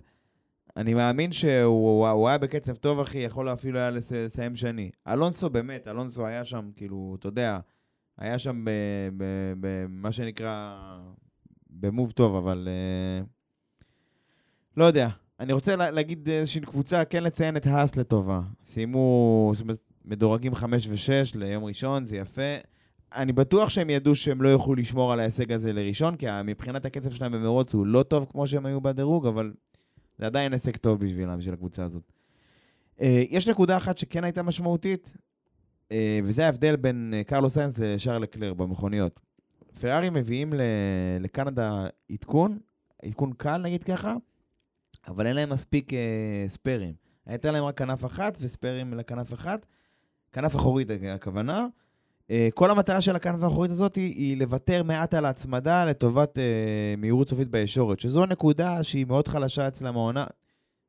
אני 0.77 0.93
מאמין 0.93 1.31
שהוא 1.31 2.07
הוא 2.09 2.29
היה 2.29 2.37
בקצב 2.37 2.75
טוב, 2.75 2.99
אחי, 2.99 3.17
יכול 3.17 3.53
אפילו 3.53 3.79
היה 3.79 3.89
לס- 3.91 4.11
לסיים 4.11 4.55
שני. 4.55 4.89
אלונסו, 5.07 5.49
באמת, 5.49 5.87
אלונסו 5.87 6.25
היה 6.25 6.45
שם, 6.45 6.69
כאילו, 6.75 7.15
אתה 7.19 7.27
יודע, 7.27 7.59
היה 8.17 8.39
שם 8.39 8.65
במה 9.59 10.11
שנקרא, 10.11 10.77
במוב 11.69 12.11
טוב, 12.11 12.35
אבל 12.35 12.67
אה, 12.71 13.25
לא 14.77 14.83
יודע. 14.85 15.09
אני 15.39 15.53
רוצה 15.53 15.75
לה, 15.75 15.91
להגיד 15.91 16.29
איזושהי 16.29 16.61
קבוצה, 16.61 17.05
כן 17.05 17.23
לציין 17.23 17.57
את 17.57 17.67
האס 17.67 17.95
לטובה. 17.95 18.41
סיימו, 18.63 19.51
מדורגים 20.05 20.55
5 20.55 20.87
ו-6 20.87 21.37
ליום 21.39 21.63
ראשון, 21.65 22.03
זה 22.05 22.17
יפה. 22.17 22.41
אני 23.15 23.33
בטוח 23.33 23.69
שהם 23.69 23.89
ידעו 23.89 24.15
שהם 24.15 24.41
לא 24.41 24.49
יוכלו 24.49 24.75
לשמור 24.75 25.13
על 25.13 25.19
ההישג 25.19 25.51
הזה 25.51 25.73
לראשון, 25.73 26.15
כי 26.15 26.25
מבחינת 26.43 26.85
הקצב 26.85 27.11
שלהם 27.11 27.31
במרוץ 27.31 27.73
הוא 27.73 27.85
לא 27.85 28.03
טוב 28.03 28.25
כמו 28.31 28.47
שהם 28.47 28.65
היו 28.65 28.81
בדירוג, 28.81 29.27
אבל 29.27 29.53
זה 30.17 30.25
עדיין 30.25 30.53
הישג 30.53 30.77
טוב 30.77 30.99
בשבילם, 30.99 31.37
בשביל 31.37 31.53
הקבוצה 31.53 31.83
הזאת. 31.83 32.11
אה, 33.01 33.23
יש 33.29 33.47
נקודה 33.47 33.77
אחת 33.77 33.97
שכן 33.97 34.23
הייתה 34.23 34.43
משמעותית, 34.43 35.17
אה, 35.91 36.19
וזה 36.23 36.45
ההבדל 36.45 36.75
בין 36.75 37.13
אה, 37.17 37.23
קרלוס 37.23 37.53
סיינס 37.53 37.79
לשארל 37.79 38.21
לקלר 38.21 38.53
במכוניות. 38.53 39.19
פרארי 39.81 40.09
מביאים 40.09 40.53
לקנדה 41.19 41.87
עדכון, 42.11 42.59
עדכון 43.03 43.33
קל 43.33 43.57
נגיד 43.57 43.83
ככה, 43.83 44.15
אבל 45.07 45.27
אין 45.27 45.35
להם 45.35 45.49
מספיק 45.49 45.91
ספיירים. 46.47 46.93
הייתה 47.25 47.51
להם 47.51 47.63
רק 47.63 47.77
כנף 47.77 48.05
אחת 48.05 48.37
וספיירים 48.41 48.93
לכנף 48.93 49.33
אחת, 49.33 49.65
כנף 50.33 50.55
אחורית 50.55 50.87
הכוונה. 51.15 51.67
אה, 52.31 52.49
כל 52.53 52.71
המטרה 52.71 53.01
של 53.01 53.15
הכנף 53.15 53.43
האחורית 53.43 53.71
הזאת 53.71 53.95
היא, 53.95 54.15
היא 54.15 54.37
לוותר 54.37 54.83
מעט 54.83 55.13
על 55.13 55.25
ההצמדה 55.25 55.85
לטובת 55.85 56.39
אה, 56.39 56.43
מהירות 56.97 57.29
סופית 57.29 57.47
בישורת, 57.47 57.99
שזו 57.99 58.25
נקודה 58.25 58.83
שהיא 58.83 59.05
מאוד 59.05 59.27
חלשה 59.27 59.67
אצלם 59.67 59.95
העונה. 59.95 60.25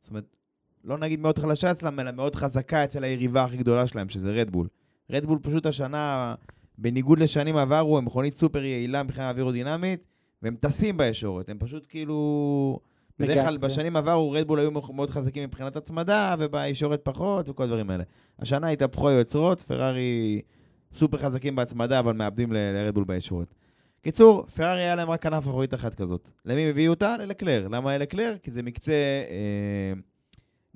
זאת 0.01 0.11
אומרת, 0.11 0.37
לא 0.85 0.99
נגיד 0.99 1.21
מאוד 1.21 1.39
חלשה 1.39 1.71
אצלם, 1.71 2.01
אלא 2.01 2.11
מאוד 2.11 2.37
חזקה 2.37 2.85
אצל 2.85 3.05
היריבה 3.05 3.45
הכי 3.45 3.57
גדולה 3.57 3.87
שלהם, 3.87 4.09
שזה 4.09 4.33
רדבול. 4.33 4.69
רדבול 5.11 5.39
פשוט 5.43 5.67
השנה, 5.67 6.35
בניגוד 6.79 7.19
לשנים 7.19 7.57
עברו, 7.57 7.99
הם 7.99 8.05
מכונית 8.05 8.37
סופר 8.37 8.65
יעילה 8.65 9.03
מבחינה 9.03 9.31
אווירודינמית, 9.31 10.05
והם 10.43 10.57
טסים 10.61 10.97
בישורת, 10.97 11.49
הם 11.49 11.59
פשוט 11.59 11.87
כאילו... 11.89 12.81
בדרך. 13.19 13.45
כלל 13.45 13.57
בשנים 13.57 13.97
עברו 13.97 14.31
רדבול 14.31 14.59
היו 14.59 14.71
מאוד 14.71 15.11
חזקים 15.11 15.43
מבחינת 15.43 15.77
הצמדה, 15.77 16.35
ובישורת 16.39 17.01
פחות, 17.03 17.49
וכל 17.49 17.63
הדברים 17.63 17.91
האלה. 17.91 18.05
השנה 18.39 18.69
התהפכו 18.69 19.09
היוצרות, 19.09 19.63
פרארי 19.63 20.41
סופר 20.93 21.19
חזקים 21.19 21.57
בהצמדה, 21.57 21.99
אבל 21.99 22.13
מאבדים 22.13 22.53
לרדבול 22.53 23.05
בישורת. 23.05 23.55
קיצור, 24.03 24.47
פרארי 24.47 24.81
היה 24.81 24.95
להם 24.95 25.11
רק 25.11 25.23
כנף 25.23 25.45
אחורית 25.45 25.75
אחת 25.75 25.95
כזאת. 25.95 26.31
למי 26.45 26.71
הביאו 26.71 26.93
אותה? 26.93 27.17
ללקלר. 27.17 27.69
למה 27.69 27.99
ללקלר? 27.99 28.37
כי 28.43 28.51
זה 28.51 28.63
מקצה 28.63 28.93
אה, 29.31 29.93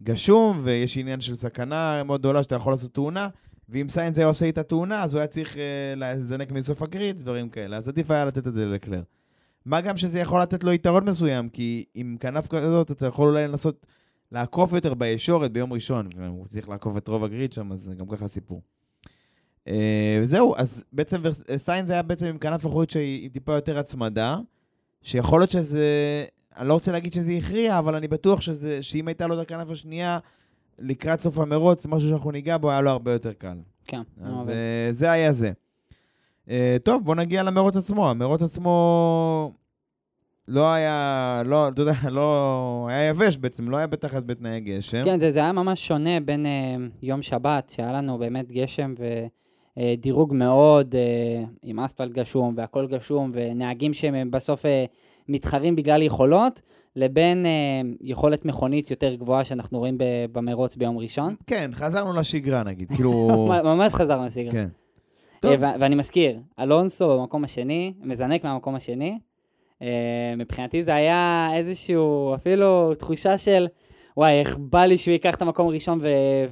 גשום, 0.02 0.60
ויש 0.64 0.98
עניין 0.98 1.20
של 1.20 1.34
סכנה 1.34 2.02
מאוד 2.04 2.20
גדולה 2.20 2.42
שאתה 2.42 2.54
יכול 2.54 2.72
לעשות 2.72 2.94
תאונה, 2.94 3.28
ואם 3.68 3.88
סיינס 3.88 4.18
היה 4.18 4.26
עושה 4.26 4.46
איתה 4.46 4.62
תאונה, 4.62 5.02
אז 5.02 5.14
הוא 5.14 5.18
היה 5.18 5.26
צריך 5.26 5.56
אה, 5.56 5.94
לזנק 5.96 6.52
מסוף 6.52 6.82
ה 6.82 6.88
grid, 6.88 7.18
דברים 7.18 7.48
כאלה. 7.48 7.76
אז 7.76 7.88
עדיף 7.88 8.10
היה 8.10 8.24
לתת 8.24 8.46
את 8.46 8.52
זה 8.52 8.64
ללקלר. 8.64 9.02
מה 9.64 9.80
גם 9.80 9.96
שזה 9.96 10.20
יכול 10.20 10.42
לתת 10.42 10.64
לו 10.64 10.72
יתרון 10.72 11.08
מסוים, 11.08 11.48
כי 11.48 11.84
עם 11.94 12.16
כנף 12.20 12.48
כזאת 12.48 12.90
אתה 12.90 13.06
יכול 13.06 13.28
אולי 13.28 13.48
לנסות 13.48 13.86
לעקוף 14.32 14.72
יותר 14.72 14.94
בישורת 14.94 15.52
ביום 15.52 15.72
ראשון, 15.72 16.08
והוא 16.16 16.46
צריך 16.46 16.68
לעקוף 16.68 16.96
את 16.96 17.08
רוב 17.08 17.24
ה 17.24 17.30
grid 17.30 17.52
שם, 17.52 17.72
אז 17.72 17.90
גם 17.98 18.06
ככה 18.06 18.28
סיפור. 18.28 18.62
אה, 19.68 20.18
וזהו, 20.22 20.54
אז 20.56 20.84
בעצם 20.92 21.22
אה, 21.50 21.58
סיינס 21.58 21.90
היה 21.90 22.02
בעצם 22.02 22.26
עם 22.26 22.38
כנף 22.38 22.66
אחורית 22.66 22.90
שהיא 22.90 23.30
טיפה 23.30 23.54
יותר 23.54 23.78
הצמדה, 23.78 24.38
שיכול 25.02 25.40
להיות 25.40 25.50
שזה, 25.50 25.86
אני 26.56 26.68
לא 26.68 26.74
רוצה 26.74 26.92
להגיד 26.92 27.12
שזה 27.12 27.32
הכריע, 27.32 27.78
אבל 27.78 27.94
אני 27.94 28.08
בטוח 28.08 28.40
שזה, 28.40 28.82
שאם 28.82 29.08
הייתה 29.08 29.26
לו 29.26 29.34
את 29.34 29.38
הכנף 29.38 29.70
השנייה 29.70 30.18
לקראת 30.78 31.20
סוף 31.20 31.38
המרוץ, 31.38 31.86
משהו 31.86 32.08
שאנחנו 32.08 32.30
ניגע 32.30 32.56
בו, 32.56 32.70
היה 32.70 32.80
לו 32.80 32.90
הרבה 32.90 33.12
יותר 33.12 33.32
קל. 33.32 33.56
כן, 33.86 34.02
אז 34.24 34.48
אה, 34.48 34.88
זה 34.92 35.10
היה 35.10 35.32
זה. 35.32 35.52
טוב, 36.84 37.04
בוא 37.04 37.14
נגיע 37.14 37.42
למרוץ 37.42 37.76
עצמו. 37.76 38.10
המרוץ 38.10 38.42
עצמו 38.42 39.52
לא 40.48 40.72
היה, 40.72 41.42
לא, 41.44 41.68
אתה 41.68 41.82
יודע, 41.82 41.92
לא, 42.10 42.86
היה 42.90 43.08
יבש 43.08 43.36
בעצם, 43.36 43.70
לא 43.70 43.76
היה 43.76 43.86
בטח 43.86 44.14
בתנאי 44.14 44.60
גשם. 44.60 45.04
כן, 45.04 45.20
זה, 45.20 45.30
זה 45.30 45.38
היה 45.38 45.52
ממש 45.52 45.86
שונה 45.86 46.20
בין 46.20 46.46
אה, 46.46 46.50
יום 47.02 47.22
שבת, 47.22 47.72
שהיה 47.76 47.92
לנו 47.92 48.18
באמת 48.18 48.50
גשם 48.52 48.94
ודירוג 49.76 50.34
מאוד 50.34 50.94
אה, 50.94 51.44
עם 51.62 51.80
אספלט 51.80 52.12
גשום 52.12 52.54
והכל 52.56 52.86
גשום, 52.86 53.30
ונהגים 53.34 53.94
שהם 53.94 54.30
בסוף 54.30 54.66
אה, 54.66 54.84
מתחרים 55.28 55.76
בגלל 55.76 56.02
יכולות, 56.02 56.60
לבין 56.96 57.46
אה, 57.46 57.50
יכולת 58.00 58.44
מכונית 58.44 58.90
יותר 58.90 59.14
גבוהה 59.14 59.44
שאנחנו 59.44 59.78
רואים 59.78 59.98
במרוץ 60.32 60.76
ביום 60.76 60.98
ראשון. 60.98 61.34
כן, 61.46 61.70
חזרנו 61.74 62.12
לשגרה 62.12 62.62
נגיד, 62.64 62.88
כאילו... 62.88 63.28
ממש 63.64 63.94
חזרנו 63.94 64.26
לסיגר. 64.26 64.50
כן. 64.50 64.68
אה, 65.44 65.56
טוב. 65.56 65.62
ואני 65.80 65.94
מזכיר, 65.94 66.38
אלונסו 66.58 67.18
במקום 67.18 67.44
השני, 67.44 67.92
מזנק 68.02 68.44
מהמקום 68.44 68.74
השני. 68.74 69.18
אה, 69.82 70.34
מבחינתי 70.36 70.82
זה 70.82 70.94
היה 70.94 71.48
איזשהו, 71.54 72.34
אפילו 72.34 72.94
תחושה 72.94 73.38
של, 73.38 73.66
וואי, 74.16 74.32
איך 74.32 74.56
בא 74.56 74.84
לי 74.84 74.98
שהוא 74.98 75.12
ייקח 75.12 75.34
את 75.34 75.42
המקום 75.42 75.68
הראשון 75.68 76.00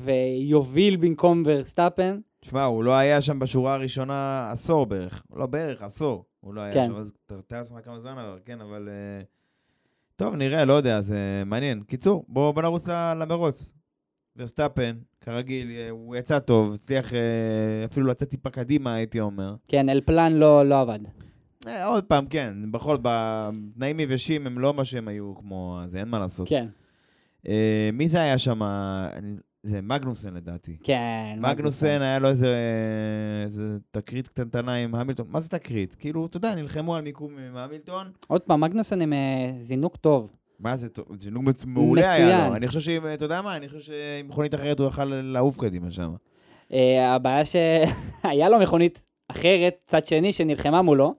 ויוביל 0.05 0.97
במקום 0.97 1.43
ורסטאפן. 1.47 2.19
שמע, 2.43 2.65
הוא 2.65 2.85
לא 2.85 2.95
היה 2.95 3.21
שם 3.21 3.39
בשורה 3.39 3.75
הראשונה 3.75 4.49
עשור 4.51 4.87
בערך. 4.87 5.23
לא 5.37 5.47
בערך, 5.47 5.83
עשור. 5.83 6.25
הוא 6.41 6.55
לא 6.55 6.61
היה 6.61 6.75
כן. 6.75 6.87
שם, 6.87 6.97
אז 6.97 7.13
תראה 7.27 7.61
לעצמך 7.61 7.79
כמה 7.85 8.01
זמן 8.01 8.19
עבר, 8.19 8.39
כן, 8.45 8.61
אבל... 8.61 8.89
אה, 8.89 9.25
טוב, 10.17 10.35
נראה, 10.35 10.65
לא 10.65 10.73
יודע, 10.73 11.01
זה 11.01 11.43
מעניין. 11.47 11.83
קיצור, 11.83 12.25
בואו 12.29 12.53
בוא 12.53 12.63
נרוץ 12.63 12.89
למרוץ. 13.21 13.75
ורסטאפן, 14.37 14.93
כרגיל, 15.21 15.71
אה, 15.71 15.91
הוא 15.91 16.17
יצא 16.17 16.39
טוב, 16.39 16.75
הצליח 16.75 17.15
אה, 17.15 17.85
אפילו 17.85 18.07
לצאת 18.07 18.29
טיפה 18.29 18.51
קדימה, 18.51 18.95
הייתי 18.95 19.21
אומר. 19.21 19.55
כן, 19.69 19.89
El 19.89 20.04
Plan 20.04 20.33
לא, 20.33 20.69
לא 20.69 20.81
עבד. 20.81 20.99
עוד 21.85 22.05
פעם, 22.05 22.27
כן, 22.27 22.55
בכל 22.71 22.97
בתנאים 23.03 24.01
יבשים 24.01 24.47
הם 24.47 24.59
לא 24.59 24.75
מה 24.75 24.85
שהם 24.85 25.09
היו 25.09 25.35
כמו... 25.37 25.81
זה 25.87 25.99
אין 26.01 26.09
מה 26.09 26.19
לעשות. 26.19 26.49
כן, 26.49 26.67
אה, 27.49 27.91
מי 27.93 28.09
זה 28.09 28.21
היה 28.21 28.39
שם? 28.39 28.63
זה 29.63 29.81
מגנוסן 29.83 30.35
לדעתי. 30.35 30.77
כן. 30.85 31.39
מגנוסן 31.39 32.03
היה 32.03 32.19
לו 32.19 32.29
איזה, 32.29 32.57
איזה 33.45 33.63
תקרית 33.91 34.29
קטנטנה 34.29 34.75
עם 34.75 34.95
המילטון. 34.95 35.27
מה 35.31 35.41
זה 35.41 35.49
תקרית? 35.49 35.95
כאילו, 35.95 36.27
אתה 36.27 36.37
יודע, 36.37 36.55
נלחמו 36.55 36.97
על 36.97 37.03
מיקום 37.03 37.33
עם 37.49 37.57
המילטון. 37.57 38.07
עוד 38.27 38.41
פעם, 38.41 38.61
מגנוסון 38.61 39.01
עם 39.01 39.13
אה, 39.13 39.19
זינוק 39.61 39.97
טוב. 39.97 40.31
מה 40.61 40.77
זה, 40.77 40.89
טוב? 40.89 41.05
זינוק 41.19 41.43
מצ- 41.45 41.65
מעולה 41.67 42.13
היה. 42.13 42.49
לו. 42.49 42.57
אני 42.57 42.69
חושב 42.69 42.81
שאם, 42.81 43.03
אתה 43.15 43.25
יודע 43.25 43.43
מה, 43.43 43.57
אני 43.57 43.69
חושב 43.69 43.81
שעם 43.81 44.29
מכונית 44.29 44.55
אחרת 44.55 44.79
הוא 44.81 44.89
יכל 44.89 45.05
לעוף 45.05 45.57
קדימה 45.57 45.91
שם. 45.91 46.13
אה, 46.73 47.15
הבעיה 47.15 47.45
שהיה 47.45 48.49
לו 48.49 48.59
מכונית 48.59 49.03
אחרת, 49.29 49.75
צד 49.87 50.07
שני, 50.07 50.33
שנלחמה 50.33 50.83
מולו, 50.83 51.15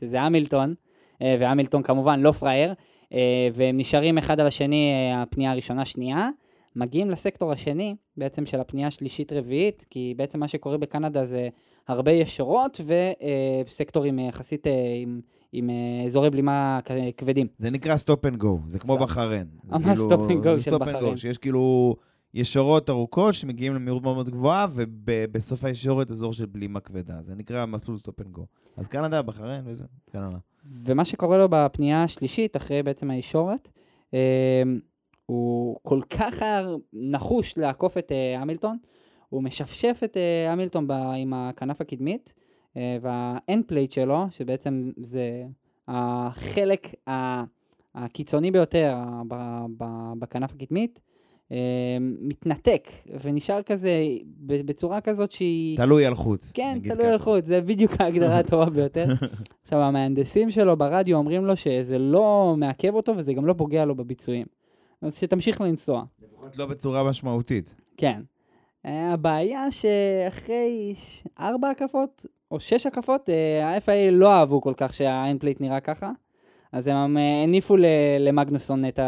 שזה 0.00 0.20
המילטון, 0.20 0.74
אה, 1.22 1.36
והמילטון 1.40 1.82
כמובן 1.82 2.20
לא 2.20 2.32
פראייר, 2.32 2.74
אה, 3.12 3.18
והם 3.54 3.76
נשארים 3.78 4.18
אחד 4.18 4.40
על 4.40 4.46
השני, 4.46 4.90
אה, 4.92 5.22
הפנייה 5.22 5.50
הראשונה-שנייה, 5.50 6.28
מגיעים 6.76 7.10
לסקטור 7.10 7.52
השני, 7.52 7.96
בעצם 8.16 8.46
של 8.46 8.60
הפנייה 8.60 8.88
השלישית-רביעית, 8.88 9.86
כי 9.90 10.14
בעצם 10.16 10.40
מה 10.40 10.48
שקורה 10.48 10.78
בקנדה 10.78 11.24
זה 11.24 11.48
הרבה 11.88 12.12
ישורות 12.12 12.80
וסקטורים 13.66 14.18
יחסית 14.18 14.66
אה, 14.66 14.72
עם, 15.02 15.20
עם 15.52 15.70
אה, 15.70 16.06
אזורי 16.06 16.30
בלימה 16.30 16.80
כבדים. 17.16 17.46
זה 17.58 17.70
נקרא 17.70 17.96
stop 17.96 18.26
and 18.26 18.36
go, 18.36 18.60
זה 18.66 18.78
כמו. 18.78 18.98
בחריין. 18.98 19.46
ממש 19.64 19.98
and 19.98 20.44
go 20.44 20.56
זה 20.56 20.62
של 20.62 20.78
בחריין. 20.78 21.16
שיש 21.16 21.38
כאילו 21.38 21.96
ישורות 22.34 22.90
ארוכות 22.90 23.34
שמגיעים 23.34 23.74
למהירות 23.74 24.02
מאוד 24.02 24.14
מאוד 24.14 24.30
גבוהה, 24.30 24.66
ובסוף 24.70 25.64
הישורת 25.64 26.10
אזור 26.10 26.32
של 26.32 26.46
בלימה 26.46 26.80
כבדה. 26.80 27.22
זה 27.22 27.34
נקרא 27.34 27.66
מסלול 27.66 27.96
stop 27.96 28.20
and 28.20 28.30
go. 28.30 28.46
אז 28.76 28.88
קנדה, 28.88 29.22
בחריין 29.22 29.62
וזה, 29.66 29.84
הלאה. 30.14 30.38
ומה 30.84 31.04
שקורה 31.04 31.38
לו 31.38 31.48
בפנייה 31.50 32.02
השלישית, 32.02 32.56
אחרי 32.56 32.82
בעצם 32.82 33.10
הישורת, 33.10 33.68
אה, 34.14 34.62
הוא 35.26 35.76
כל 35.82 36.00
כך 36.10 36.42
היה 36.42 36.68
נחוש 36.92 37.58
לעקוף 37.58 37.98
את 37.98 38.12
אה, 38.12 38.40
המילטון, 38.40 38.76
הוא 39.28 39.42
משפשף 39.42 40.00
את 40.04 40.16
אה, 40.16 40.52
המילטון 40.52 40.88
עם 41.16 41.32
הכנף 41.34 41.80
הקדמית, 41.80 42.34
אה, 42.76 42.96
וה 43.00 43.26
end 43.26 43.64
plate 43.66 43.92
שלו, 43.92 44.26
שבעצם 44.30 44.90
זה 44.96 45.44
החלק 45.88 46.94
הקיצוני 47.94 48.50
ביותר 48.50 48.96
בכנף 50.18 50.52
הקדמית, 50.54 51.00
מתנתק, 52.00 52.88
ונשאר 53.22 53.62
כזה 53.62 53.90
בצורה 54.38 55.00
כזאת 55.00 55.32
שהיא... 55.32 55.76
תלוי 55.76 56.06
על 56.06 56.14
חוט. 56.14 56.40
כן, 56.54 56.78
תלוי 56.82 56.98
ככה. 56.98 57.12
על 57.12 57.18
חוט, 57.18 57.44
זה 57.44 57.60
בדיוק 57.60 57.92
ההגדרה 57.98 58.38
הטובה 58.38 58.70
ביותר. 58.70 59.06
עכשיו, 59.62 59.78
המהנדסים 59.78 60.50
שלו 60.50 60.76
ברדיו 60.76 61.16
אומרים 61.16 61.44
לו 61.44 61.56
שזה 61.56 61.98
לא 61.98 62.54
מעכב 62.56 62.94
אותו 62.94 63.12
וזה 63.16 63.32
גם 63.32 63.46
לא 63.46 63.54
פוגע 63.58 63.84
לו 63.84 63.94
בביצועים. 63.94 64.46
אז 65.02 65.16
שתמשיך 65.16 65.60
לנסוע. 65.60 66.04
לפחות 66.22 66.58
לא 66.58 66.66
בצורה 66.66 67.04
משמעותית. 67.04 67.74
כן. 67.96 68.20
אה, 68.86 69.12
הבעיה 69.12 69.70
שאחרי 69.70 70.94
ארבע 71.40 71.70
הקפות, 71.70 72.26
או 72.50 72.60
שש 72.60 72.86
הקפות, 72.86 73.30
אה, 73.30 73.68
ה-FIA 73.68 74.10
לא 74.10 74.32
אהבו 74.32 74.60
כל 74.60 74.74
כך 74.76 74.94
שהאנפלייט 74.94 75.60
נראה 75.60 75.80
ככה. 75.80 76.10
אז 76.72 76.86
הם 76.86 77.18
אה, 77.18 77.42
הניפו 77.42 77.76
למגנוסון 78.20 78.84
את 78.84 79.00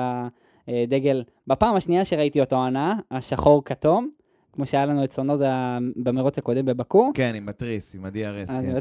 הדגל 0.68 1.24
בפעם 1.46 1.74
השנייה 1.74 2.04
שראיתי 2.04 2.40
אותו 2.40 2.56
ענה, 2.56 2.98
השחור 3.10 3.64
כתום, 3.64 4.10
כמו 4.52 4.66
שהיה 4.66 4.86
לנו 4.86 5.04
את 5.04 5.12
סונודה 5.12 5.78
במרוץ 5.96 6.38
הקודם 6.38 6.64
בבקו. 6.64 7.10
כן, 7.14 7.34
עם 7.34 7.48
התריס, 7.48 7.94
עם 7.94 8.04
ה-DRS, 8.04 8.48
כן. 8.48 8.78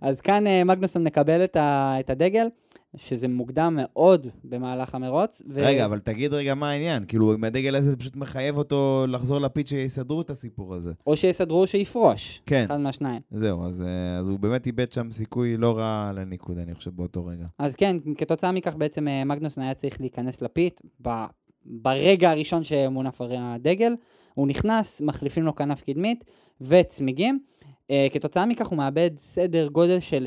אז 0.00 0.20
כאן 0.20 0.44
מגנוסון 0.64 1.04
מקבל 1.04 1.44
את 1.44 2.10
הדגל, 2.10 2.48
שזה 2.96 3.28
מוקדם 3.28 3.74
מאוד 3.76 4.26
במהלך 4.44 4.94
המרוץ. 4.94 5.42
ו- 5.48 5.60
רגע, 5.64 5.84
אבל 5.84 5.98
תגיד 5.98 6.32
רגע 6.32 6.54
מה 6.54 6.70
העניין. 6.70 7.04
כאילו, 7.08 7.32
עם 7.32 7.44
הדגל 7.44 7.76
הזה 7.76 7.90
זה 7.90 7.96
פשוט 7.96 8.16
מחייב 8.16 8.58
אותו 8.58 9.06
לחזור 9.08 9.38
לפיד 9.38 9.66
שיסדרו 9.66 10.20
את 10.20 10.30
הסיפור 10.30 10.74
הזה. 10.74 10.92
או 11.06 11.16
שיסדרו 11.16 11.60
או 11.60 11.66
שיפרוש, 11.66 12.42
כן, 12.46 12.64
אחד 12.64 12.76
מהשניים. 12.76 13.20
זהו, 13.30 13.66
אז, 13.66 13.82
אה, 13.82 14.18
אז 14.18 14.28
הוא 14.28 14.38
באמת 14.38 14.66
איבד 14.66 14.92
שם 14.92 15.12
סיכוי 15.12 15.56
לא 15.56 15.78
רע 15.78 16.12
לניקוד, 16.14 16.58
אני 16.58 16.74
חושב, 16.74 16.90
באותו 16.90 17.26
רגע. 17.26 17.46
אז 17.58 17.74
כן, 17.74 17.96
כתוצאה 18.18 18.52
מכך 18.52 18.74
בעצם 18.76 19.08
אה, 19.08 19.24
מגנוסון 19.24 19.64
היה 19.64 19.74
צריך 19.74 20.00
להיכנס 20.00 20.42
לפיט 20.42 20.80
ב, 21.02 21.24
ברגע 21.64 22.30
הראשון 22.30 22.64
שמונף 22.64 23.20
הרי 23.20 23.36
הדגל. 23.38 23.94
הוא 24.34 24.48
נכנס, 24.48 25.00
מחליפים 25.00 25.44
לו 25.44 25.54
כנף 25.54 25.82
קדמית 25.82 26.24
וצמיגים. 26.60 27.40
Uh, 27.88 28.12
כתוצאה 28.12 28.46
מכך 28.46 28.66
הוא 28.66 28.78
מאבד 28.78 29.10
סדר 29.18 29.68
גודל 29.68 30.00
של 30.00 30.26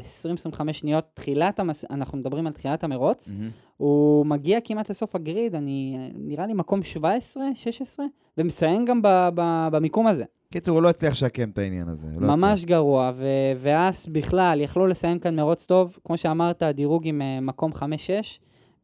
20-25 0.54 0.74
שניות 0.74 1.06
תחילת, 1.14 1.60
המס... 1.60 1.86
אנחנו 1.90 2.18
מדברים 2.18 2.48
על 2.48 2.54
תחילת 2.54 2.84
המרוץ. 2.84 3.32
הוא 3.78 4.26
מגיע 4.26 4.60
כמעט 4.64 4.90
לסוף 4.90 5.16
הגריד, 5.16 5.56
אני 5.56 5.98
נראה 6.14 6.48
לי 6.48 6.54
מקום 6.54 6.84
17, 6.84 7.44
16, 7.56 8.06
ומסיים 8.38 8.86
גם 8.86 9.02
ב, 9.02 9.08
ב, 9.36 9.68
במיקום 9.72 10.08
הזה. 10.08 10.24
קיצור, 10.52 10.76
הוא 10.76 10.84
לא 10.84 10.90
הצליח 10.90 11.12
לשקם 11.12 11.50
את 11.50 11.58
העניין 11.58 11.88
הזה. 11.90 12.08
לא 12.20 12.36
ממש 12.36 12.66
גרוע, 12.66 13.12
ו- 13.16 13.54
ואס 13.58 14.06
בכלל 14.06 14.62
יכלו 14.62 14.88
לסיים 14.88 15.20
כאן 15.20 15.36
מרוץ 15.36 15.66
טוב, 15.66 15.98
כמו 16.04 16.18
שאמרת, 16.18 16.64
דירוג 16.64 17.08
עם 17.08 17.22
uh, 17.22 17.42
מקום 17.42 17.72
5-6, 17.74 17.78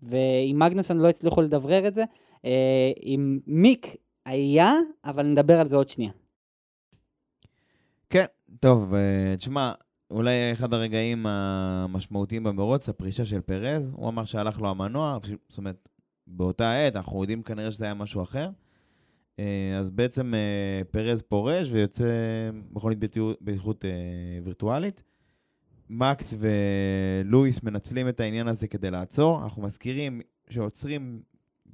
ועם 0.03 0.59
מגנוסון 0.59 0.97
לא 0.97 1.09
הצליחו 1.09 1.41
לדברר 1.41 1.87
את 1.87 1.93
זה. 1.93 2.03
Uh, 2.03 2.45
עם 3.01 3.39
מיק 3.47 3.95
היה, 4.25 4.73
אבל 5.05 5.25
נדבר 5.25 5.59
על 5.59 5.67
זה 5.67 5.75
עוד 5.75 5.89
שנייה. 5.89 6.11
טוב, 8.59 8.93
אה, 8.93 9.35
תשמע, 9.37 9.71
אולי 10.11 10.31
אחד 10.53 10.73
הרגעים 10.73 11.25
המשמעותיים 11.25 12.43
במרוץ, 12.43 12.89
הפרישה 12.89 13.25
של 13.25 13.41
פרז, 13.41 13.93
הוא 13.95 14.09
אמר 14.09 14.25
שהלך 14.25 14.61
לו 14.61 14.69
המנוע, 14.69 15.17
זאת 15.49 15.57
אומרת, 15.57 15.89
באותה 16.27 16.73
עת, 16.73 16.95
אנחנו 16.95 17.21
יודעים 17.21 17.43
כנראה 17.43 17.71
שזה 17.71 17.85
היה 17.85 17.93
משהו 17.93 18.21
אחר. 18.21 18.49
אה, 19.39 19.77
אז 19.77 19.89
בעצם 19.89 20.33
אה, 20.33 20.81
פרז 20.91 21.21
פורש 21.21 21.71
ויוצא 21.71 22.05
מכונית 22.71 22.97
בטיחות- 22.99 23.85
וירטואלית. 24.43 25.03
מקס 25.89 26.33
ולואיס 26.39 27.63
מנצלים 27.63 28.09
את 28.09 28.19
העניין 28.19 28.47
הזה 28.47 28.67
כדי 28.67 28.91
לעצור. 28.91 29.43
אנחנו 29.43 29.61
מזכירים 29.61 30.21
שעוצרים 30.49 31.21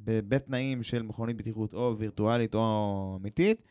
בתנאים 0.05 0.83
של 0.83 1.01
מכונית 1.01 1.37
בטיחות 1.37 1.73
או 1.73 1.95
וירטואלית 1.97 2.55
או 2.55 3.17
אמיתית. 3.21 3.61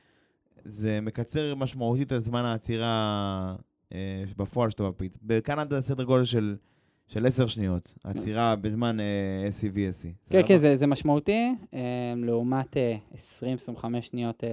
זה 0.69 1.01
מקצר 1.01 1.55
משמעותית 1.55 2.13
את 2.13 2.25
זמן 2.25 2.45
העצירה 2.45 3.57
אה, 3.93 4.25
בפועל 4.37 4.71
שאתה 4.71 4.83
בפיט. 4.83 5.17
בקנדה 5.23 5.81
זה 5.81 5.87
סדר 5.87 6.05
גודל 6.05 6.25
של, 6.25 6.57
של 7.07 7.27
10 7.27 7.47
שניות, 7.47 7.95
עצירה 8.05 8.57
בזמן 8.57 9.01
אה, 9.01 9.49
SCVSC. 9.49 10.31
כן, 10.31 10.41
כן, 10.47 10.57
זה, 10.57 10.77
זה 10.77 10.87
משמעותי, 10.87 11.55
אה, 11.63 11.77
לעומת 12.17 12.77
אה, 12.77 13.17
20-25 13.77 13.85
שניות. 14.01 14.45
אה, 14.45 14.47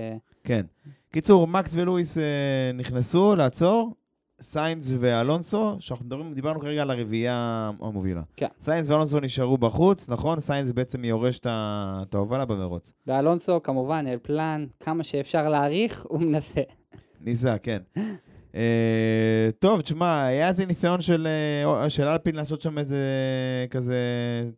כן. 0.43 0.65
קיצור, 1.11 1.47
מקס 1.47 1.75
ולואיס 1.75 2.17
אה, 2.17 2.71
נכנסו 2.73 3.35
לעצור, 3.35 3.93
סיינס 4.41 4.93
ואלונסו, 4.99 5.77
שאנחנו 5.79 6.05
מדברים, 6.05 6.33
דיברנו 6.33 6.59
כרגע 6.59 6.81
על 6.81 6.91
הרביעייה 6.91 7.71
המובילה. 7.81 8.21
כן. 8.35 8.47
סיינס 8.61 8.89
ואלונסו 8.89 9.19
נשארו 9.19 9.57
בחוץ, 9.57 10.09
נכון? 10.09 10.39
סיינס 10.39 10.71
בעצם 10.71 11.05
יורש 11.05 11.39
את 11.39 12.15
ההובלה 12.15 12.45
במרוץ. 12.45 12.93
ואלונסו, 13.07 13.63
כמובן, 13.63 14.05
El 14.07 14.17
Plan, 14.21 14.65
כמה 14.79 15.03
שאפשר 15.03 15.49
להעריך, 15.49 16.05
הוא 16.07 16.19
מנסה. 16.19 16.61
ניסה, 17.21 17.57
כן. 17.57 17.77
אה, 18.55 19.49
טוב, 19.59 19.81
תשמע, 19.81 20.25
היה 20.25 20.47
איזה 20.47 20.65
ניסיון 20.65 21.01
של, 21.01 21.27
אה, 21.81 21.89
של 21.89 22.03
אלפין 22.03 22.35
לעשות 22.35 22.61
שם 22.61 22.77
איזה 22.77 22.99
כזה 23.69 23.99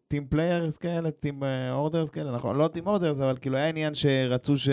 team 0.08 0.28
players 0.28 0.78
כאלה, 0.78 1.12
team 1.12 1.44
orders 1.72 2.10
כאלה, 2.10 2.32
נכון? 2.32 2.56
לא 2.58 2.68
team 2.68 2.88
orders, 2.88 3.20
אבל 3.20 3.38
כאילו 3.42 3.58
היה 3.58 3.70
עניין 3.70 3.96
שרצו 3.96 4.58
ש... 4.58 4.70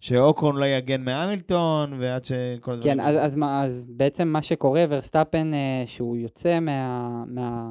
שאוקון 0.00 0.56
לא 0.56 0.64
יגן 0.64 1.04
מהמילטון, 1.04 1.92
ועד 2.00 2.24
שכל 2.24 2.72
הדברים... 2.72 2.94
כן, 2.94 3.00
אז, 3.00 3.16
אז, 3.20 3.36
מה- 3.36 3.64
אז 3.64 3.86
בעצם 3.88 4.28
מה 4.28 4.42
שקורה, 4.42 4.84
ורסטאפן, 4.88 5.54
אה, 5.54 5.82
שהוא 5.86 6.16
יוצא 6.16 6.60
מה, 6.60 7.08
מה, 7.26 7.70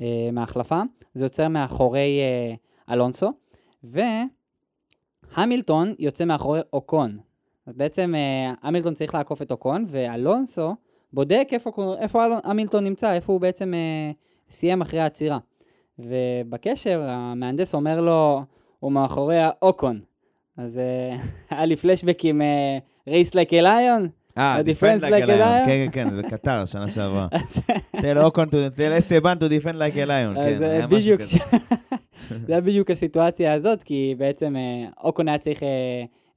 אה, 0.00 0.28
מההחלפה, 0.32 0.80
זה 1.14 1.24
יוצא 1.24 1.48
מאחורי 1.48 2.20
אה, 2.20 2.54
אלונסו, 2.94 3.32
והמילטון 5.32 5.94
יוצא 5.98 6.24
מאחורי 6.24 6.60
אוקון. 6.72 7.18
אז 7.66 7.76
בעצם 7.76 8.14
אה, 8.14 8.52
המילטון 8.62 8.94
צריך 8.94 9.14
לעקוף 9.14 9.42
את 9.42 9.50
אוקון, 9.50 9.84
ואלונסו 9.88 10.74
בודק 11.12 11.48
איפה, 11.52 11.70
איפה 11.98 12.24
אלו- 12.24 12.36
המילטון 12.44 12.84
נמצא, 12.84 13.12
איפה 13.14 13.32
הוא 13.32 13.40
בעצם 13.40 13.74
אה, 13.74 14.10
סיים 14.50 14.80
אחרי 14.82 15.00
העצירה. 15.00 15.38
ובקשר, 15.98 17.02
המהנדס 17.08 17.74
אומר 17.74 18.00
לו, 18.00 18.42
הוא 18.80 18.92
מאחורי 18.92 19.38
האוקון. 19.38 20.00
אז 20.56 20.78
אה, 20.78 21.16
היה 21.56 21.64
לי 21.64 21.76
פלשבק 21.76 22.24
עם 22.24 22.42
race 23.08 23.34
like 23.34 23.52
a 23.54 23.63
lion. 23.63 24.08
אה, 24.38 24.62
defend 24.62 25.04
lion. 25.04 25.06
lion. 25.06 25.66
כן, 25.66 25.66
כן, 25.66 25.86
כן, 25.92 26.10
זה 26.10 26.22
בקטאר, 26.22 26.64
שנה 26.64 26.90
שעברה. 26.90 27.28
tell 28.02 28.18
Ocon, 28.18 28.48
tell 28.74 28.98
Esteban 28.98 29.36
defend 29.40 29.74
like 29.76 29.94
a 29.94 30.06
lion. 30.08 30.38
אז 30.40 30.58
כן, 30.58 30.62
אה, 30.62 30.86
בדיוק. 30.86 31.20
זה 32.46 32.52
היה 32.52 32.60
בדיוק 32.60 32.90
הסיטואציה 32.90 33.52
הזאת, 33.52 33.82
כי 33.82 34.14
בעצם 34.18 34.56
אה, 34.56 34.88
אוקון 35.04 35.28
היה 35.28 35.38
צריך 35.38 35.62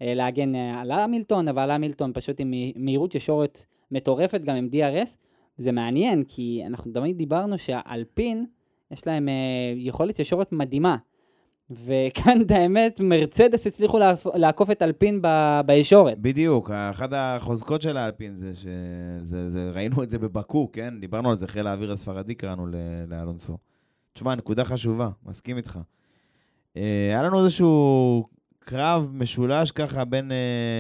להגן 0.02 0.56
על 0.56 0.92
המילטון, 0.92 1.48
אבל 1.48 1.72
המילטון 1.72 2.12
פשוט 2.14 2.40
עם 2.40 2.52
מי- 2.52 2.74
מהירות 2.76 3.16
ישורת 3.16 3.66
מטורפת, 3.92 4.42
גם 4.42 4.56
עם 4.56 4.70
DRS. 4.74 5.10
זה 5.58 5.72
מעניין, 5.72 6.24
כי 6.28 6.64
אנחנו 6.68 6.92
תמיד 6.92 7.18
דיברנו 7.18 7.58
שהאלפין, 7.58 8.46
יש 8.92 9.08
להם 9.08 9.30
יכולת 9.76 10.20
ישורת 10.20 10.52
מדהימה. 10.52 10.98
וכאן, 11.72 12.42
את 12.42 12.52
האמת, 12.52 13.00
מרצדס 13.00 13.68
הצליחו 13.68 14.00
לעקוף- 14.34 14.72
את 14.72 14.82
אלפין 14.82 15.22
ב- 15.22 15.62
בישורת. 15.66 16.18
בדיוק, 16.20 16.72
אחת 16.72 17.10
החוזקות 17.16 17.82
של 17.82 17.98
האלפין 17.98 18.36
זה 18.36 18.52
שזה, 18.56 19.50
זה, 19.50 19.72
ראינו 19.74 20.04
את 20.04 20.10
זה 20.10 20.20
בבקו, 20.20 20.72
כן? 20.72 20.94
דיברנו 21.00 21.30
על 21.30 21.36
זה, 21.36 21.48
חיל 21.48 21.68
האוויר 21.68 21.92
הספרדי 21.92 22.36
קראנו 22.36 22.68
לאלונסו. 23.08 23.58
תשמע, 24.14 24.36
נקודה 24.36 24.66
חשובה, 24.66 25.10
מסכים 25.26 25.58
איתך. 25.58 25.80
אה, 26.78 27.08
היה 27.10 27.24
לנו 27.24 27.40
איזשהו 27.40 28.24
קרב 28.60 29.10
משולש 29.14 29.72
ככה 29.72 30.06
בין 30.06 30.32
אה, 30.32 30.38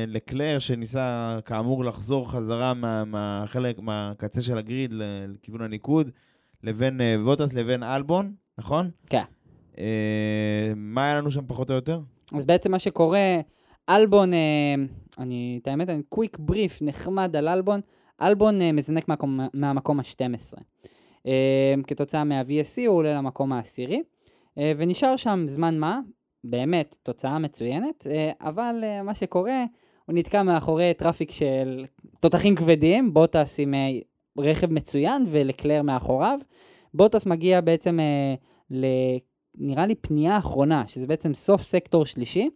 לקלר, 0.07 0.59
שניסה 0.59 1.37
כאמור 1.45 1.85
לחזור 1.85 2.31
חזרה 2.31 2.73
מה, 2.73 3.05
מהחלק, 3.05 3.79
מהקצה 3.79 4.41
של 4.41 4.57
הגריד 4.57 4.93
לכיוון 4.93 5.61
הניקוד, 5.61 6.09
לבין 6.63 7.01
אה, 7.01 7.15
ווטס 7.23 7.53
לבין 7.53 7.83
אלבון, 7.83 8.33
נכון? 8.57 8.89
כן. 9.09 9.23
אה, 9.79 10.73
מה 10.75 11.05
היה 11.05 11.17
לנו 11.17 11.31
שם 11.31 11.41
פחות 11.47 11.69
או 11.69 11.75
יותר? 11.75 11.99
אז 12.33 12.45
בעצם 12.45 12.71
מה 12.71 12.79
שקורה, 12.79 13.39
אלבון, 13.89 14.33
אה, 14.33 14.75
אני, 15.19 15.59
את 15.61 15.67
האמת, 15.67 15.89
אני 15.89 16.03
קוויק 16.09 16.37
בריף 16.39 16.81
נחמד 16.81 17.35
על 17.35 17.47
אלבון, 17.47 17.81
אלבון 18.21 18.61
אה, 18.61 18.71
מזנק 18.71 19.07
מהמקום, 19.07 19.39
מהמקום 19.53 19.99
ה-12. 19.99 20.57
אה, 21.27 21.73
כתוצאה 21.87 22.23
מה-VSC 22.23 22.87
הוא 22.87 22.97
עולה 22.97 23.13
למקום 23.13 23.53
העשירי, 23.53 24.01
ונשאר 24.77 25.15
שם 25.15 25.45
זמן 25.47 25.77
מה, 25.77 25.99
באמת 26.43 26.97
תוצאה 27.03 27.39
מצוינת, 27.39 28.07
אבל 28.41 28.75
מה 29.03 29.15
שקורה, 29.15 29.65
הוא 30.05 30.15
נתקע 30.15 30.43
מאחורי 30.43 30.93
traffic 30.93 31.31
של 31.31 31.85
תותחים 32.19 32.55
כבדים, 32.55 33.13
בוטס 33.13 33.59
עם 33.59 33.73
רכב 34.37 34.71
מצוין 34.71 35.25
ולקלר 35.27 35.81
מאחוריו. 35.81 36.39
בוטס 36.93 37.25
מגיע 37.25 37.61
בעצם 37.61 37.99
אה. 37.99 38.35
נראה 39.59 39.85
לי 39.85 39.95
פנייה 39.95 40.37
אחרונה, 40.37 40.83
שזה 40.87 41.07
בעצם 41.07 41.33
סוף 41.33 41.61
סקטור 41.61 42.05
שלישי, 42.05 42.49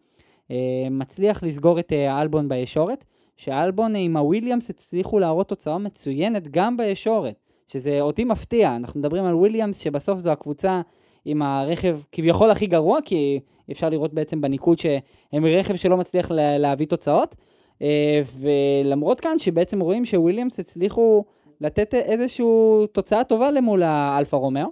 אה, 0.51 0.87
מצליח 0.91 1.43
לסגור 1.43 1.79
את 1.79 1.93
אה, 1.93 2.13
אלבון 2.13 2.49
בישורת, 2.49 3.05
שהאלבון 3.37 3.95
עם 3.95 4.17
הוויליאמס 4.17 4.69
הצליחו 4.69 5.19
להראות 5.19 5.47
תוצאה 5.47 5.77
מצוינת 5.77 6.47
גם 6.47 6.77
בישורת, 6.77 7.35
שזה 7.67 8.01
אותי 8.01 8.23
מפתיע, 8.23 8.75
אנחנו 8.75 8.99
מדברים 8.99 9.25
על 9.25 9.35
וויליאמס 9.35 9.77
שבסוף 9.77 10.19
זו 10.19 10.31
הקבוצה 10.31 10.81
עם 11.25 11.41
הרכב 11.41 11.99
כביכול 12.11 12.51
הכי 12.51 12.67
גרוע, 12.67 12.99
כי 13.05 13.39
אפשר 13.71 13.89
לראות 13.89 14.13
בעצם 14.13 14.41
בניקוד 14.41 14.79
שהם 14.79 15.45
רכב 15.45 15.75
שלא 15.75 15.97
מצליח 15.97 16.31
לה- 16.31 16.57
להביא 16.57 16.87
תוצאות, 16.87 17.35
אה, 17.81 18.21
ולמרות 18.39 19.19
כאן 19.19 19.39
שבעצם 19.39 19.79
רואים 19.79 20.05
שוויליאמס 20.05 20.59
הצליחו 20.59 21.23
לתת 21.61 21.93
איזושהי 21.93 22.45
תוצאה 22.91 23.23
טובה 23.23 23.51
למול 23.51 23.83
האלפה 23.83 24.37
רומאו, 24.37 24.67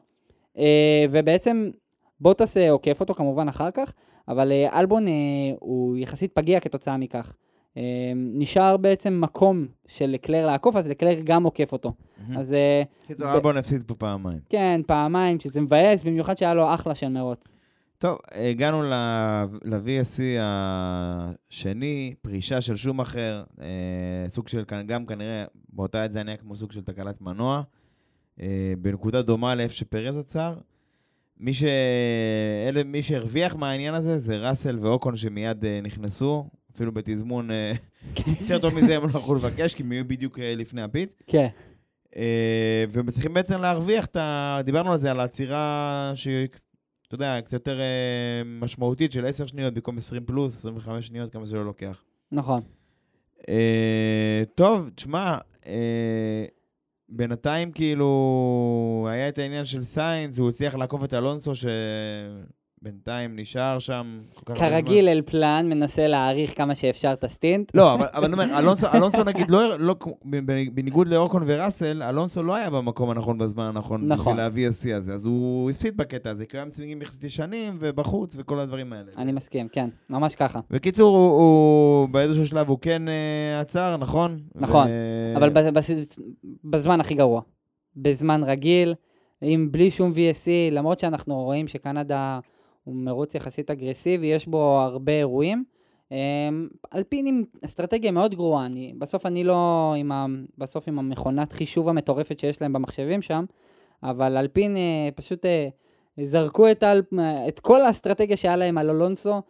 ובעצם 1.12 1.70
בוטס 2.22 2.58
עוקף 2.58 3.00
אותו 3.00 3.14
כמובן 3.14 3.48
אחר 3.48 3.72
כך, 3.72 3.94
אבל 4.28 4.52
אה, 4.52 4.80
אלבון 4.80 5.08
אה, 5.08 5.14
הוא 5.60 5.98
יחסית 5.98 6.32
פגיע 6.34 6.60
כתוצאה 6.60 6.98
מכך. 6.98 7.34
אה, 7.78 7.84
נשאר 8.16 8.78
בעצם 8.78 9.22
מקום 9.22 9.68
של 9.88 10.06
לקלר 10.06 10.46
לעקוף, 10.46 10.76
אז 10.76 10.88
לקלר 10.88 11.20
גם 11.24 11.44
עוקף 11.44 11.72
אותו. 11.72 11.94
אז 12.38 12.56
קיצור, 13.08 13.34
אלבון 13.34 13.58
הפסיד 13.58 13.84
פה 13.88 13.96
פעמיים. 13.96 14.40
כן, 14.50 14.82
פעמיים, 14.88 15.40
שזה 15.40 15.62
מבאס, 15.62 16.04
במיוחד 16.04 16.38
שהיה 16.38 16.54
לו 16.54 16.74
אחלה 16.74 16.96
של 16.96 17.10
מרוץ. 17.10 17.56
טוב, 17.98 18.18
הגענו 18.32 18.84
ל-VSC 18.84 20.22
השני, 20.40 22.14
פרישה 22.22 22.62
של 22.62 22.76
שומאחר, 22.76 23.44
אה, 23.62 24.30
סוג 24.30 24.48
של, 24.48 24.64
גם 24.86 25.06
כנראה, 25.06 25.46
באותה 25.74 26.04
עת 26.04 26.12
זה 26.12 26.22
היה 26.28 26.38
כמו 26.38 26.56
סוג 26.56 26.72
של 26.72 26.82
תקלת 26.82 27.22
מנוע, 27.22 27.62
בנקודה 28.82 29.22
דומה 29.22 29.56
לאיפה 29.56 29.74
שפרז 29.74 30.18
עצר. 30.18 30.54
מי, 31.40 31.54
ש... 31.54 31.64
אלה, 32.68 32.84
מי 32.84 33.02
שהרוויח 33.02 33.56
מהעניין 33.56 33.94
הזה 33.94 34.18
זה 34.18 34.38
ראסל 34.38 34.78
ואוקון 34.82 35.16
שמיד 35.16 35.66
אה, 35.66 35.82
נכנסו, 35.84 36.50
אפילו 36.76 36.92
בתזמון 36.92 37.52
אה, 37.52 37.72
יותר 38.42 38.60
טוב 38.60 38.74
מזה 38.74 38.96
הם 38.96 39.10
לא 39.10 39.20
יכלו 39.20 39.36
לבקש, 39.36 39.74
כי 39.74 39.84
הם 39.84 39.92
היו 39.92 40.08
בדיוק 40.08 40.40
אה, 40.40 40.56
לפני 40.56 40.82
ה 40.82 40.88
pit. 40.88 41.14
כן, 41.28 41.48
אה, 42.16 42.86
והם 42.90 43.12
צריכים 43.12 43.34
בעצם 43.34 43.62
להרוויח 43.62 44.06
את 44.06 44.16
ה... 44.16 44.60
דיברנו 44.64 44.92
על 44.92 44.98
זה, 44.98 45.12
על 45.12 45.20
העצירה 45.20 46.12
שהיא, 46.16 46.48
אתה 47.08 47.16
יודע, 47.16 47.42
קצת 47.42 47.54
יותר 47.54 47.80
אה, 47.80 48.42
משמעותית 48.46 49.12
של 49.12 49.26
10 49.26 49.46
שניות 49.46 49.74
במקום 49.74 49.98
20 49.98 50.26
פלוס, 50.26 50.58
25 50.58 51.08
שניות, 51.08 51.34
כמה 51.34 51.46
זה 51.46 51.56
לא 51.56 51.66
לוקח. 51.66 52.04
נכון. 52.32 52.62
אה, 53.50 54.44
טוב, 54.56 54.90
תשמע, 54.96 55.38
אה, 55.68 56.46
בינתיים 57.12 57.72
כאילו 57.72 59.08
היה 59.12 59.30
את 59.30 59.38
העניין 59.38 59.66
של 59.66 59.84
סיינס, 59.84 60.40
הוא 60.40 60.50
הצליח 60.50 60.76
לעקוף 60.76 61.04
את 61.04 61.14
אלונסו 61.14 61.56
שבינתיים 62.80 63.36
נשאר 63.40 63.80
שם. 63.80 64.20
כרגיל 64.56 65.08
אלפלן 65.08 65.66
מנסה 65.70 66.08
להאריך 66.08 66.58
כמה 66.58 66.76
שאפשר 66.76 67.14
את 67.14 67.24
הסטינט. 67.24 67.72
לא, 67.76 67.94
אבל, 67.94 68.26
אני 68.26 68.34
אומר, 68.34 68.46
אלונסו, 68.60 69.24
נגיד, 69.26 69.52
לא, 69.52 69.80
לא, 69.80 69.96
בניגוד 70.74 71.08
לאוקון 71.08 71.44
וראסל, 71.48 72.04
אלונסו 72.04 72.44
לא 72.44 72.56
היה 72.56 72.70
במקום 72.70 73.10
הנכון 73.10 73.38
בזמן 73.38 73.64
הנכון 73.66 74.08
נכון. 74.08 74.18
בשביל 74.26 74.38
להביא 74.38 74.68
השיא 74.68 74.96
הזה, 74.96 75.14
אז 75.14 75.26
הוא 75.26 75.70
הפסיד 75.72 75.98
בקטע 75.98 76.30
הזה, 76.30 76.46
כי 76.46 76.58
הוא 76.58 76.64
היה 76.64 76.72
צמיגים 76.72 77.02
יחסית 77.02 77.24
ישנים 77.24 77.78
ובחוץ 77.80 78.36
וכל 78.40 78.60
הדברים 78.60 78.94
האלה. 78.94 79.12
אני 79.18 79.32
מסכים, 79.32 79.68
כן, 79.68 79.90
ממש 80.10 80.36
ככה. 80.36 80.60
בקיצור, 80.70 81.18
הוא, 81.18 82.10
באיזשהו 82.10 82.46
שלב 82.46 82.70
הוא 82.70 82.78
כן 82.82 83.08
אה, 83.08 83.60
עצר, 83.60 83.98
נכון? 83.98 84.40
נכון. 84.56 84.88
אבל 85.36 85.50
בז- 85.50 85.72
בז- 85.72 86.20
בזמן 86.64 87.00
הכי 87.00 87.14
גרוע. 87.16 87.42
בזמן 87.96 88.44
רגיל, 88.44 88.96
עם 89.42 89.72
בלי 89.72 89.92
שום 89.92 90.12
VSC, 90.14 90.48
למרות 90.72 91.00
שאנחנו 91.00 91.36
רואים 91.44 91.68
שקנדה 91.68 92.40
הוא 92.90 92.96
מרוץ 92.96 93.36
יחסית 93.36 93.72
אגרסיבי, 93.72 94.28
יש 94.28 94.48
בו 94.48 94.80
הרבה 94.80 95.12
אירועים. 95.12 95.64
אמ, 96.12 96.68
אלפין 96.96 97.28
עם 97.28 97.44
אסטרטגיה 97.66 98.12
מאוד 98.12 98.36
גרועה, 98.36 98.66
אני, 98.66 98.94
בסוף 98.98 99.26
אני 99.26 99.44
לא 99.44 99.94
עם 99.98 100.12
ה, 100.12 100.26
בסוף 100.58 100.88
עם 100.88 101.00
המכונת 101.00 101.54
חישוב 101.54 101.90
המטורפת 101.90 102.40
שיש 102.40 102.62
להם 102.62 102.74
במחשבים 102.74 103.22
שם, 103.22 103.46
אבל 104.04 104.38
אלפין 104.38 104.78
אה, 104.78 105.10
פשוט 105.16 105.46
אה, 105.46 105.68
זרקו 106.24 106.72
את, 106.72 106.84
האל, 106.84 107.02
את 107.48 107.60
כל 107.60 107.82
האסטרטגיה 107.82 108.38
שהיה 108.38 108.56
להם 108.56 108.78
על 108.78 108.90
אלונסו, 108.90 109.42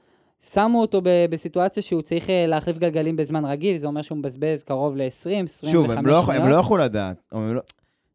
שמו 0.53 0.81
אותו 0.81 1.01
ב, 1.01 1.09
בסיטואציה 1.29 1.83
שהוא 1.83 2.01
צריך 2.01 2.29
אה, 2.29 2.47
להחליף 2.47 2.77
גלגלים 2.77 3.15
בזמן 3.15 3.45
רגיל, 3.45 3.77
זה 3.77 3.87
אומר 3.87 4.01
שהוא 4.01 4.17
מבזבז 4.17 4.63
קרוב 4.63 4.95
ל-20, 4.95 5.43
25 5.43 5.71
שוב, 5.71 5.91
הם 5.91 6.05
לא, 6.05 6.21
שניות. 6.21 6.41
הם 6.41 6.49
לא 6.49 6.55
יכלו 6.55 6.77
לדעת. 6.77 7.21
הם 7.31 7.55
לא... 7.55 7.61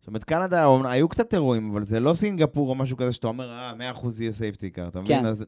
זאת 0.05 0.09
אומרת, 0.09 0.25
קנדה, 0.25 0.67
היו 0.85 1.09
קצת 1.09 1.35
אירועים, 1.35 1.71
אבל 1.73 1.83
זה 1.83 2.01
לא 2.01 2.15
סינגפור 2.15 2.69
או 2.71 2.75
משהו 2.75 2.97
כזה 2.97 3.13
שאתה 3.13 3.27
אומר, 3.27 3.51
אה, 3.51 3.73
100% 3.93 4.07
יהיה 4.21 4.33
סייפטי 4.33 4.71
קאר, 4.71 4.89
אתה 4.89 5.01
מבין? 5.01 5.19
כן. 5.21 5.27
אז 5.27 5.45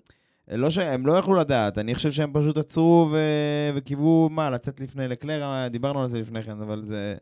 לא 0.50 0.70
ש... 0.70 0.78
הם 0.78 1.06
לא 1.06 1.12
יכלו 1.18 1.34
לדעת. 1.34 1.78
אני 1.78 1.94
חושב 1.94 2.10
שהם 2.12 2.30
פשוט 2.32 2.56
עצרו 2.58 3.08
ו... 3.12 3.18
וקיוו, 3.74 4.28
מה, 4.30 4.50
לצאת 4.50 4.80
לפני 4.80 5.08
לקלר, 5.08 5.42
אה, 5.42 5.68
דיברנו 5.68 6.02
על 6.02 6.08
זה 6.08 6.18
לפני 6.18 6.42
כן, 6.42 6.60
אבל 6.60 6.82
זה... 6.84 7.14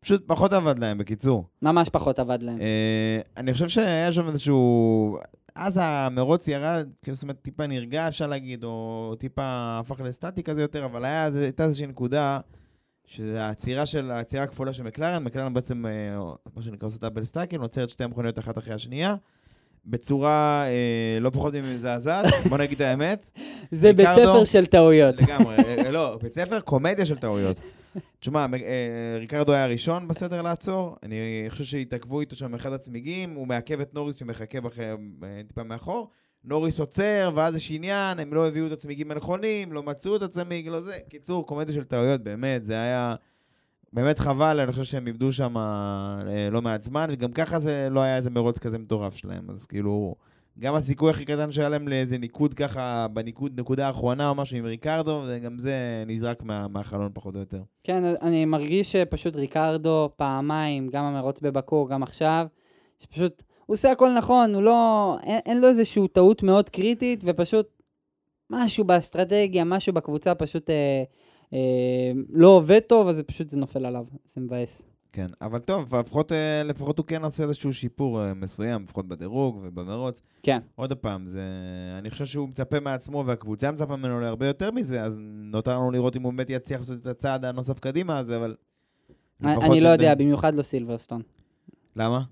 פשוט 0.00 0.22
פחות 0.26 0.52
עבד 0.52 0.78
להם, 0.78 0.98
בקיצור. 0.98 1.44
ממש 1.62 1.88
פחות 1.88 2.18
עבד 2.18 2.42
להם. 2.42 2.60
אה, 2.60 3.20
אני 3.36 3.52
חושב 3.52 3.68
שהיה 3.68 4.12
שם 4.12 4.28
איזשהו... 4.28 5.18
אז 5.54 5.78
המרוץ 5.82 6.48
ירד, 6.48 6.88
כאילו, 7.02 7.14
זאת 7.14 7.22
אומרת, 7.22 7.38
טיפה 7.42 7.66
נרגע, 7.66 8.08
אפשר 8.08 8.26
להגיד, 8.26 8.64
או 8.64 9.14
טיפה 9.18 9.42
הפך 9.80 10.00
לסטטי 10.00 10.42
כזה 10.42 10.62
יותר, 10.62 10.84
אבל 10.84 11.04
היה, 11.04 11.26
איזה- 11.26 11.42
הייתה 11.42 11.64
איזושהי 11.64 11.86
נקודה, 11.86 12.40
שזה 13.12 13.42
העצירה 13.42 13.86
של, 13.86 14.10
העצירה 14.10 14.42
הכפולה 14.42 14.72
של 14.72 14.82
מקלרן, 14.82 15.24
מקלרן 15.24 15.54
בעצם, 15.54 15.86
אה, 15.86 15.92
מה 16.56 16.62
שנקרא 16.62 16.86
עושה 16.86 16.98
double 17.00 17.24
stacking, 17.24 17.62
עוצרת 17.62 17.90
שתי 17.90 18.06
מכוניות 18.06 18.38
אחת 18.38 18.58
אחרי 18.58 18.74
השנייה, 18.74 19.14
בצורה 19.86 20.64
אה, 20.66 21.20
לא 21.20 21.30
פחות 21.30 21.54
ממזעזעת, 21.54 22.24
בוא 22.50 22.58
נגיד 22.58 22.80
את 22.80 22.80
האמת. 22.80 23.30
זה 23.70 23.92
בית 23.92 24.08
ספר 24.16 24.44
של 24.44 24.66
טעויות. 24.66 25.14
לגמרי, 25.22 25.56
אה, 25.56 25.90
לא, 25.90 26.18
בית 26.22 26.34
ספר 26.34 26.60
קומדיה 26.60 27.04
של 27.04 27.18
טעויות. 27.18 27.60
תשמע, 28.20 28.46
אה, 28.54 29.16
ריקרדו 29.18 29.52
היה 29.52 29.64
הראשון 29.64 30.08
בסדר 30.08 30.42
לעצור, 30.42 30.96
אני 31.02 31.16
חושב 31.48 31.64
שהתעכבו 31.64 32.20
איתו 32.20 32.36
שם 32.36 32.54
אחד 32.54 32.72
הצמיגים, 32.72 33.34
הוא 33.34 33.46
מעכב 33.46 33.80
את 33.80 33.94
נוריס 33.94 34.16
שמחכה 34.16 34.58
אה, 34.78 34.94
טיפה 35.46 35.62
מאחור, 35.62 36.10
נוריס 36.44 36.80
עוצר, 36.80 37.30
ואז 37.34 37.56
יש 37.56 37.70
עניין, 37.70 38.18
הם 38.18 38.34
לא 38.34 38.48
הביאו 38.48 38.66
את 38.66 38.72
הצמיגים 38.72 39.10
הנכונים, 39.10 39.72
לא 39.72 39.82
מצאו 39.82 40.16
את 40.16 40.22
הצמיג, 40.22 40.68
לא 40.68 40.80
זה. 40.80 40.98
קיצור, 41.08 41.46
קומדיה 41.46 41.74
של 41.74 41.84
טעויות, 41.84 42.20
באמת, 42.20 42.64
זה 42.64 42.74
היה... 42.74 43.14
באמת 43.92 44.18
חבל, 44.18 44.60
אני 44.60 44.72
חושב 44.72 44.84
שהם 44.84 45.06
איבדו 45.06 45.32
שם 45.32 45.56
אה, 45.56 46.48
לא 46.50 46.62
מעט 46.62 46.82
זמן, 46.82 47.06
וגם 47.10 47.32
ככה 47.32 47.58
זה 47.58 47.88
לא 47.90 48.00
היה 48.00 48.16
איזה 48.16 48.30
מרוץ 48.30 48.58
כזה 48.58 48.78
מטורף 48.78 49.16
שלהם, 49.16 49.50
אז 49.50 49.66
כאילו, 49.66 50.14
גם 50.58 50.74
הסיכוי 50.74 51.10
הכי 51.10 51.24
קטן 51.24 51.52
שהיה 51.52 51.68
להם 51.68 51.88
לאיזה 51.88 52.18
ניקוד 52.18 52.54
ככה, 52.54 53.06
בניקוד, 53.08 53.60
נקודה 53.60 53.86
האחרונה 53.86 54.28
או 54.28 54.34
משהו 54.34 54.56
עם 54.56 54.64
ריקרדו, 54.64 55.22
וגם 55.28 55.58
זה 55.58 56.04
נזרק 56.06 56.42
מה, 56.42 56.68
מהחלון 56.68 57.10
פחות 57.14 57.34
או 57.34 57.40
יותר. 57.40 57.62
כן, 57.84 58.04
אני 58.22 58.44
מרגיש 58.44 58.92
שפשוט 58.92 59.36
ריקרדו 59.36 60.10
פעמיים, 60.16 60.88
גם 60.88 61.04
המרוץ 61.04 61.40
בבקו, 61.40 61.86
גם 61.86 62.02
עכשיו, 62.02 62.46
שפשוט, 62.98 63.42
הוא 63.66 63.74
עושה 63.74 63.92
הכל 63.92 64.12
נכון, 64.12 64.54
הוא 64.54 64.62
לא, 64.62 65.16
אין, 65.22 65.40
אין 65.46 65.60
לו 65.60 65.68
איזושהי 65.68 66.08
טעות 66.08 66.42
מאוד 66.42 66.68
קריטית, 66.68 67.20
ופשוט 67.24 67.82
משהו 68.50 68.84
באסטרטגיה, 68.84 69.64
משהו 69.64 69.92
בקבוצה 69.92 70.34
פשוט 70.34 70.70
אה, 70.70 71.02
אה, 71.52 72.12
לא 72.30 72.48
עובד 72.48 72.80
טוב, 72.80 73.08
אז 73.08 73.16
זה 73.16 73.22
פשוט 73.22 73.50
זה 73.50 73.56
נופל 73.56 73.86
עליו, 73.86 74.04
זה 74.34 74.40
מבאס. 74.40 74.82
כן, 75.12 75.26
אבל 75.40 75.58
טוב, 75.58 75.94
לפחות, 75.94 76.32
אה, 76.32 76.62
לפחות 76.64 76.98
הוא 76.98 77.06
כן 77.06 77.24
עושה 77.24 77.44
איזשהו 77.44 77.72
שיפור 77.72 78.24
אה, 78.24 78.34
מסוים, 78.34 78.82
לפחות 78.82 79.08
בדירוג 79.08 79.60
ובמרוץ. 79.62 80.22
כן, 80.42 80.58
עוד 80.74 80.92
פעם, 80.92 81.26
זה... 81.26 81.42
אני 81.98 82.10
חושב 82.10 82.24
שהוא 82.24 82.48
מצפה 82.48 82.80
מעצמו 82.80 83.24
והקבוצה 83.26 83.72
מצפה 83.72 83.96
ממנו 83.96 84.20
להרבה 84.20 84.46
יותר 84.46 84.70
מזה, 84.70 85.02
אז 85.02 85.18
נותר 85.20 85.74
לנו 85.74 85.90
לראות 85.90 86.16
אם 86.16 86.22
הוא 86.22 86.32
באמת 86.32 86.50
יצליח 86.50 86.80
לעשות 86.80 86.98
את 87.02 87.06
הצעד 87.06 87.44
הנוסף 87.44 87.80
קדימה 87.80 88.18
הזה, 88.18 88.36
אבל... 88.36 88.54
אני, 89.44 89.80
לא 89.80 89.88
יודע, 89.88 90.14
במיוחד 90.14 90.54
לא 90.54 90.62
סילברסטון. 90.62 91.22
למה? 91.96 92.22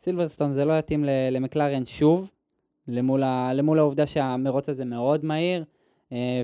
סילברסטון 0.00 0.52
זה 0.52 0.64
לא 0.64 0.78
יתאים 0.78 1.04
למקלרן 1.30 1.86
שוב, 1.86 2.30
למול, 2.88 3.22
ה, 3.22 3.52
למול 3.54 3.78
העובדה 3.78 4.06
שהמרוץ 4.06 4.68
הזה 4.68 4.84
מאוד 4.84 5.24
מהיר, 5.24 5.64
אה, 6.12 6.42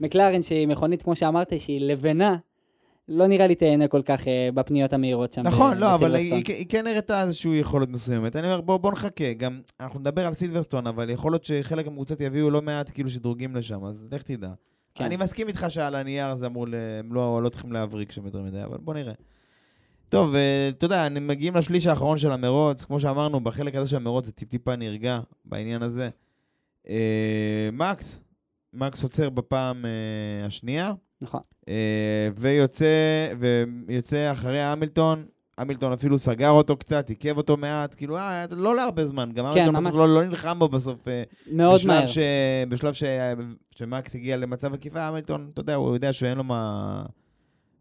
ומקלרן 0.00 0.42
שהיא 0.46 0.68
מכונית, 0.68 1.02
כמו 1.02 1.16
שאמרת, 1.16 1.52
שהיא 1.60 1.80
לבנה, 1.80 2.36
לא 3.08 3.26
נראה 3.26 3.46
לי 3.46 3.54
תהנה 3.54 3.88
כל 3.88 4.02
כך 4.02 4.28
אה, 4.28 4.48
בפניות 4.54 4.92
המהירות 4.92 5.32
שם. 5.32 5.42
נכון, 5.42 5.76
ב- 5.76 5.80
לא, 5.80 5.94
אבל 5.94 6.12
בסילברסטון. 6.12 6.42
היא, 6.46 6.56
היא 6.56 6.66
כן 6.68 6.86
הראתה 6.86 7.22
איזושהי 7.22 7.58
יכולת 7.58 7.88
מסוימת. 7.88 8.36
אני 8.36 8.46
אומר, 8.46 8.60
בוא, 8.60 8.76
בוא 8.76 8.92
נחכה. 8.92 9.32
גם, 9.32 9.60
אנחנו 9.80 10.00
נדבר 10.00 10.26
על 10.26 10.34
סילברסטון, 10.34 10.86
אבל 10.86 11.10
יכול 11.10 11.32
להיות 11.32 11.44
שחלק 11.44 11.86
מהקבוצות 11.86 12.20
יביאו 12.20 12.50
לא 12.50 12.62
מעט 12.62 12.90
כאילו 12.94 13.10
שדרוגים 13.10 13.56
לשם, 13.56 13.84
אז 13.84 14.08
לך 14.12 14.22
תדע. 14.22 14.50
כן. 14.94 15.04
אני 15.04 15.16
מסכים 15.16 15.48
איתך 15.48 15.66
שעל 15.68 15.94
הנייר 15.94 16.34
זה 16.34 16.46
אמור. 16.46 16.66
הם 17.00 17.12
לא, 17.12 17.42
לא 17.42 17.48
צריכים 17.48 17.72
להבריק 17.72 18.12
שם 18.12 18.24
יותר 18.24 18.42
מדי, 18.42 18.62
אבל 18.64 18.78
בוא 18.78 18.94
נראה. 18.94 19.12
טוב, 20.08 20.34
אה, 20.34 20.68
אתה 20.68 20.84
יודע, 20.84 21.08
מגיעים 21.20 21.56
לשליש 21.56 21.86
האחרון 21.86 22.18
של 22.18 22.32
המרוץ. 22.32 22.84
כמו 22.84 23.00
שאמרנו, 23.00 23.40
בחלק 23.40 23.74
הזה 23.74 23.90
של 23.90 23.96
המרוץ 23.96 24.26
זה 24.26 24.32
טיפ-טיפה 24.32 24.76
נרגע 24.76 25.20
בעניין 25.44 25.82
הזה. 25.82 26.08
אה, 26.88 27.68
מקס, 27.72 28.20
מקס 28.74 29.02
עוצר 29.02 29.30
בפעם 29.30 29.84
אה, 29.84 30.46
השנייה. 30.46 30.92
נכון. 31.20 31.40
אה, 31.68 32.28
ויוצא, 32.36 32.86
ויוצא 33.38 34.32
אחרי 34.32 34.60
המילטון, 34.60 35.24
המילטון 35.58 35.92
אפילו 35.92 36.18
סגר 36.18 36.50
אותו 36.50 36.76
קצת, 36.76 37.08
עיכב 37.08 37.36
אותו 37.36 37.56
מעט, 37.56 37.94
כאילו, 37.94 38.16
אה, 38.16 38.44
לא 38.50 38.76
להרבה 38.76 39.06
זמן, 39.06 39.32
גם 39.32 39.44
כן, 39.44 39.60
המילטון 39.60 39.74
ממש. 39.74 39.84
בסוף 39.84 39.96
לא, 39.96 40.14
לא 40.14 40.24
נלחם 40.24 40.58
בו 40.58 40.68
בסוף. 40.68 41.08
אה, 41.08 41.22
מאוד 41.52 41.74
בשלב 41.74 41.88
מהר. 41.88 42.06
ש, 42.06 42.18
בשלב 42.68 42.92
ש, 42.92 43.02
שמקס 43.76 44.14
הגיע 44.14 44.36
למצב 44.36 44.74
עקיפה, 44.74 45.02
המילטון, 45.02 45.50
אתה 45.52 45.60
יודע, 45.60 45.74
הוא 45.74 45.94
יודע 45.94 46.12
שאין 46.12 46.38
לו 46.38 46.44
מה, 46.44 47.02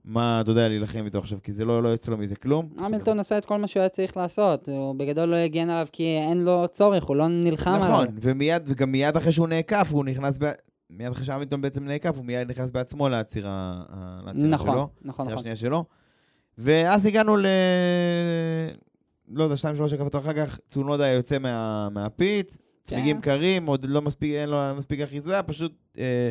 מה, 0.08 0.41
אתה 0.41 0.51
יודע, 0.51 0.68
להילחם 0.68 1.05
איתו 1.05 1.18
עכשיו, 1.18 1.39
כי 1.43 1.53
זה 1.53 1.66
לא, 1.66 1.84
לא 1.84 1.89
יוצא 1.89 2.12
לו 2.12 2.18
מזה 2.18 2.36
כלום. 2.36 2.70
המילטון 2.78 3.20
עשה 3.20 3.38
את 3.38 3.45
כל 3.45 3.58
מה 3.58 3.68
שהוא 3.68 3.80
היה 3.80 3.89
צריך 3.89 4.18
לעשות, 4.18 4.70
הוא 4.70 4.95
בגדול 4.95 5.30
לא 5.30 5.36
הגן 5.36 5.70
עליו 5.70 5.88
כי 5.91 6.18
אין 6.30 6.43
לו 6.43 6.66
צורך, 6.72 7.03
הוא 7.03 7.16
לא 7.16 7.28
נלחם 7.28 7.72
עליו. 7.72 7.89
נכון, 7.89 8.08
ומיד, 8.22 8.64
וגם 8.66 8.91
מיד 8.91 9.18
אחרי 9.18 9.32
שהוא 9.32 9.47
נעקף, 9.47 9.89
הוא 9.91 10.05
נכנס, 10.05 10.38
ב... 10.41 10.51
מיד 10.89 11.12
אחרי 11.12 11.26
שהמילטון 11.26 11.62
בעצם 11.62 11.86
נעקף, 11.86 12.16
הוא 12.18 12.26
מיד 12.26 12.49
נכנס 12.49 12.70
בעצמו 12.70 13.10
לעצירה, 13.10 13.84
ה- 13.89 14.20
לעצירה 14.26 14.47
נכון, 14.47 14.68
שלו. 14.68 14.89
נכון, 15.01 15.26
נכון. 15.26 15.38
השנייה 15.38 15.55
שלו. 15.55 15.86
ואז 16.58 17.05
הגענו 17.05 17.38
ל... 17.38 17.45
לא 19.32 19.43
יודע, 19.43 19.58
שתיים, 19.58 19.76
שלוש 19.76 19.93
הקפות 19.93 20.16
אחר 20.16 20.34
כך, 20.34 20.60
צונודה 20.68 21.08
יוצא 21.08 21.38
מה... 21.38 21.89
מהפיט, 21.89 22.58
צמיגים 22.84 23.22
קרים, 23.22 23.66
עוד 23.66 23.86
לא 23.86 24.01
מספיק, 24.01 24.32
אין 24.34 24.49
לו 24.49 24.58
מספיק 24.78 24.99
אחיזה, 24.99 25.43
פשוט 25.43 25.74
אה, 25.97 26.30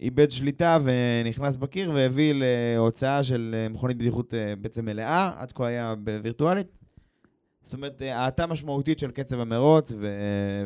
איבד 0.00 0.30
שליטה 0.30 0.78
ונכנס 0.84 1.56
בקיר 1.56 1.90
והביא 1.94 2.34
להוצאה 2.36 3.24
של 3.24 3.54
אה, 3.58 3.68
מכונית 3.68 3.98
בטיחות 3.98 4.34
אה, 4.34 4.54
בעצם 4.60 4.84
מלאה, 4.84 5.32
עד 5.38 5.52
כה 5.52 5.66
היה 5.66 5.94
בווירטואלית. 5.94 6.80
זאת 7.62 7.74
אומרת, 7.74 8.02
אה, 8.02 8.16
האטה 8.16 8.46
משמעותית 8.46 8.98
של 8.98 9.10
קצב 9.10 9.40
המרוץ, 9.40 9.92
ו... 9.92 10.14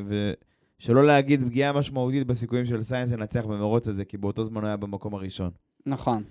ו... 0.09 0.33
שלא 0.79 1.07
להגיד 1.07 1.45
פגיעה 1.45 1.73
משמעותית 1.73 2.27
בסיכויים 2.27 2.65
של 2.65 2.83
סיינס 2.83 3.13
לנצח 3.13 3.45
במרוץ 3.45 3.89
הזה, 3.89 4.05
כי 4.05 4.17
באותו 4.17 4.45
זמן 4.45 4.61
הוא 4.61 4.67
היה 4.67 4.77
במקום 4.77 5.15
הראשון. 5.15 5.51
נכון. 5.87 6.23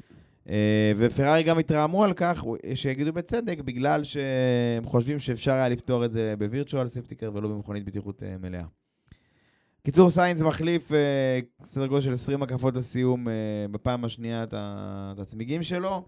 ופרארי 0.97 1.43
גם 1.43 1.60
התרעמו 1.60 2.04
על 2.04 2.14
כך, 2.14 2.43
שיגידו 2.76 3.14
בצדק, 3.14 3.60
בגלל 3.60 4.04
שהם 4.04 4.86
חושבים 4.86 5.20
שאפשר 5.20 5.52
היה 5.52 5.70
לפתור 5.70 6.06
את 6.06 6.12
זה 6.12 6.34
ב 6.38 6.44
virtual 6.44 6.88
safety 6.88 7.17
car 7.17 7.32
ולא 7.34 7.49
במכונית 7.49 7.86
בטיחות 7.86 8.24
אה, 8.24 8.36
מלאה. 8.38 8.64
קיצור, 9.84 10.10
סיינס 10.10 10.42
מחליף 10.42 10.92
אה, 10.94 11.40
סדר 11.64 11.88
גודל 11.88 12.02
של 12.02 12.14
20 12.14 12.44
הקפות 12.44 12.76
לסיום 12.76 13.28
אה, 13.28 13.34
בפעם 13.72 14.06
השנייה 14.06 14.44
את 14.44 15.20
הצמיגים 15.20 15.64
שלו. 15.64 16.06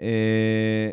אה, 0.00 0.90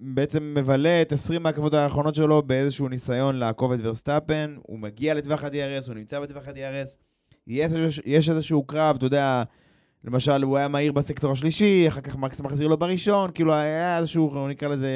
ובעצם 0.00 0.54
מבלה 0.56 1.02
את 1.02 1.12
20 1.12 1.46
ההקפות 1.46 1.74
האחרונות 1.74 2.14
שלו 2.14 2.42
באיזשהו 2.42 2.88
ניסיון 2.88 3.36
לעקוב 3.36 3.72
את 3.72 3.80
ורסטאפן. 3.82 4.56
הוא 4.62 4.78
מגיע 4.78 5.14
לטווח 5.14 5.44
ה-DRS, 5.44 5.86
הוא 5.86 5.94
נמצא 5.94 6.20
בטווח 6.20 6.48
ה-DRS. 6.48 6.88
יש, 7.46 8.00
יש 8.04 8.28
איזשהו 8.28 8.62
קרב, 8.62 8.96
אתה 8.96 9.06
יודע, 9.06 9.42
למשל, 10.04 10.42
הוא 10.42 10.56
היה 10.56 10.68
מהיר 10.68 10.92
בסקטור 10.92 11.32
השלישי, 11.32 11.88
אחר 11.88 12.00
כך 12.00 12.16
מקס 12.16 12.40
מחזיר 12.40 12.68
לו 12.68 12.76
בראשון, 12.76 13.30
כאילו 13.34 13.54
היה 13.54 13.98
איזשהו, 13.98 14.48
נקרא 14.48 14.68
לזה, 14.68 14.88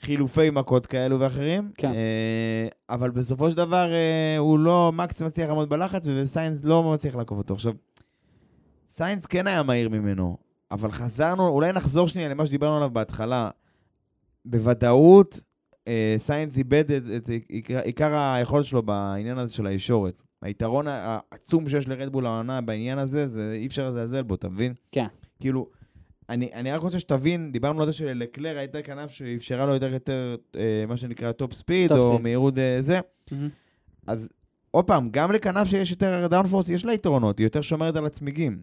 חילופי 0.00 0.50
מכות 0.50 0.86
כאלו 0.86 1.20
ואחרים. 1.20 1.70
כן. 1.74 1.92
אה, 1.92 2.68
אבל 2.90 3.10
בסופו 3.10 3.50
של 3.50 3.56
דבר, 3.56 3.92
אה, 3.92 4.38
הוא 4.38 4.58
לא, 4.58 4.92
מקס 4.94 5.22
מצליח 5.22 5.48
לעמוד 5.48 5.68
בלחץ, 5.68 6.06
וסיינס 6.06 6.58
לא 6.62 6.92
מצליח 6.94 7.16
לעקוב 7.16 7.38
אותו. 7.38 7.54
עכשיו, 7.54 7.72
סיינס 8.96 9.26
כן 9.26 9.46
היה 9.46 9.62
מהיר 9.62 9.88
ממנו, 9.88 10.36
אבל 10.70 10.90
חזרנו, 10.90 11.48
אולי 11.48 11.72
נחזור 11.72 12.08
שנייה 12.08 12.28
למה 12.28 12.46
שדיברנו 12.46 12.76
עליו 12.76 12.90
בהתחלה. 12.90 13.50
בוודאות, 14.44 15.40
אה, 15.88 16.16
סיינס 16.18 16.58
איבד 16.58 16.90
את, 16.90 17.02
את 17.16 17.30
עיקר, 17.48 17.78
עיקר 17.78 18.14
היכולת 18.16 18.64
שלו 18.64 18.82
בעניין 18.82 19.38
הזה 19.38 19.52
של 19.52 19.66
הישורת. 19.66 20.22
היתרון 20.42 20.86
העצום 20.88 21.68
שיש 21.68 21.88
לרדבול 21.88 22.26
העונה 22.26 22.60
בעניין 22.60 22.98
הזה, 22.98 23.26
זה 23.26 23.52
אי 23.52 23.66
אפשר 23.66 23.88
לזלזל 23.88 24.22
בו, 24.22 24.34
אתה 24.34 24.48
מבין? 24.48 24.74
כן. 24.92 25.06
כאילו, 25.40 25.66
אני, 26.30 26.50
אני 26.54 26.72
רק 26.72 26.80
רוצה 26.80 26.98
שתבין, 26.98 27.52
דיברנו 27.52 27.80
על 27.80 27.86
זה 27.86 27.92
שלקלר 27.92 28.58
הייתה 28.58 28.82
כנף 28.82 29.10
שאפשרה 29.10 29.66
לו 29.66 29.74
יותר 29.74 29.92
יותר, 29.92 30.36
אה, 30.56 30.84
מה 30.88 30.96
שנקרא 30.96 31.32
top 31.32 31.52
speed, 31.52 31.92
Top 31.92 31.96
או 31.96 32.16
speed. 32.16 32.20
מהירות 32.20 32.58
אה, 32.58 32.76
זה. 32.80 33.00
מהמם. 33.30 33.48
אז 34.06 34.28
עוד 34.70 34.84
פעם, 34.84 35.08
גם 35.10 35.32
לכנף 35.32 35.68
שיש 35.68 35.90
יותר 35.90 36.26
downforce, 36.26 36.68
יש 36.68 36.84
לה 36.84 36.92
יתרונות, 36.92 37.38
היא 37.38 37.46
יותר 37.46 37.60
שומרת 37.60 37.96
על 37.96 38.06
הצמיגים. 38.06 38.62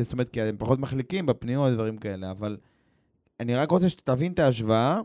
זאת 0.00 0.12
אומרת, 0.12 0.30
כי 0.30 0.42
הם 0.42 0.56
פחות 0.58 0.78
מחליקים 0.78 1.26
בפניות 1.26 1.72
ודברים 1.72 1.98
כאלה, 1.98 2.30
אבל 2.30 2.56
אני 3.40 3.54
רק 3.54 3.70
רוצה 3.70 3.88
שתבין 3.88 4.32
את 4.32 4.38
ההשוואה. 4.38 5.00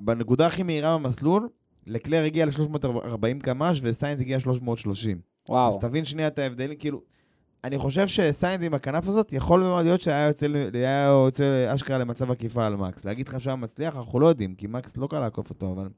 בנקודה 0.00 0.46
הכי 0.46 0.62
מהירה 0.62 0.98
במסלול, 0.98 1.48
לקלר 1.86 2.24
הגיע 2.24 2.46
ל-340 2.46 3.42
קמ"ש 3.42 3.80
וסיינס 3.82 4.20
הגיע 4.20 4.38
ל-330. 4.38 5.18
וואו. 5.48 5.74
אז 5.74 5.80
תבין 5.80 6.04
שנייה 6.04 6.28
את 6.28 6.38
ההבדלים, 6.38 6.78
כאילו, 6.78 7.02
אני 7.64 7.78
חושב 7.78 8.08
שסיינס 8.08 8.64
עם 8.64 8.74
הכנף 8.74 9.08
הזאת, 9.08 9.32
יכול 9.32 9.60
מאוד 9.60 9.84
להיות 9.84 10.00
שהיה 10.00 10.26
יוצא, 10.26 10.46
יוצא 11.26 11.74
אשכרה 11.74 11.98
למצב 11.98 12.30
עקיפה 12.30 12.66
על 12.66 12.76
מקס. 12.76 13.04
להגיד 13.04 13.28
לך 13.28 13.40
שהוא 13.40 13.50
היה 13.50 13.56
מצליח, 13.56 13.96
אנחנו 13.96 14.20
לא 14.20 14.26
יודעים, 14.26 14.54
כי 14.54 14.66
מקס 14.66 14.96
לא 14.96 15.06
קל 15.06 15.20
לעקוף 15.20 15.50
אותו, 15.50 15.72
אבל... 15.72 15.88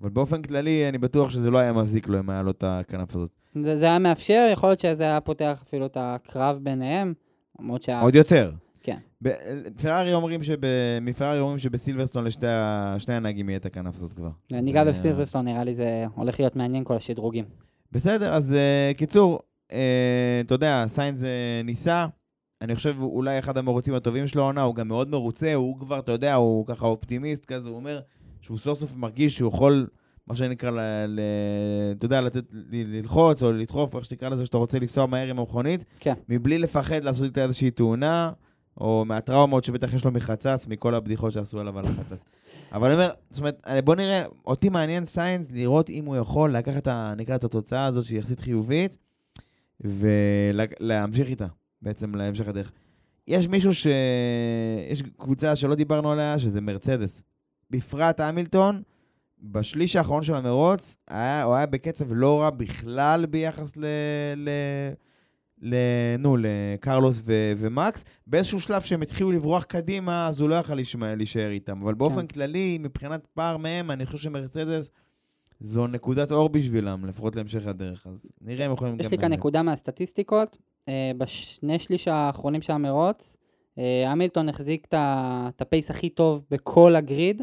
אבל 0.00 0.10
באופן 0.10 0.42
כללי, 0.42 0.88
אני 0.88 0.98
בטוח 0.98 1.30
שזה 1.30 1.50
לא 1.50 1.58
היה 1.58 1.72
מזיק 1.72 2.08
לו 2.08 2.18
אם 2.18 2.30
היה 2.30 2.42
לו 2.42 2.50
את 2.50 2.64
הכנף 2.66 3.16
הזאת. 3.16 3.30
זה, 3.62 3.78
זה 3.78 3.84
היה 3.84 3.98
מאפשר, 3.98 4.48
יכול 4.52 4.68
להיות 4.68 4.80
שזה 4.80 5.02
היה 5.02 5.20
פותח 5.20 5.62
אפילו 5.68 5.86
את 5.86 5.96
הקרב 6.00 6.58
ביניהם, 6.62 7.14
למרות 7.60 7.82
שה... 7.82 8.00
עוד 8.00 8.14
יותר. 8.14 8.52
כן. 8.82 8.98
ב- 9.22 9.32
פרארי 9.82 10.14
אומרים 10.14 10.42
שב... 10.42 10.56
מפרארי 11.02 11.40
אומרים 11.40 11.58
שבסילברסטון 11.58 12.24
לשתי 12.24 12.46
ה- 12.46 12.94
שני 12.98 13.14
הנהגים 13.14 13.48
יהיה 13.48 13.56
את 13.58 13.66
הכנף 13.66 13.96
הזאת 13.96 14.12
כבר. 14.12 14.30
ניגע 14.52 14.84
זה- 14.84 14.92
בסילברסטון, 14.92 15.44
נראה 15.44 15.64
לי 15.64 15.74
זה 15.74 16.04
הולך 16.14 16.40
להיות 16.40 16.56
מעניין 16.56 16.84
כל 16.84 16.96
השדרוגים. 16.96 17.44
בסדר, 17.92 18.32
אז 18.34 18.54
uh, 18.54 18.96
קיצור, 18.96 19.40
אתה 20.46 20.54
יודע, 20.54 20.84
סיינס 20.88 21.22
uh, 21.22 21.24
ניסה, 21.64 22.06
אני 22.62 22.74
חושב 22.74 22.96
אולי 23.00 23.38
אחד 23.38 23.58
המרוצים 23.58 23.94
הטובים 23.94 24.26
של 24.26 24.38
העונה, 24.38 24.62
הוא 24.62 24.74
גם 24.74 24.88
מאוד 24.88 25.08
מרוצה, 25.08 25.54
הוא 25.54 25.80
כבר, 25.80 25.98
אתה 25.98 26.12
יודע, 26.12 26.34
הוא 26.34 26.66
ככה 26.66 26.86
אופטימיסט 26.86 27.44
כזה, 27.44 27.68
הוא 27.68 27.76
אומר 27.76 28.00
שהוא 28.40 28.58
סוף 28.58 28.78
סוף 28.78 28.94
מרגיש 28.96 29.36
שהוא 29.36 29.48
יכול 29.48 29.86
מה 30.26 30.36
שנקרא, 30.36 30.70
ל, 31.06 31.20
אתה 31.98 32.06
יודע, 32.06 32.20
לצאת, 32.20 32.44
ללחוץ 32.70 33.42
או 33.42 33.52
לדחוף, 33.52 33.96
איך 33.96 34.04
שתקרא 34.04 34.28
לזה, 34.28 34.46
שאתה 34.46 34.56
רוצה 34.56 34.78
לנסוע 34.78 35.06
מהר 35.06 35.28
עם 35.28 35.38
המכונית, 35.38 35.84
כן. 36.00 36.14
מבלי 36.28 36.58
לפחד 36.58 37.04
לעשות 37.04 37.24
איתה 37.24 37.42
איזושהי 37.42 37.70
תאונה, 37.70 38.32
או 38.80 39.04
מהטראומות 39.04 39.64
שבטח 39.64 39.94
יש 39.94 40.04
לו 40.04 40.10
מחצץ, 40.10 40.66
מכל 40.66 40.94
הבדיחות 40.94 41.32
שעשו 41.32 41.60
עליו 41.60 41.78
על 41.78 41.84
החצץ. 41.84 42.24
אבל 42.72 42.86
אני 42.86 42.94
אומר, 42.94 43.10
זאת 43.30 43.38
אומרת, 43.38 43.60
אה, 43.66 43.82
בוא 43.82 43.94
נראה, 43.94 44.24
אותי 44.46 44.68
מעניין 44.68 45.04
סיינס 45.04 45.50
לראות 45.52 45.90
אם 45.90 46.04
הוא 46.04 46.16
יכול 46.16 46.56
לקחת 46.56 46.88
נקרא 47.16 47.34
את 47.34 47.44
התוצאה 47.44 47.86
הזאת 47.86 48.04
שהיא 48.04 48.18
יחסית 48.18 48.40
חיובית, 48.40 48.96
ולהמשיך 49.80 51.28
איתה, 51.28 51.46
בעצם 51.82 52.14
להמשך 52.14 52.48
הדרך. 52.48 52.72
יש 53.28 53.48
מישהו 53.48 53.74
ש... 53.74 53.86
יש 54.90 55.02
קבוצה 55.02 55.56
שלא 55.56 55.74
דיברנו 55.74 56.12
עליה, 56.12 56.38
שזה 56.38 56.60
מרצדס. 56.60 57.22
בפרט 57.70 58.20
המילטון, 58.20 58.82
בשליש 59.42 59.96
האחרון 59.96 60.22
של 60.22 60.34
המרוץ, 60.34 60.96
היה, 61.08 61.42
הוא 61.42 61.54
היה 61.54 61.66
בקצב 61.66 62.12
לא 62.12 62.40
רע 62.40 62.50
בכלל 62.50 63.26
ביחס 63.26 63.76
ל... 63.76 63.84
ל... 64.36 64.48
ל... 65.62 65.76
נו, 66.18 66.36
לקרלוס 66.40 67.22
ו... 67.24 67.52
ומקס. 67.56 68.04
באיזשהו 68.26 68.60
שלב 68.60 68.82
שהם 68.82 69.02
התחילו 69.02 69.30
לברוח 69.30 69.64
קדימה, 69.64 70.28
אז 70.28 70.40
הוא 70.40 70.48
לא 70.48 70.54
יכל 70.54 70.74
להישאר 71.16 71.50
איתם. 71.50 71.82
אבל 71.82 71.94
באופן 71.94 72.20
כן. 72.20 72.26
כללי, 72.26 72.78
מבחינת 72.80 73.26
פער 73.34 73.56
מהם, 73.56 73.90
אני 73.90 74.06
חושב 74.06 74.18
שמרצדס 74.18 74.90
זו 75.64 75.86
נקודת 75.86 76.32
אור 76.32 76.48
בשבילם, 76.48 77.06
לפחות 77.06 77.36
להמשך 77.36 77.66
הדרך. 77.66 78.06
אז 78.06 78.26
נראה 78.40 78.66
אם 78.66 78.72
יכולים 78.72 78.96
יש 79.00 79.06
גם... 79.06 79.10
לי 79.10 79.18
כאן. 79.18 79.32
נקודה 79.32 79.62
מהסטטיסטיקות. 79.62 80.56
אה, 80.88 81.12
בשני 81.18 81.78
שליש 81.78 82.08
האחרונים 82.08 82.62
של 82.62 82.72
המרוץ, 82.72 83.36
אה, 83.78 84.10
המילטון 84.10 84.48
החזיק 84.48 84.86
את 84.94 85.62
ה 85.62 85.68
pace 85.68 85.90
הכי 85.90 86.10
טוב 86.10 86.44
בכל 86.50 86.96
ה 86.96 87.05
grid 87.05 87.42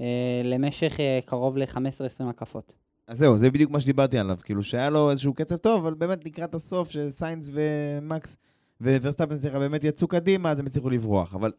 אה, 0.00 0.04
למשך 0.44 0.96
קרוב 1.24 1.56
ל-15-20 1.56 2.24
הקפות. 2.28 2.76
אז 3.06 3.18
זהו, 3.18 3.38
זה 3.38 3.50
בדיוק 3.50 3.70
מה 3.70 3.80
שדיברתי 3.80 4.18
עליו. 4.18 4.38
כאילו, 4.42 4.62
שהיה 4.62 4.90
לו 4.90 5.10
איזשהו 5.10 5.34
קצב 5.34 5.56
טוב, 5.56 5.86
אבל 5.86 5.94
באמת 5.94 6.24
לקראת 6.24 6.54
הסוף, 6.54 6.90
שסיינס 6.90 7.50
ומקס 7.52 8.36
וורסטאפן, 8.80 9.36
סליחה, 9.36 9.58
באמת 9.58 9.84
יצאו 9.84 10.08
קדימה, 10.08 10.50
אז 10.50 10.58
הם 10.58 10.66
הצליחו 10.66 10.90
לברוח. 10.90 11.34
אבל 11.34 11.52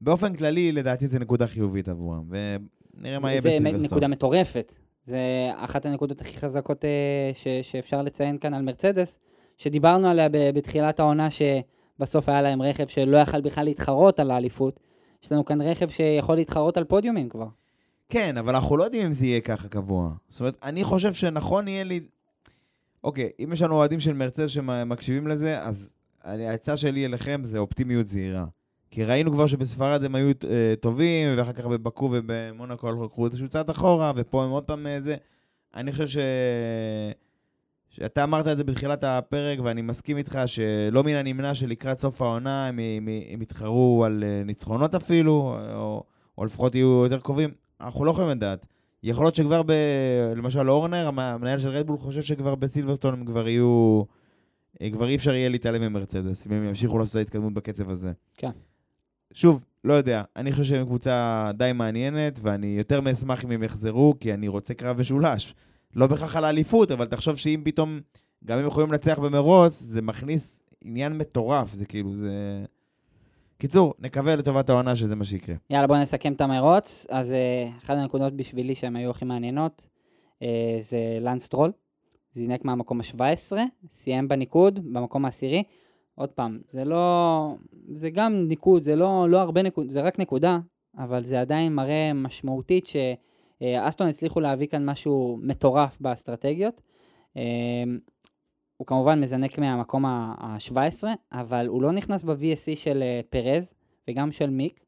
באופן 0.00 0.36
כללי, 0.36 0.72
לדעתי 0.72 1.06
זה 1.06 1.18
נקודה 1.18 1.46
חיובית 1.46 1.88
עבורם. 1.88 2.24
ונראה 2.28 3.18
מה 3.18 3.30
יהיה 3.30 3.40
זה 3.40 3.48
בסילברסטון. 3.48 3.84
נקודה 3.84 4.08
מטורפת. 4.08 4.72
זה 5.08 5.50
אחת 5.56 5.86
הנקודות 5.86 6.20
הכי 6.20 6.36
חזקות 6.36 6.84
אה, 6.84 6.90
ש, 7.34 7.48
שאפשר 7.62 8.02
לציין 8.02 8.38
כאן 8.38 8.54
על 8.54 8.62
מרצדס, 8.62 9.18
שדיברנו 9.56 10.08
עליה 10.08 10.28
בתחילת 10.30 11.00
העונה, 11.00 11.28
שבסוף 11.30 12.28
היה 12.28 12.42
להם 12.42 12.62
רכב 12.62 12.86
שלא 12.86 13.16
יכל 13.16 13.40
בכלל 13.40 13.64
להתחרות 13.64 14.20
על 14.20 14.30
האליפות. 14.30 14.80
יש 15.22 15.32
לנו 15.32 15.44
כאן 15.44 15.62
רכב 15.62 15.88
שיכול 15.88 16.36
להתחרות 16.36 16.76
על 16.76 16.84
פודיומים 16.84 17.28
כבר. 17.28 17.46
כן, 18.08 18.36
אבל 18.36 18.54
אנחנו 18.54 18.76
לא 18.76 18.84
יודעים 18.84 19.06
אם 19.06 19.12
זה 19.12 19.26
יהיה 19.26 19.40
ככה 19.40 19.68
קבוע. 19.68 20.10
זאת 20.28 20.40
אומרת, 20.40 20.58
אני 20.62 20.84
חושב 20.84 21.14
שנכון 21.14 21.68
יהיה 21.68 21.84
לי... 21.84 22.00
אוקיי, 23.04 23.30
אם 23.44 23.52
יש 23.52 23.62
לנו 23.62 23.74
אוהדים 23.74 24.00
של 24.00 24.12
מרצדס 24.12 24.50
שמקשיבים 24.50 25.28
לזה, 25.28 25.62
אז 25.62 25.90
העצה 26.22 26.76
שלי 26.76 27.06
אליכם 27.06 27.40
זה 27.44 27.58
אופטימיות 27.58 28.08
זהירה. 28.08 28.44
כי 28.98 29.04
ראינו 29.04 29.32
כבר 29.32 29.46
שבספרד 29.46 30.04
הם 30.04 30.14
היו 30.14 30.28
אה, 30.28 30.74
טובים, 30.80 31.28
ואחר 31.38 31.52
כך 31.52 31.66
בבקו 31.66 32.10
ובמונקו 32.12 33.04
לקחו 33.04 33.26
איזשהו 33.26 33.48
צעד 33.48 33.70
אחורה, 33.70 34.12
ופה 34.16 34.44
הם 34.44 34.50
עוד 34.50 34.64
פעם 34.64 34.86
אה, 34.86 35.00
זה. 35.00 35.16
אני 35.74 35.92
חושב 35.92 36.06
ש... 36.08 36.18
שאתה 37.90 38.24
אמרת 38.24 38.46
את 38.46 38.56
זה 38.56 38.64
בתחילת 38.64 39.04
הפרק, 39.04 39.58
ואני 39.62 39.82
מסכים 39.82 40.16
איתך 40.16 40.38
שלא 40.46 41.04
מן 41.04 41.14
הנמנע 41.14 41.54
שלקראת 41.54 41.98
סוף 41.98 42.22
העונה 42.22 42.66
הם, 42.66 42.78
הם, 42.78 43.08
הם 43.30 43.42
יתחרו 43.42 44.04
על 44.04 44.24
אה, 44.26 44.42
ניצחונות 44.44 44.94
אפילו, 44.94 45.58
או, 45.74 46.02
או 46.38 46.44
לפחות 46.44 46.74
יהיו 46.74 47.02
יותר 47.04 47.20
קרובים. 47.20 47.50
אנחנו 47.80 48.04
לא 48.04 48.10
יכולים 48.10 48.30
לדעת. 48.30 48.66
יכול 49.02 49.24
להיות 49.24 49.34
שכבר 49.34 49.62
ב... 49.62 49.72
למשל 50.36 50.70
אורנר, 50.70 51.06
המ- 51.06 51.18
המנהל 51.18 51.58
של 51.58 51.68
רדבול, 51.68 51.98
חושב 51.98 52.22
שכבר 52.22 52.54
בסילברסטון 52.54 53.14
הם 53.14 53.24
כבר 53.24 53.48
יהיו... 53.48 54.02
אה, 54.82 54.90
כבר 54.90 55.08
אי 55.08 55.16
אפשר 55.16 55.34
יהיה 55.34 55.48
להתעלם 55.48 55.82
ממרצדס, 55.82 56.46
אם 56.46 56.52
הם 56.52 56.64
ימשיכו 56.64 56.98
לעשות 56.98 57.12
את 57.12 57.16
ההתקדמות 57.16 57.54
בקצב 57.54 57.90
הזה. 57.90 58.12
כן. 58.36 58.50
שוב, 59.32 59.64
לא 59.84 59.92
יודע, 59.92 60.22
אני 60.36 60.52
חושב 60.52 60.64
שהם 60.64 60.86
קבוצה 60.86 61.50
די 61.54 61.72
מעניינת, 61.74 62.38
ואני 62.42 62.66
יותר 62.66 63.00
מאשמח 63.00 63.44
אם 63.44 63.50
הם 63.50 63.62
יחזרו, 63.62 64.14
כי 64.20 64.34
אני 64.34 64.48
רוצה 64.48 64.74
קרב 64.74 65.00
משולש. 65.00 65.54
לא 65.94 66.06
בהכרח 66.06 66.36
על 66.36 66.44
האליפות, 66.44 66.90
אבל 66.90 67.06
תחשוב 67.06 67.36
שאם 67.36 67.60
פתאום, 67.64 68.00
גם 68.44 68.58
אם 68.58 68.66
יכולים 68.66 68.92
לנצח 68.92 69.18
במרוץ, 69.18 69.80
זה 69.80 70.02
מכניס 70.02 70.62
עניין 70.84 71.18
מטורף, 71.18 71.72
זה 71.72 71.86
כאילו, 71.86 72.14
זה... 72.14 72.64
קיצור, 73.58 73.94
נקווה 73.98 74.36
לטובת 74.36 74.70
העונה 74.70 74.96
שזה 74.96 75.16
מה 75.16 75.24
שיקרה. 75.24 75.56
יאללה, 75.70 75.86
בואו 75.86 76.00
נסכם 76.00 76.32
את 76.32 76.40
המרוץ. 76.40 77.06
אז 77.10 77.32
אה, 77.32 77.68
אחת 77.78 77.94
הנקודות 77.96 78.32
בשבילי 78.32 78.74
שהן 78.74 78.96
היו 78.96 79.10
הכי 79.10 79.24
מעניינות, 79.24 79.86
אה, 80.42 80.78
זה 80.80 80.98
לנסטרול. 81.20 81.72
זינק 82.34 82.64
מהמקום 82.64 83.00
ה-17, 83.00 83.56
סיים 83.92 84.28
בניקוד, 84.28 84.92
במקום 84.92 85.24
העשירי. 85.24 85.62
עוד 86.18 86.28
פעם, 86.28 86.58
זה 86.70 86.84
לא... 86.84 87.54
זה 87.88 88.10
גם 88.10 88.48
ניקוד, 88.48 88.82
זה 88.82 88.96
לא, 88.96 89.26
לא 89.28 89.40
הרבה 89.40 89.62
נקוד, 89.62 89.90
זה 89.90 90.00
רק 90.00 90.18
נקודה, 90.18 90.58
אבל 90.98 91.24
זה 91.24 91.40
עדיין 91.40 91.74
מראה 91.74 92.12
משמעותית 92.14 92.86
שאסטון 92.86 94.08
הצליחו 94.08 94.40
להביא 94.40 94.66
כאן 94.66 94.84
משהו 94.84 95.38
מטורף 95.42 95.98
באסטרטגיות. 96.00 96.80
אה, 97.36 97.42
הוא 98.76 98.86
כמובן 98.86 99.20
מזנק 99.20 99.58
מהמקום 99.58 100.04
ה-17, 100.06 101.04
אבל 101.32 101.66
הוא 101.66 101.82
לא 101.82 101.92
נכנס 101.92 102.24
ב-VSC 102.24 102.76
של 102.76 103.02
אה, 103.02 103.20
פרז 103.30 103.72
וגם 104.08 104.32
של 104.32 104.50
מיק, 104.50 104.84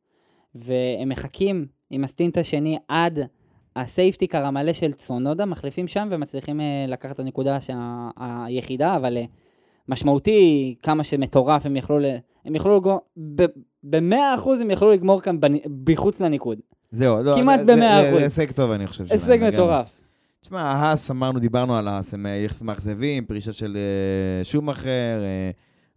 והם 0.54 1.08
מחכים 1.08 1.66
עם 1.90 2.04
ה 2.04 2.10
stint 2.10 2.38
השני 2.38 2.78
עד 2.88 3.18
ה 3.76 3.83
safety 3.83 4.24
car 4.24 4.44
המלא 4.44 4.72
של 4.72 4.92
צונודה, 4.92 5.44
מחליפים 5.44 5.88
שם 5.88 6.08
ומצליחים 6.10 6.60
אה, 6.60 6.84
לקחת 6.88 7.14
את 7.14 7.20
הנקודה 7.20 7.58
היחידה, 8.16 8.96
אבל 8.96 9.18
משמעותי 9.90 10.74
כמה 10.82 11.04
שמטורף 11.04 11.66
הם 11.66 11.76
יכלו, 11.76 11.98
ל... 11.98 12.04
הם 12.44 12.54
יכלו 12.54 12.76
לגמור, 12.76 13.00
במאה 13.84 14.34
אחוז 14.34 14.60
הם 14.60 14.70
יכלו 14.70 14.92
לגמור 14.92 15.20
כאן 15.20 15.40
בנ... 15.40 15.52
מחוץ 15.88 16.20
לניקוד. 16.20 16.58
זהו, 16.90 17.22
לא, 17.22 17.34
כמעט 17.36 17.60
במאה 17.60 18.08
אחוז. 18.08 18.22
הישג 18.22 18.52
טוב, 18.52 18.70
אני 18.70 18.86
חושב. 18.86 19.04
הישג. 19.10 19.50
מטורף. 19.52 19.90
תשמע, 20.40 20.62
האס, 20.62 21.10
אמרנו, 21.10 21.38
דיברנו 21.38 21.76
על 21.76 21.88
האס, 21.88 22.14
הם 22.14 22.26
אה, 22.26 22.46
מאכזבים, 22.62 23.24
פרישה 23.24 23.52
של 23.52 23.76
אה, 23.76 24.44
שומאחר, 24.44 25.22
אה, 25.22 25.50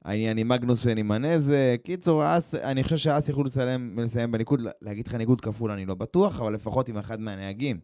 העניין 0.05 0.37
עם 0.37 0.47
מגנוסן 0.47 0.97
עם 0.97 1.11
הנזק. 1.11 1.81
קיצור, 1.83 2.23
האס, 2.23 2.55
אני 2.55 2.83
חושב 2.83 2.97
שהאס 2.97 3.29
יכלו 3.29 3.43
לסיים, 3.43 3.99
לסיים 3.99 4.31
בניקוד, 4.31 4.61
להגיד 4.81 5.07
לך 5.07 5.15
ניקוד 5.15 5.41
כפול 5.41 5.71
אני 5.71 5.85
לא 5.85 5.95
בטוח, 5.95 6.39
אבל 6.39 6.53
לפחות 6.53 6.89
עם 6.89 6.97
אחד 6.97 7.19
מהנהגים. 7.19 7.79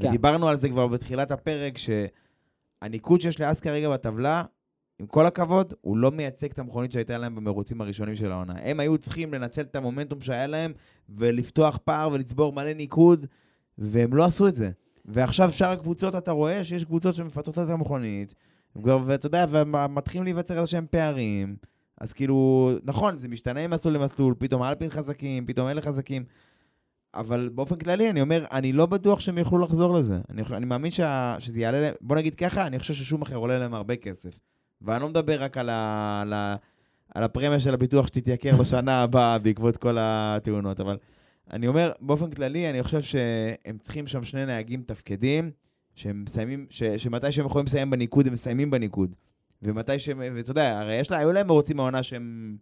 כן. 0.00 0.08
ודיברנו 0.08 0.48
על 0.48 0.56
זה 0.56 0.68
כבר 0.68 0.86
בתחילת 0.86 1.30
הפרק, 1.30 1.74
שהניקוד 1.78 3.20
שיש 3.20 3.40
לאס 3.40 3.60
כרגע 3.60 3.90
בטבלה, 3.90 4.44
עם 5.00 5.06
כל 5.06 5.26
הכבוד, 5.26 5.74
הוא 5.80 5.96
לא 5.96 6.10
מייצג 6.10 6.50
את 6.50 6.58
המכונית 6.58 6.92
שהייתה 6.92 7.18
להם 7.18 7.34
במרוצים 7.34 7.80
הראשונים 7.80 8.16
של 8.16 8.32
העונה. 8.32 8.54
הם 8.62 8.80
היו 8.80 8.98
צריכים 8.98 9.34
לנצל 9.34 9.62
את 9.62 9.76
המומנטום 9.76 10.20
שהיה 10.20 10.46
להם 10.46 10.72
ולפתוח 11.08 11.78
פער 11.84 12.10
ולצבור 12.12 12.52
מלא 12.52 12.72
ניקוד, 12.72 13.26
והם 13.78 14.14
לא 14.14 14.24
עשו 14.24 14.48
את 14.48 14.54
זה. 14.54 14.70
ועכשיו 15.04 15.52
שאר 15.52 15.70
הקבוצות, 15.70 16.14
אתה 16.14 16.30
רואה 16.30 16.64
שיש 16.64 16.84
קבוצות 16.84 17.14
שמפתות 17.14 17.58
את 17.58 17.68
המכונית, 17.68 18.34
ואתה 18.76 19.26
יודע, 19.26 19.46
ומתחילים 19.50 20.24
להיווצר 20.24 20.58
איזה 20.58 20.70
שהם 20.70 20.86
פערים. 20.90 21.56
אז 22.00 22.12
כאילו, 22.12 22.70
נכון, 22.84 23.18
זה 23.18 23.28
משתנה 23.28 23.66
ממסלול 23.66 23.94
למסלול, 23.94 24.34
פתאום 24.38 24.62
אלפין 24.62 24.90
חזקים, 24.90 25.46
פתאום 25.46 25.68
אלה 25.68 25.82
חזקים, 25.82 26.24
אבל 27.14 27.50
באופן 27.54 27.76
כללי, 27.76 28.10
אני 28.10 28.20
אומר, 28.20 28.44
אני 28.52 28.72
לא 28.72 28.86
בטוח 28.86 29.20
שהם 29.20 29.38
יוכלו 29.38 29.58
לחזור 29.58 29.94
לזה. 29.94 30.18
אני, 30.30 30.42
אני 30.50 30.66
מאמין 30.66 30.90
שה, 30.90 31.36
שזה 31.38 31.60
יעלה 31.60 31.80
להם, 31.80 31.94
בוא 32.00 32.16
נגיד 32.16 32.34
ככה, 32.34 32.66
אני 32.66 32.78
חושב 32.78 32.94
ששום 32.94 33.22
אחר 33.22 33.36
עולה 33.36 33.58
להם 33.58 33.74
הרבה 33.74 33.96
כסף. 33.96 34.38
ואני 34.82 35.02
לא 35.02 35.08
מדבר 35.08 35.42
רק 35.42 35.56
על, 35.56 35.68
ה, 35.68 36.20
על, 36.22 36.32
ה, 36.32 36.56
על 37.14 37.22
הפרמיה 37.22 37.60
של 37.60 37.74
הביטוח 37.74 38.06
שתתייקר 38.06 38.56
בשנה 38.56 39.02
הבאה 39.02 39.38
בעקבות 39.42 39.76
כל 39.76 39.96
התאונות, 40.00 40.80
אבל 40.80 40.98
אני 41.52 41.66
אומר, 41.66 41.92
באופן 42.00 42.30
כללי, 42.30 42.70
אני 42.70 42.82
חושב 42.82 43.00
שהם 43.00 43.78
צריכים 43.78 44.06
שם 44.06 44.24
שני 44.24 44.46
נהגים 44.46 44.82
תפקדים, 44.86 45.50
שהם 45.94 46.24
מסיימים, 46.24 46.66
ש, 46.70 46.82
שמתי 46.82 47.32
שהם 47.32 47.46
יכולים 47.46 47.66
לסיים 47.66 47.90
בניקוד, 47.90 48.26
הם 48.26 48.32
מסיימים 48.32 48.70
בניקוד. 48.70 49.14
ומתי 49.62 49.98
שהם, 49.98 50.22
ואתה 50.34 50.50
יודע, 50.50 50.80
הרי 50.80 50.94
יש 50.94 51.10
לה, 51.10 51.18
היו 51.18 51.32
להם 51.32 51.46
מרוצים 51.46 51.76
מהעונה 51.76 52.02
שהם, 52.02 52.56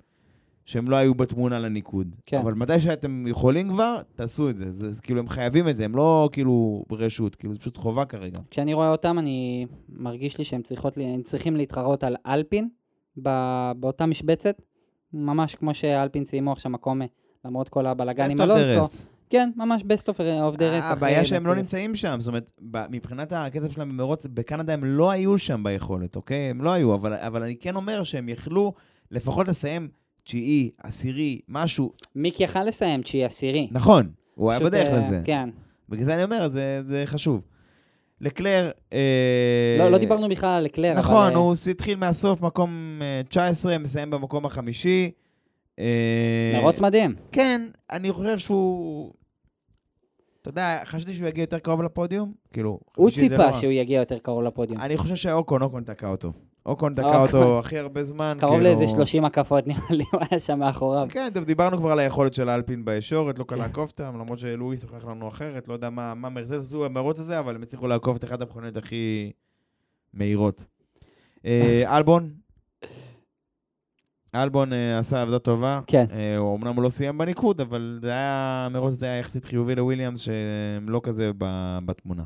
שהם 0.68 0.90
לא 0.90 0.96
היו 0.96 1.14
בתמונה 1.14 1.58
לניקוד. 1.58 2.14
כן. 2.26 2.38
אבל 2.38 2.54
מתי 2.54 2.80
שאתם 2.80 3.26
יכולים 3.26 3.68
כבר, 3.68 4.00
תעשו 4.14 4.50
את 4.50 4.56
זה. 4.56 4.70
זה, 4.70 4.92
זה 4.92 5.02
כאילו, 5.02 5.20
הם 5.20 5.28
חייבים 5.28 5.68
את 5.68 5.76
זה, 5.76 5.84
הם 5.84 5.96
לא 5.96 6.28
כאילו 6.32 6.84
ברשות, 6.88 7.36
כאילו, 7.36 7.52
זה 7.52 7.60
פשוט 7.60 7.76
חובה 7.76 8.04
כרגע. 8.04 8.38
כשאני 8.50 8.74
רואה 8.74 8.90
אותם, 8.90 9.18
אני 9.18 9.66
מרגיש 9.88 10.38
לי 10.38 10.44
שהם 10.44 10.62
צריכות, 10.62 10.96
הם 10.96 11.22
צריכים 11.22 11.56
להתחרות 11.56 12.04
על 12.04 12.16
אלפין 12.26 12.68
ב- 13.22 13.72
באותה 13.76 14.06
משבצת, 14.06 14.62
ממש 15.12 15.54
כמו 15.54 15.74
שאלפין 15.74 16.24
סיימו 16.24 16.52
עכשיו 16.52 16.72
מקום, 16.72 17.00
למרות 17.44 17.68
כל 17.68 17.86
הבלאגן 17.86 18.30
עם 18.30 18.40
אלונסו. 18.40 18.96
כן, 19.30 19.50
ממש 19.56 19.82
best 19.82 20.04
of 20.04 20.16
the 20.16 20.58
rest. 20.58 20.62
אה, 20.62 20.90
הבעיה 20.90 21.24
שהם 21.24 21.46
לא 21.46 21.54
נמצאים 21.54 21.94
שם, 21.94 22.16
זאת 22.18 22.28
אומרת, 22.28 22.60
מבחינת 22.90 23.32
הקצב 23.32 23.70
שלהם 23.70 23.88
במרוץ, 23.88 24.26
בקנדה 24.26 24.72
הם 24.72 24.84
לא 24.84 25.10
היו 25.10 25.38
שם 25.38 25.62
ביכולת, 25.64 26.16
אוקיי? 26.16 26.50
הם 26.50 26.62
לא 26.62 26.72
היו, 26.72 26.94
אבל, 26.94 27.12
אבל 27.12 27.42
אני 27.42 27.56
כן 27.56 27.76
אומר 27.76 28.02
שהם 28.02 28.28
יכלו 28.28 28.72
לפחות 29.10 29.48
לסיים 29.48 29.88
תשיעי, 30.28 30.70
עשירי, 30.82 31.40
משהו. 31.48 31.92
מיק 32.14 32.40
יכל 32.40 32.64
לסיים 32.64 33.02
תשיעי 33.02 33.24
עשירי. 33.24 33.68
נכון, 33.70 34.10
הוא 34.34 34.50
היה 34.50 34.60
בדרך 34.60 34.88
אה, 34.88 34.98
לזה. 34.98 35.20
כן. 35.24 35.50
בגלל 35.88 36.04
זה 36.04 36.14
אני 36.14 36.24
אומר, 36.24 36.48
זה, 36.48 36.80
זה 36.86 37.02
חשוב. 37.06 37.40
לקלר... 38.20 38.70
אה, 38.92 39.76
לא, 39.78 39.90
לא 39.90 39.98
דיברנו 39.98 40.28
בכלל 40.28 40.48
על 40.48 40.68
קלר, 40.68 40.92
אבל... 40.92 40.98
נכון, 40.98 41.32
אה, 41.32 41.36
הוא 41.36 41.54
התחיל 41.70 41.98
מהסוף, 41.98 42.40
מקום 42.40 43.00
אה, 43.02 43.22
19, 43.28 43.78
מסיים 43.78 44.10
במקום 44.10 44.46
החמישי. 44.46 45.10
אה, 45.78 46.52
מרוץ 46.54 46.80
מדהים. 46.80 47.14
כן, 47.32 47.62
אני 47.90 48.12
חושב 48.12 48.38
שהוא... 48.38 49.12
אתה 50.42 50.50
יודע, 50.50 50.80
חשבתי 50.84 51.14
שהוא 51.14 51.28
יגיע 51.28 51.42
יותר 51.42 51.58
קרוב 51.58 51.82
לפודיום. 51.82 52.32
כאילו, 52.52 52.80
הוא 52.96 53.10
ציפה 53.10 53.36
לא. 53.36 53.52
שהוא 53.52 53.72
יגיע 53.72 53.98
יותר 53.98 54.18
קרוב 54.18 54.42
לפודיום. 54.42 54.80
אני 54.80 54.96
חושב 54.96 55.14
שאוקון, 55.14 55.62
אוקון 55.62 55.84
תקע 55.84 56.08
אותו. 56.08 56.32
אוקון 56.68 56.94
תקע 56.94 57.06
אוקון. 57.06 57.40
אותו 57.40 57.58
הכי 57.58 57.78
הרבה 57.78 58.04
זמן. 58.04 58.36
קרוב 58.40 58.60
כאילו- 58.60 58.76
לאיזה 58.76 58.92
30 58.92 59.24
הקפות 59.24 59.66
נראה 59.66 59.80
לי, 59.90 60.04
הוא 60.12 60.20
היה 60.30 60.40
שם 60.40 60.58
מאחוריו. 60.58 61.06
כן, 61.10 61.30
טוב, 61.34 61.44
דיברנו 61.44 61.78
כבר 61.78 61.92
על 61.92 61.98
היכולת 61.98 62.34
של 62.34 62.48
האלפין 62.48 62.84
בישורת, 62.84 63.38
לא 63.38 63.44
קל 63.44 63.56
לעקוף 63.56 63.90
אותם, 63.90 64.18
למרות 64.20 64.38
שלואיס 64.38 64.82
הוכיח 64.84 65.04
לנו 65.04 65.28
אחרת, 65.28 65.68
לא 65.68 65.72
יודע 65.72 65.90
מה 65.90 66.14
מה 66.14 66.28
מרצדס 66.28 66.66
עשו 66.66 66.80
במרוץ 66.80 67.20
הזה, 67.20 67.38
אבל 67.38 67.54
הם 67.54 67.62
הצליחו 67.62 67.86
לעקוף 67.86 68.16
את 68.16 68.24
אחת 68.24 68.40
המכוניות 68.40 68.76
הכי 68.76 69.32
מהירות. 70.14 70.64
אה, 71.44 71.82
אלבון, 71.96 72.30
אלבון 74.34 74.72
אה, 74.72 74.98
עשה 74.98 75.22
עבודה 75.22 75.38
טובה. 75.38 75.80
כן. 75.86 76.04
אה, 76.12 76.36
הוא 76.36 76.56
אמנם 76.56 76.74
הוא 76.74 76.82
לא 76.82 76.88
סיים 76.88 77.18
בניקוד, 77.18 77.60
אבל 77.60 77.98
זה 78.02 78.10
היה, 78.10 78.66
המרוץ 78.70 78.92
הזה 78.92 79.06
היה 79.06 79.18
יחסית 79.18 79.44
חיובי 79.44 79.74
לוויליאמס, 79.74 80.20
שהם 80.20 80.88
לא 80.88 81.00
כזה 81.02 81.30
בתמונה. 81.84 82.22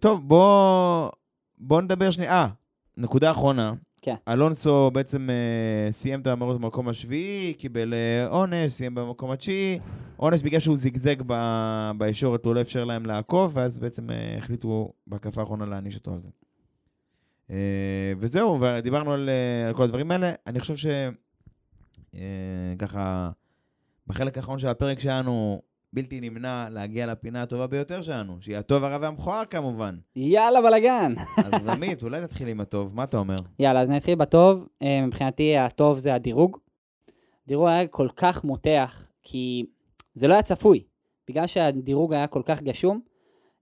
טוב, 0.00 0.28
בוא, 0.28 1.10
בוא 1.58 1.82
נדבר 1.82 2.10
שנייה. 2.10 2.32
אה, 2.32 2.48
נקודה 2.96 3.30
אחרונה. 3.30 3.72
כן. 4.02 4.14
אלונסו 4.28 4.90
בעצם 4.90 5.30
אה, 5.30 5.92
סיים 5.92 6.20
את 6.20 6.26
המרוץ 6.26 6.56
במקום 6.56 6.88
השביעי, 6.88 7.54
קיבל 7.54 7.94
אה, 7.94 8.26
עונש, 8.26 8.72
סיים 8.72 8.94
במקום 8.94 9.30
התשיעי. 9.30 9.78
עונש 10.16 10.42
בגלל 10.42 10.60
שהוא 10.60 10.76
זיגזג 10.76 11.16
ב- 11.26 11.90
בישורת, 11.98 12.44
הוא 12.44 12.54
לא 12.54 12.60
אפשר 12.60 12.84
להם 12.84 13.06
לעקוב, 13.06 13.52
ואז 13.54 13.78
בעצם 13.78 14.10
אה, 14.10 14.36
החליטו 14.38 14.92
בהקפה 15.06 15.40
האחרונה 15.40 15.66
להעניש 15.66 15.96
אותו 15.96 16.12
על 16.12 16.18
זה. 16.18 16.28
אה, 17.50 18.12
וזהו, 18.18 18.60
ודיברנו 18.60 19.12
על, 19.12 19.28
אה, 19.28 19.68
על 19.68 19.74
כל 19.74 19.82
הדברים 19.82 20.10
האלה. 20.10 20.32
אני 20.46 20.60
חושב 20.60 20.76
ש... 20.76 20.86
אה, 22.14 23.30
בחלק 24.06 24.36
האחרון 24.36 24.58
של 24.58 24.68
הפרק 24.68 25.00
שלנו, 25.00 25.62
בלתי 25.94 26.20
נמנע 26.20 26.68
להגיע 26.70 27.06
לפינה 27.06 27.42
הטובה 27.42 27.66
ביותר 27.66 28.02
שלנו, 28.02 28.36
שהיא 28.40 28.56
הטוב, 28.56 28.84
הרע 28.84 28.98
והמכוער 29.00 29.44
כמובן. 29.44 29.96
יאללה, 30.16 30.62
בלאגן. 30.62 31.14
אז 31.36 31.66
עמית, 31.72 32.02
אולי 32.02 32.26
תתחיל 32.26 32.48
עם 32.48 32.60
הטוב, 32.60 32.94
מה 32.94 33.04
אתה 33.04 33.18
אומר? 33.18 33.36
יאללה, 33.58 33.80
אז 33.80 33.88
נתחיל 33.88 34.14
בטוב. 34.14 34.68
אה, 34.82 35.06
מבחינתי 35.06 35.56
הטוב 35.56 35.98
זה 35.98 36.14
הדירוג. 36.14 36.58
הדירוג 37.46 37.68
היה 37.68 37.86
כל 37.86 38.08
כך 38.16 38.44
מותח, 38.44 39.06
כי 39.22 39.66
זה 40.14 40.28
לא 40.28 40.32
היה 40.32 40.42
צפוי. 40.42 40.82
בגלל 41.28 41.46
שהדירוג 41.46 42.12
היה 42.12 42.26
כל 42.26 42.42
כך 42.44 42.62
גשום, 42.62 43.00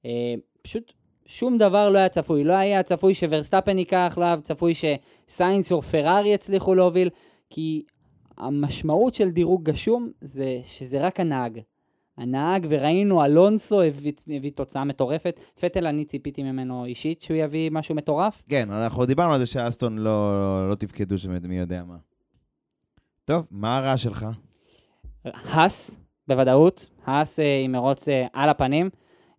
אה, 0.04 0.34
פשוט 0.62 0.92
שום 1.26 1.58
דבר 1.58 1.90
לא 1.90 1.98
היה 1.98 2.08
צפוי. 2.08 2.44
לא 2.44 2.54
היה 2.54 2.82
צפוי 2.82 3.14
שוורסטאפן 3.14 3.78
ייקח, 3.78 4.14
לא 4.16 4.24
היה 4.24 4.36
צפוי 4.40 4.72
שסיינס 4.74 5.72
או 5.72 5.82
פרארי 5.82 6.28
יצליחו 6.28 6.74
להוביל, 6.74 7.10
כי 7.50 7.82
המשמעות 8.38 9.14
של 9.14 9.30
דירוג 9.30 9.64
גשום 9.64 10.10
זה 10.20 10.60
שזה 10.64 11.00
רק 11.00 11.20
הנהג. 11.20 11.60
הנהג, 12.18 12.66
וראינו, 12.68 13.24
אלונסו 13.24 13.82
הביא, 13.82 14.12
הביא 14.36 14.50
תוצאה 14.54 14.84
מטורפת. 14.84 15.40
פטל, 15.60 15.86
אני 15.86 16.04
ציפיתי 16.04 16.42
ממנו 16.42 16.84
אישית 16.84 17.22
שהוא 17.22 17.36
יביא 17.36 17.70
משהו 17.70 17.94
מטורף. 17.94 18.42
כן, 18.48 18.70
אנחנו 18.70 19.06
דיברנו 19.06 19.32
על 19.32 19.38
זה 19.38 19.46
שאסטון 19.46 19.98
לא, 19.98 20.32
לא, 20.40 20.70
לא 20.70 20.74
תפקדו 20.74 21.18
שם 21.18 21.48
מי 21.48 21.58
יודע 21.58 21.82
מה. 21.84 21.96
טוב, 23.24 23.48
מה 23.50 23.76
הרע 23.76 23.96
שלך? 23.96 24.26
האס, 25.24 25.98
בוודאות, 26.28 26.90
האס 27.06 27.40
אה, 27.40 27.60
עם 27.64 27.72
מרוץ 27.72 28.08
אה, 28.08 28.26
על 28.32 28.48
הפנים, 28.48 28.90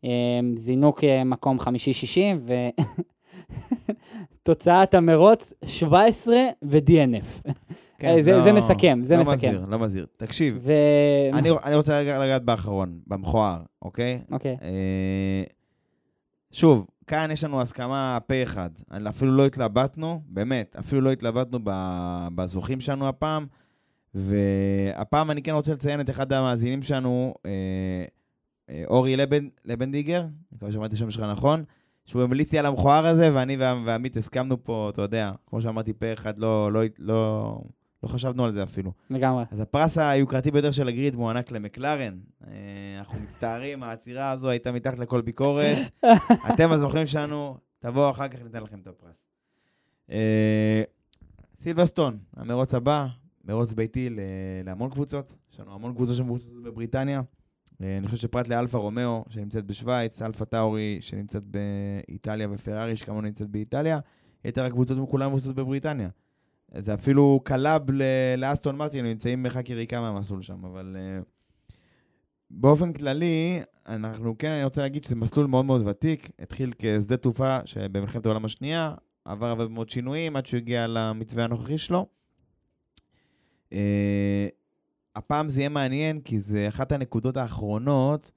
אה, 0.06 0.10
זינוק 0.56 1.04
אה, 1.04 1.24
מקום 1.24 1.60
חמישי-שישי, 1.60 2.34
ותוצאת 4.42 4.94
המרוץ 4.98 5.54
17 5.66 6.36
ו-DNF. 6.64 7.52
אה, 8.06 8.24
זה- 8.24 8.44
זה 8.44 8.52
מסכם, 8.52 9.00
זה 9.04 9.16
לא 9.16 9.22
מסכם. 9.22 9.34
מזהיר, 9.34 9.66
לא 9.68 9.80
מזהיר. 9.80 10.06
תקשיב, 10.18 10.60
ו... 10.64 10.72
אני, 11.34 11.50
אני 11.64 11.76
רוצה 11.76 12.02
לגעת 12.02 12.44
באחרון, 12.44 13.00
במכוער, 13.08 13.62
אוקיי? 13.82 14.20
אוקיי, 14.32 14.58
אה, 14.62 15.44
שוב, 16.52 16.86
כאן 17.08 17.30
יש 17.32 17.44
לנו 17.44 17.62
הסכמה 17.62 18.18
פה 18.28 18.44
אחד. 18.44 18.70
אני- 18.92 19.10
אפילו 19.10 19.32
לא 19.32 19.46
התלבטנו, 19.46 20.22
באמת, 20.28 20.76
אפילו 20.80 21.02
לא 21.02 21.12
התלבטנו 21.12 21.60
ב- 21.64 22.28
בזוכים 22.36 22.82
שלנו 22.82 23.08
הפעם. 23.08 23.46
והפעם 24.16 25.32
אני 25.32 25.42
כן 25.42 25.52
רוצה 25.52 25.74
לציין 25.74 26.00
את 26.02 26.10
אחד 26.10 26.34
המאזינים 26.34 26.84
שלנו, 26.84 27.34
אה, 27.46 27.52
אה, 28.70 28.84
אורי 28.88 29.16
לבן, 29.18 29.48
לבנדיגר, 29.66 30.20
אני 30.22 30.30
מקווה 30.56 30.72
שאמרתי 30.72 30.96
שם 30.96 31.12
שלך 31.12 31.24
נכון, 31.32 31.64
שהוא 32.06 32.22
המליץ 32.24 32.52
לי 32.54 32.60
על 32.60 32.66
המכוער 32.66 33.06
הזה, 33.08 33.30
ואני 33.34 33.58
ועמית 33.86 34.18
הסכמנו 34.18 34.64
פה, 34.64 34.90
אתה 34.94 35.02
יודע, 35.02 35.32
כמו 35.48 35.62
שאמרתי, 35.62 35.94
פה 35.94 36.14
אחד, 36.14 36.38
לא, 36.38 36.72
לא, 36.72 36.82
לא, 37.00 37.58
לא 38.04 38.08
חשבנו 38.08 38.46
על 38.46 38.52
זה 38.52 38.64
אפילו. 38.64 38.92
לגמרי. 39.10 39.44
אז 39.52 39.60
הפרס 39.60 39.98
היוקרתי 39.98 40.52
ביותר 40.52 40.72
של 40.72 40.88
הגריד 40.88 41.16
מוענק 41.16 41.52
למקלרן. 41.52 42.20
אה, 42.48 42.52
אנחנו 43.00 43.20
מצטערים, 43.20 43.84
העצירה 43.84 44.32
הזו 44.32 44.50
הייתה 44.50 44.72
מתחת 44.72 45.00
לכל 45.00 45.22
ביקורת. 45.22 45.78
אתם 46.54 46.72
הזוכים 46.72 47.08
שלנו, 47.08 47.58
תבואו 47.80 48.12
אחר 48.12 48.28
כך, 48.28 48.40
ניתן 48.44 48.64
לכם 48.64 48.80
את 48.80 48.88
הפרס. 48.88 49.16
אה, 50.12 50.84
סילברסטון, 51.60 52.18
המרוץ 52.36 52.74
הבא, 52.74 53.08
מרוץ 53.46 53.74
ביתי 53.74 54.10
להמון 54.66 54.90
קבוצות. 54.90 55.34
יש 55.54 55.60
לנו 55.60 55.74
המון 55.74 55.94
קבוצות 55.94 56.16
שמבוססות 56.16 56.64
בבריטניה. 56.64 57.22
אה, 57.84 57.98
אני 57.98 58.08
חושב 58.08 58.22
שפרט 58.22 58.48
לאלפה 58.48 58.78
רומאו, 58.78 59.26
שנמצאת 59.30 59.66
בשוויץ, 59.66 60.22
אלפה 60.22 60.46
טאורי, 60.46 60.98
שנמצאת 61.02 61.44
באיטליה, 61.44 62.48
ופרארי, 62.52 62.96
שכמובן 62.96 63.26
נמצאת 63.26 63.50
באיטליה, 63.50 64.00
יתר 64.46 64.66
הקבוצות 64.66 65.10
כולן 65.10 65.28
מבוססות 65.28 65.56
בבריטניה. 65.56 66.10
זה 66.80 66.94
אפילו 66.94 67.40
קלאב 67.44 67.82
לאסטון 68.38 68.76
מרטין, 68.76 69.06
נמצאים 69.06 69.44
מרחק 69.44 69.70
יריקה 69.70 70.02
מהמסלול 70.02 70.42
שם, 70.42 70.66
אבל 70.66 70.98
uh, 71.00 71.74
באופן 72.52 72.94
כללי, 72.94 73.62
אנחנו 73.88 74.38
כן, 74.38 74.50
אני 74.52 74.64
רוצה 74.64 74.82
להגיד 74.82 75.04
שזה 75.04 75.16
מסלול 75.16 75.48
מאוד 75.48 75.66
מאוד 75.66 75.88
ותיק, 75.88 76.30
התחיל 76.40 76.74
כשדה 76.80 77.18
תעופה 77.18 77.60
שבמלחמת 77.66 78.26
העולם 78.26 78.46
השנייה, 78.46 78.96
עבר 79.26 79.46
הרבה 79.46 79.68
מאוד 79.68 79.90
שינויים 79.90 80.36
עד 80.36 80.46
שהוא 80.46 80.58
הגיע 80.58 80.88
למתווה 80.88 81.44
הנוכחי 81.44 81.78
שלו. 81.78 82.06
Uh, 83.70 83.76
הפעם 85.16 85.50
זה 85.50 85.60
יהיה 85.60 85.70
מעניין, 85.70 86.22
כי 86.22 86.40
זה 86.40 86.68
אחת 86.68 86.92
הנקודות 86.92 87.38
האחרונות, 87.38 88.32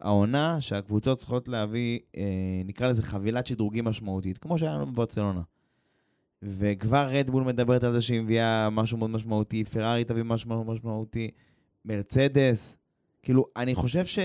העונה, 0.00 0.60
שהקבוצות 0.60 1.18
צריכות 1.18 1.48
להביא, 1.48 1.98
uh, 1.98 2.18
נקרא 2.64 2.88
לזה 2.88 3.02
חבילת 3.02 3.46
שדרוגים 3.46 3.84
משמעותית, 3.84 4.38
כמו 4.38 4.58
שהיה 4.58 4.74
לנו 4.74 4.86
בברצלונה. 4.86 5.40
וכבר 6.44 7.08
רדבול 7.10 7.44
מדברת 7.44 7.84
על 7.84 7.92
זה 7.92 8.00
שהיא 8.00 8.20
מביאה 8.20 8.70
משהו 8.70 8.98
מאוד 8.98 9.10
משמעותי, 9.10 9.64
פרארי 9.64 10.04
תביא 10.04 10.22
משהו 10.22 10.48
מאוד 10.48 10.66
משמעותי, 10.66 11.30
מרצדס. 11.84 12.78
כאילו, 13.22 13.46
אני 13.56 13.74
חושב 13.74 14.06
ש... 14.06 14.18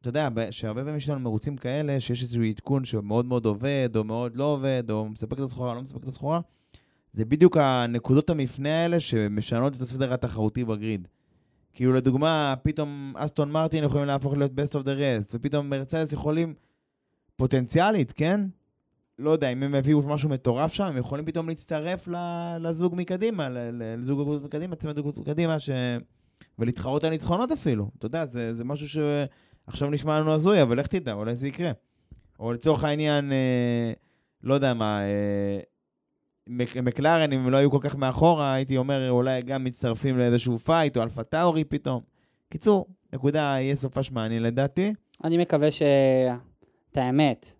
אתה 0.00 0.08
יודע, 0.08 0.28
שהרבה 0.50 0.80
פעמים 0.80 0.96
יש 0.96 1.08
לנו 1.08 1.20
מרוצים 1.20 1.56
כאלה, 1.56 2.00
שיש 2.00 2.22
איזשהו 2.22 2.42
עדכון 2.42 2.84
שמאוד 2.84 3.26
מאוד 3.26 3.46
עובד, 3.46 3.88
או 3.96 4.04
מאוד 4.04 4.36
לא 4.36 4.44
עובד, 4.44 4.90
או 4.90 5.08
מספק 5.08 5.32
את 5.32 5.38
הסחורה, 5.38 5.70
או 5.70 5.74
לא 5.74 5.82
מספק 5.82 6.02
את 6.02 6.08
הסחורה. 6.08 6.40
זה 7.12 7.24
בדיוק 7.24 7.56
הנקודות 7.56 8.30
המפנה 8.30 8.82
האלה 8.82 9.00
שמשנות 9.00 9.76
את 9.76 9.80
הסדר 9.80 10.14
התחרותי 10.14 10.64
בגריד. 10.64 11.08
כאילו, 11.74 11.92
לדוגמה, 11.92 12.54
פתאום 12.62 13.14
אסטון 13.16 13.50
מרטין 13.50 13.84
יכולים 13.84 14.06
להפוך 14.06 14.36
להיות 14.36 14.52
best 14.52 14.72
of 14.72 14.84
the 14.84 14.98
rest, 14.98 15.30
ופתאום 15.34 15.70
מרצדס 15.70 16.12
יכולים, 16.12 16.54
פוטנציאלית, 17.36 18.12
כן? 18.12 18.40
לא 19.18 19.30
יודע, 19.30 19.48
אם 19.52 19.62
הם 19.62 19.74
יביאו 19.74 20.02
משהו 20.08 20.28
מטורף 20.28 20.72
שם, 20.72 20.84
הם 20.84 20.96
יכולים 20.96 21.24
פתאום 21.24 21.48
להצטרף 21.48 22.08
לזוג 22.60 22.94
מקדימה, 22.96 23.48
לזוג 23.72 24.20
הגות 24.20 24.42
מקדימה, 24.42 24.76
צמד 24.76 24.98
הגות 24.98 25.18
מקדימה, 25.18 25.58
ש... 25.58 25.70
ולהתחרות 26.58 27.04
על 27.04 27.10
ניצחונות 27.10 27.52
אפילו. 27.52 27.90
אתה 27.98 28.06
יודע, 28.06 28.24
זה, 28.26 28.54
זה 28.54 28.64
משהו 28.64 28.88
שעכשיו 28.88 29.90
נשמע 29.90 30.20
לנו 30.20 30.32
הזוי, 30.32 30.62
אבל 30.62 30.78
איך 30.78 30.86
תדע, 30.86 31.12
אולי 31.12 31.36
זה 31.36 31.48
יקרה. 31.48 31.70
או 32.40 32.52
לצורך 32.52 32.84
העניין, 32.84 33.32
אה, 33.32 33.92
לא 34.42 34.54
יודע 34.54 34.74
מה, 34.74 35.00
אה, 35.00 35.60
מק- 36.46 36.76
מקלרן, 36.76 37.32
אם 37.32 37.38
הם 37.38 37.50
לא 37.50 37.56
היו 37.56 37.70
כל 37.70 37.78
כך 37.80 37.96
מאחורה, 37.96 38.54
הייתי 38.54 38.76
אומר, 38.76 39.10
אולי 39.10 39.42
גם 39.42 39.64
מצטרפים 39.64 40.18
לאיזשהו 40.18 40.58
fight, 40.58 40.96
או 40.96 41.02
אלפה 41.02 41.22
טאורי 41.24 41.64
פתאום. 41.64 42.00
קיצור, 42.50 42.86
נקודה, 43.12 43.40
יהיה 43.40 43.76
סופש 43.76 44.10
מעניין 44.10 44.42
לדעתי. 44.42 44.94
אני 45.24 45.38
מקווה 45.38 45.70
ש... 45.70 45.82
את 46.92 46.96
האמת, 46.96 47.54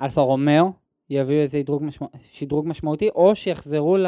אלפה 0.00 0.20
רומאו 0.20 0.72
יביאו 1.10 1.40
איזה 1.40 1.58
שדרוג, 1.58 1.84
משמע... 1.84 2.06
שדרוג 2.32 2.68
משמעותי, 2.68 3.08
או 3.08 3.36
שיחזרו 3.36 3.96
ל... 3.96 4.06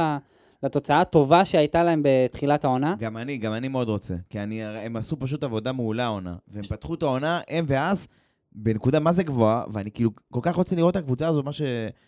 לתוצאה 0.62 1.00
הטובה 1.00 1.44
שהייתה 1.44 1.82
להם 1.82 2.02
בתחילת 2.04 2.64
העונה. 2.64 2.94
גם 2.98 3.16
אני, 3.16 3.36
גם 3.38 3.52
אני 3.52 3.68
מאוד 3.68 3.88
רוצה. 3.88 4.14
כי 4.30 4.40
אני, 4.40 4.64
הם 4.64 4.96
עשו 4.96 5.18
פשוט 5.18 5.44
עבודה 5.44 5.72
מעולה 5.72 6.04
העונה. 6.04 6.36
והם 6.48 6.62
פתחו 6.62 6.94
את 6.94 7.02
העונה, 7.02 7.40
הם 7.48 7.64
ואז, 7.68 8.08
בנקודה 8.52 9.00
מה 9.00 9.12
זה 9.12 9.22
גבוהה, 9.22 9.64
ואני 9.72 9.90
כאילו 9.90 10.10
כל 10.30 10.40
כך 10.42 10.56
רוצה 10.56 10.76
לראות 10.76 10.96
את 10.96 11.02
הקבוצה 11.02 11.28
הזו, 11.28 11.42
מה 11.42 11.52
ש... 11.52 11.62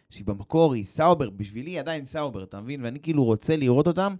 שהיא 0.09 0.27
במקור, 0.27 0.75
היא 0.75 0.85
סאובר, 0.85 1.31
בשבילי 1.31 1.79
עדיין 1.79 2.05
סאובר, 2.05 2.43
אתה 2.43 2.61
מבין? 2.61 2.85
ואני 2.85 3.01
כאילו 3.01 3.25
רוצה 3.25 3.57
לראות 3.57 3.87
אותם 3.87 4.15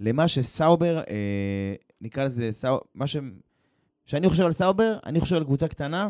למה 0.00 0.28
שסאובר, 0.28 0.98
אה, 0.98 1.74
נקרא 2.00 2.24
לזה 2.24 2.52
סאובר, 2.52 2.82
מה 2.94 3.06
ש... 3.06 3.16
כשאני 4.06 4.28
חושב 4.28 4.44
על 4.44 4.52
סאובר, 4.52 4.96
אני 5.06 5.20
חושב 5.20 5.36
על 5.36 5.44
קבוצה 5.44 5.68
קטנה, 5.68 6.08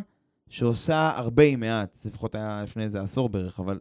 שעושה 0.48 1.10
הרבה 1.16 1.42
עם 1.42 1.60
מעט, 1.60 1.98
לפחות 2.04 2.34
היה 2.34 2.60
לפני 2.62 2.84
איזה 2.84 3.02
עשור 3.02 3.28
בערך, 3.28 3.60
אבל 3.60 3.78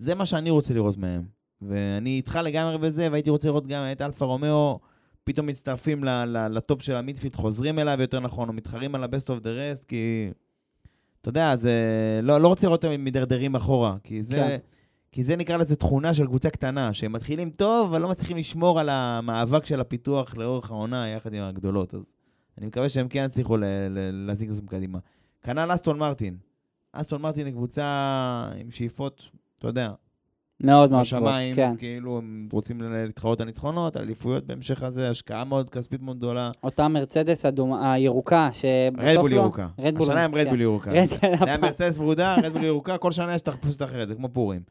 זה 0.00 0.14
מה 0.14 0.26
שאני 0.26 0.50
רוצה 0.50 0.74
לראות 0.74 0.96
מהם. 0.96 1.22
ואני 1.62 2.10
איתך 2.10 2.38
לגמרי 2.44 2.78
בזה, 2.78 3.08
והייתי 3.10 3.30
רוצה 3.30 3.48
לראות 3.48 3.66
גם 3.66 3.82
את 3.92 4.02
אלפה 4.02 4.24
רומאו, 4.24 4.78
פתאום 5.24 5.46
מצטרפים 5.46 6.04
לטופ 6.50 6.82
של 6.82 6.94
המידפיט, 6.94 7.36
חוזרים 7.36 7.78
אליו 7.78 8.00
יותר 8.00 8.20
נכון, 8.20 8.48
או 8.48 8.52
מתחרים 8.52 8.94
על 8.94 9.04
ה-best 9.04 9.26
of 9.26 9.42
the 9.42 9.46
rest, 9.46 9.84
כי... 9.88 10.30
אתה 11.20 11.28
יודע, 11.28 11.56
זה... 11.56 11.74
לא, 12.22 12.40
לא 12.40 12.48
רוצה 12.48 12.66
לראות 12.66 12.84
אותם 12.84 13.00
מידרדרים 13.00 13.54
אחורה, 13.54 13.96
כי 14.02 14.22
זה... 14.22 14.34
כן. 14.34 14.58
כי 15.12 15.24
זה 15.24 15.36
נקרא 15.36 15.56
לזה 15.56 15.76
תכונה 15.76 16.14
של 16.14 16.26
קבוצה 16.26 16.50
קטנה, 16.50 16.92
שהם 16.92 17.12
מתחילים 17.12 17.50
טוב, 17.50 17.90
אבל 17.90 18.02
לא 18.02 18.08
מצליחים 18.08 18.36
לשמור 18.36 18.80
על 18.80 18.88
המאבק 18.88 19.64
של 19.64 19.80
הפיתוח 19.80 20.36
לאורך 20.36 20.70
העונה 20.70 21.08
יחד 21.08 21.34
עם 21.34 21.42
הגדולות. 21.42 21.94
אז 21.94 22.16
אני 22.58 22.66
מקווה 22.66 22.88
שהם 22.88 23.08
כן 23.08 23.24
יצליחו 23.26 23.56
להזיק 24.12 24.50
את 24.50 24.56
זה 24.56 24.62
קדימה. 24.66 24.98
כנ"ל 25.42 25.74
אסטון 25.74 25.98
מרטין. 25.98 26.36
אסטון 26.92 27.22
מרטין 27.22 27.46
היא 27.46 27.54
קבוצה 27.54 28.50
עם 28.60 28.70
שאיפות, 28.70 29.30
אתה 29.60 29.68
יודע, 29.68 29.90
מאוד 30.60 30.90
מאוד 30.90 31.02
בשמיים, 31.02 31.56
כן. 31.56 31.76
כאילו 31.78 32.18
הם 32.18 32.48
רוצים 32.52 32.80
להתחרות 32.82 33.40
על 33.40 33.46
ניצחונות, 33.46 33.96
על 33.96 34.02
אליפויות 34.02 34.46
בהמשך 34.46 34.82
הזה, 34.82 35.10
השקעה 35.10 35.44
מאוד 35.44 35.70
כספית 35.70 36.02
מאוד 36.02 36.16
גדולה. 36.16 36.50
אותה 36.64 36.88
מרצדס 36.88 37.46
אדומה, 37.46 37.92
הירוקה, 37.92 38.48
שבסוף 38.52 39.08
רדבול 39.08 39.30
לא... 39.30 39.36
ירוקה. 39.36 39.68
רדבול, 39.78 40.02
השנה 40.02 40.24
הם 40.24 40.32
כן. 40.32 40.38
רדבול 40.38 40.60
ירוקה. 40.60 40.90
רדבול, 40.90 41.18
היה 41.48 41.58
מרצדס 41.58 41.98
ורודה, 41.98 42.36
רדבול 42.44 42.64
ירוקה, 42.64 42.98
כל 42.98 43.12
שנה 43.12 43.34
יש 43.34 43.42
תחפושת 43.42 43.82
אחרת, 43.82 44.08
זה 44.08 44.14
כמו 44.14 44.28
פורים. 44.28 44.62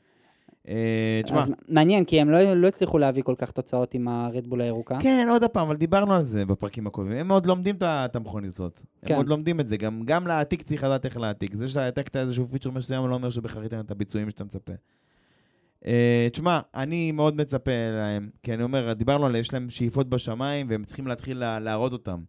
אה, 0.68 1.22
תשמע, 1.24 1.46
מעניין, 1.68 2.06
כי 2.06 2.22
הם 2.22 2.30
לא, 2.30 2.54
לא 2.54 2.68
הצליחו 2.68 2.98
להביא 2.98 3.24
כל 3.24 3.36
כך 3.38 3.52
תוצאות 3.52 3.94
עם 3.94 4.08
הרדבול 4.08 4.62
הירוקה. 4.62 4.98
כן, 5.02 5.28
עוד 5.30 5.46
פעם, 5.46 5.68
אבל 5.68 5.78
דיברנו 5.78 6.14
על 6.14 6.22
זה 6.22 6.46
בפרקים 6.46 6.88
הקודמים. 6.88 7.18
הם 7.18 7.32
עוד 7.32 7.46
לומדים 7.46 7.76
את 7.82 8.16
המכונית 8.16 8.52
הזאת. 8.52 8.82
הם 9.04 9.10
כן. 9.10 9.16
עוד 9.16 9.30
לומדים 9.30 9.60
את 9.60 9.68
זה. 9.68 9.78
גם, 9.78 10.02
גם 10.06 10.28
להעתיק 10.28 10.62
צריך 10.62 10.84
לדעת 10.84 11.06
איך 11.06 11.18
להעתיק. 11.18 11.56
זה 11.56 11.70
שאתה 11.70 11.84
העתקת 11.84 12.16
איזשהו 12.16 12.48
פיצ'ר 12.52 12.72
מסוים 12.72 13.08
לא 13.08 13.16
אומר 13.16 13.30
שבהכרח 13.30 13.64
ייתן 13.64 13.80
את 13.80 13.92
הביצועים 13.92 14.30
שאתה 14.30 14.44
מצפה. 14.44 14.74
Uh, 15.84 15.88
תשמע, 16.32 16.60
אני 16.76 17.12
מאוד 17.12 17.36
מצפה 17.36 17.72
להם, 17.92 18.30
כי 18.44 18.54
אני 18.54 18.64
אומר, 18.64 18.94
דיברנו 18.94 19.26
על, 19.26 19.36
יש 19.36 19.54
להם 19.54 19.70
שאיפות 19.70 20.10
בשמיים, 20.10 20.68
והם 20.70 20.84
צריכים 20.84 21.08
להתחיל 21.08 21.38
לה, 21.38 21.60
להראות 21.60 21.94
אותם. 21.94 22.20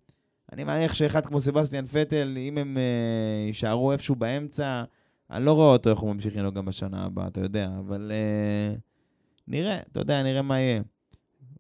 אני 0.52 0.64
מניח 0.64 0.94
שאחד 0.94 1.26
כמו 1.26 1.40
סבסטיאן 1.40 1.86
פטל, 1.86 2.36
אם 2.38 2.58
הם 2.58 2.76
uh, 2.76 3.46
יישארו 3.46 3.92
איפשהו 3.92 4.14
באמצע, 4.14 4.84
אני 5.30 5.44
לא 5.44 5.52
רואה 5.52 5.72
אותו 5.72 5.90
איך 5.90 5.98
הוא 5.98 6.14
ממשיך 6.14 6.36
לנהוג 6.36 6.54
גם 6.54 6.64
בשנה 6.64 7.04
הבאה, 7.04 7.26
אתה 7.26 7.40
יודע, 7.40 7.70
אבל 7.78 8.12
uh, 8.74 8.78
נראה, 9.48 9.78
אתה 9.92 10.00
יודע, 10.00 10.22
נראה 10.22 10.42
מה 10.42 10.60
יהיה. 10.60 10.82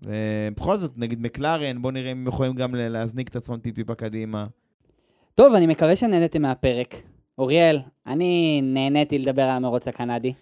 ובכל 0.02 0.76
זאת, 0.76 0.98
נגיד 0.98 1.20
מקלרן, 1.20 1.82
בוא 1.82 1.92
נראה 1.92 2.12
אם 2.12 2.18
הם 2.18 2.26
יכולים 2.26 2.54
גם 2.54 2.74
להזניק 2.74 3.28
את 3.28 3.36
עצמם 3.36 3.58
טיפ-טיפה 3.58 3.94
קדימה. 3.94 4.46
טוב, 5.34 5.54
אני 5.54 5.66
מקווה 5.66 5.96
שנהניתם 5.96 6.42
מהפרק. 6.42 6.94
אוריאל, 7.38 7.80
אני 8.06 8.60
נהניתי 8.62 9.18
לדבר 9.18 9.42
על 9.42 9.50
המרוץ 9.50 9.88
הקנדי. 9.88 10.32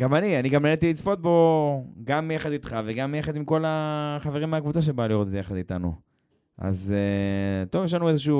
גם 0.00 0.14
אני, 0.14 0.38
אני 0.38 0.48
גם 0.48 0.62
נהניתי 0.62 0.90
לצפות 0.90 1.22
בו 1.22 1.84
גם 2.04 2.30
יחד 2.30 2.52
איתך 2.52 2.76
וגם 2.84 3.14
יחד 3.14 3.36
עם 3.36 3.44
כל 3.44 3.64
החברים 3.66 4.50
מהקבוצה 4.50 4.82
שבאה 4.82 5.08
לראות 5.08 5.26
את 5.26 5.32
זה 5.32 5.38
יחד 5.38 5.56
איתנו. 5.56 6.11
אז 6.58 6.94
אה, 6.96 7.66
טוב, 7.66 7.84
יש 7.84 7.94
לנו 7.94 8.08
איזושהי 8.08 8.34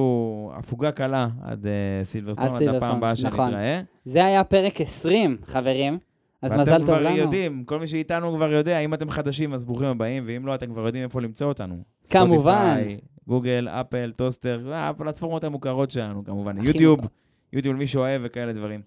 הפוגה 0.52 0.92
קלה 0.92 1.28
עד 1.42 1.66
אה, 1.66 2.04
סילברסטון, 2.04 2.46
עד 2.46 2.58
סילברסטון, 2.58 2.76
הפעם 2.76 2.96
הבאה 2.96 3.12
נכון. 3.12 3.50
שנתראה. 3.50 3.80
זה 4.04 4.24
היה 4.24 4.44
פרק 4.44 4.80
20, 4.80 5.36
חברים. 5.46 5.98
אז 6.42 6.52
מזל 6.52 6.72
ואתם 6.72 6.78
טוב 6.78 6.86
כבר 6.86 7.00
לנו. 7.00 7.16
יודעים, 7.16 7.64
כל 7.64 7.78
מי 7.80 7.86
שאיתנו 7.86 8.34
כבר 8.34 8.52
יודע, 8.52 8.78
אם 8.78 8.94
אתם 8.94 9.10
חדשים 9.10 9.54
אז 9.54 9.64
ברוכים 9.64 9.86
הבאים, 9.86 10.24
ואם 10.26 10.46
לא, 10.46 10.54
אתם 10.54 10.72
כבר 10.72 10.86
יודעים 10.86 11.04
איפה 11.04 11.20
למצוא 11.20 11.46
אותנו. 11.46 11.74
כמובן. 12.10 12.74
ספוטיפיי, 12.74 12.98
גוגל, 13.28 13.68
אפל, 13.68 14.12
טוסטר, 14.16 14.72
אה, 14.72 14.88
הפלטפורמות 14.88 15.44
המוכרות 15.44 15.90
שלנו 15.90 16.24
כמובן, 16.24 16.66
יוטיוב, 16.66 17.00
מוכר. 17.00 17.12
יוטיוב 17.52 17.74
למי 17.76 17.86
שאוהב 17.86 18.22
וכאלה 18.24 18.52
דברים. 18.52 18.80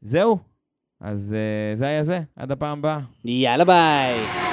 זהו, 0.00 0.38
אז 1.00 1.34
אה, 1.38 1.76
זה 1.76 1.86
היה 1.86 2.02
זה, 2.02 2.20
עד 2.36 2.52
הפעם 2.52 2.78
הבאה. 2.78 3.00
יאללה 3.24 3.64
ביי. 3.64 4.51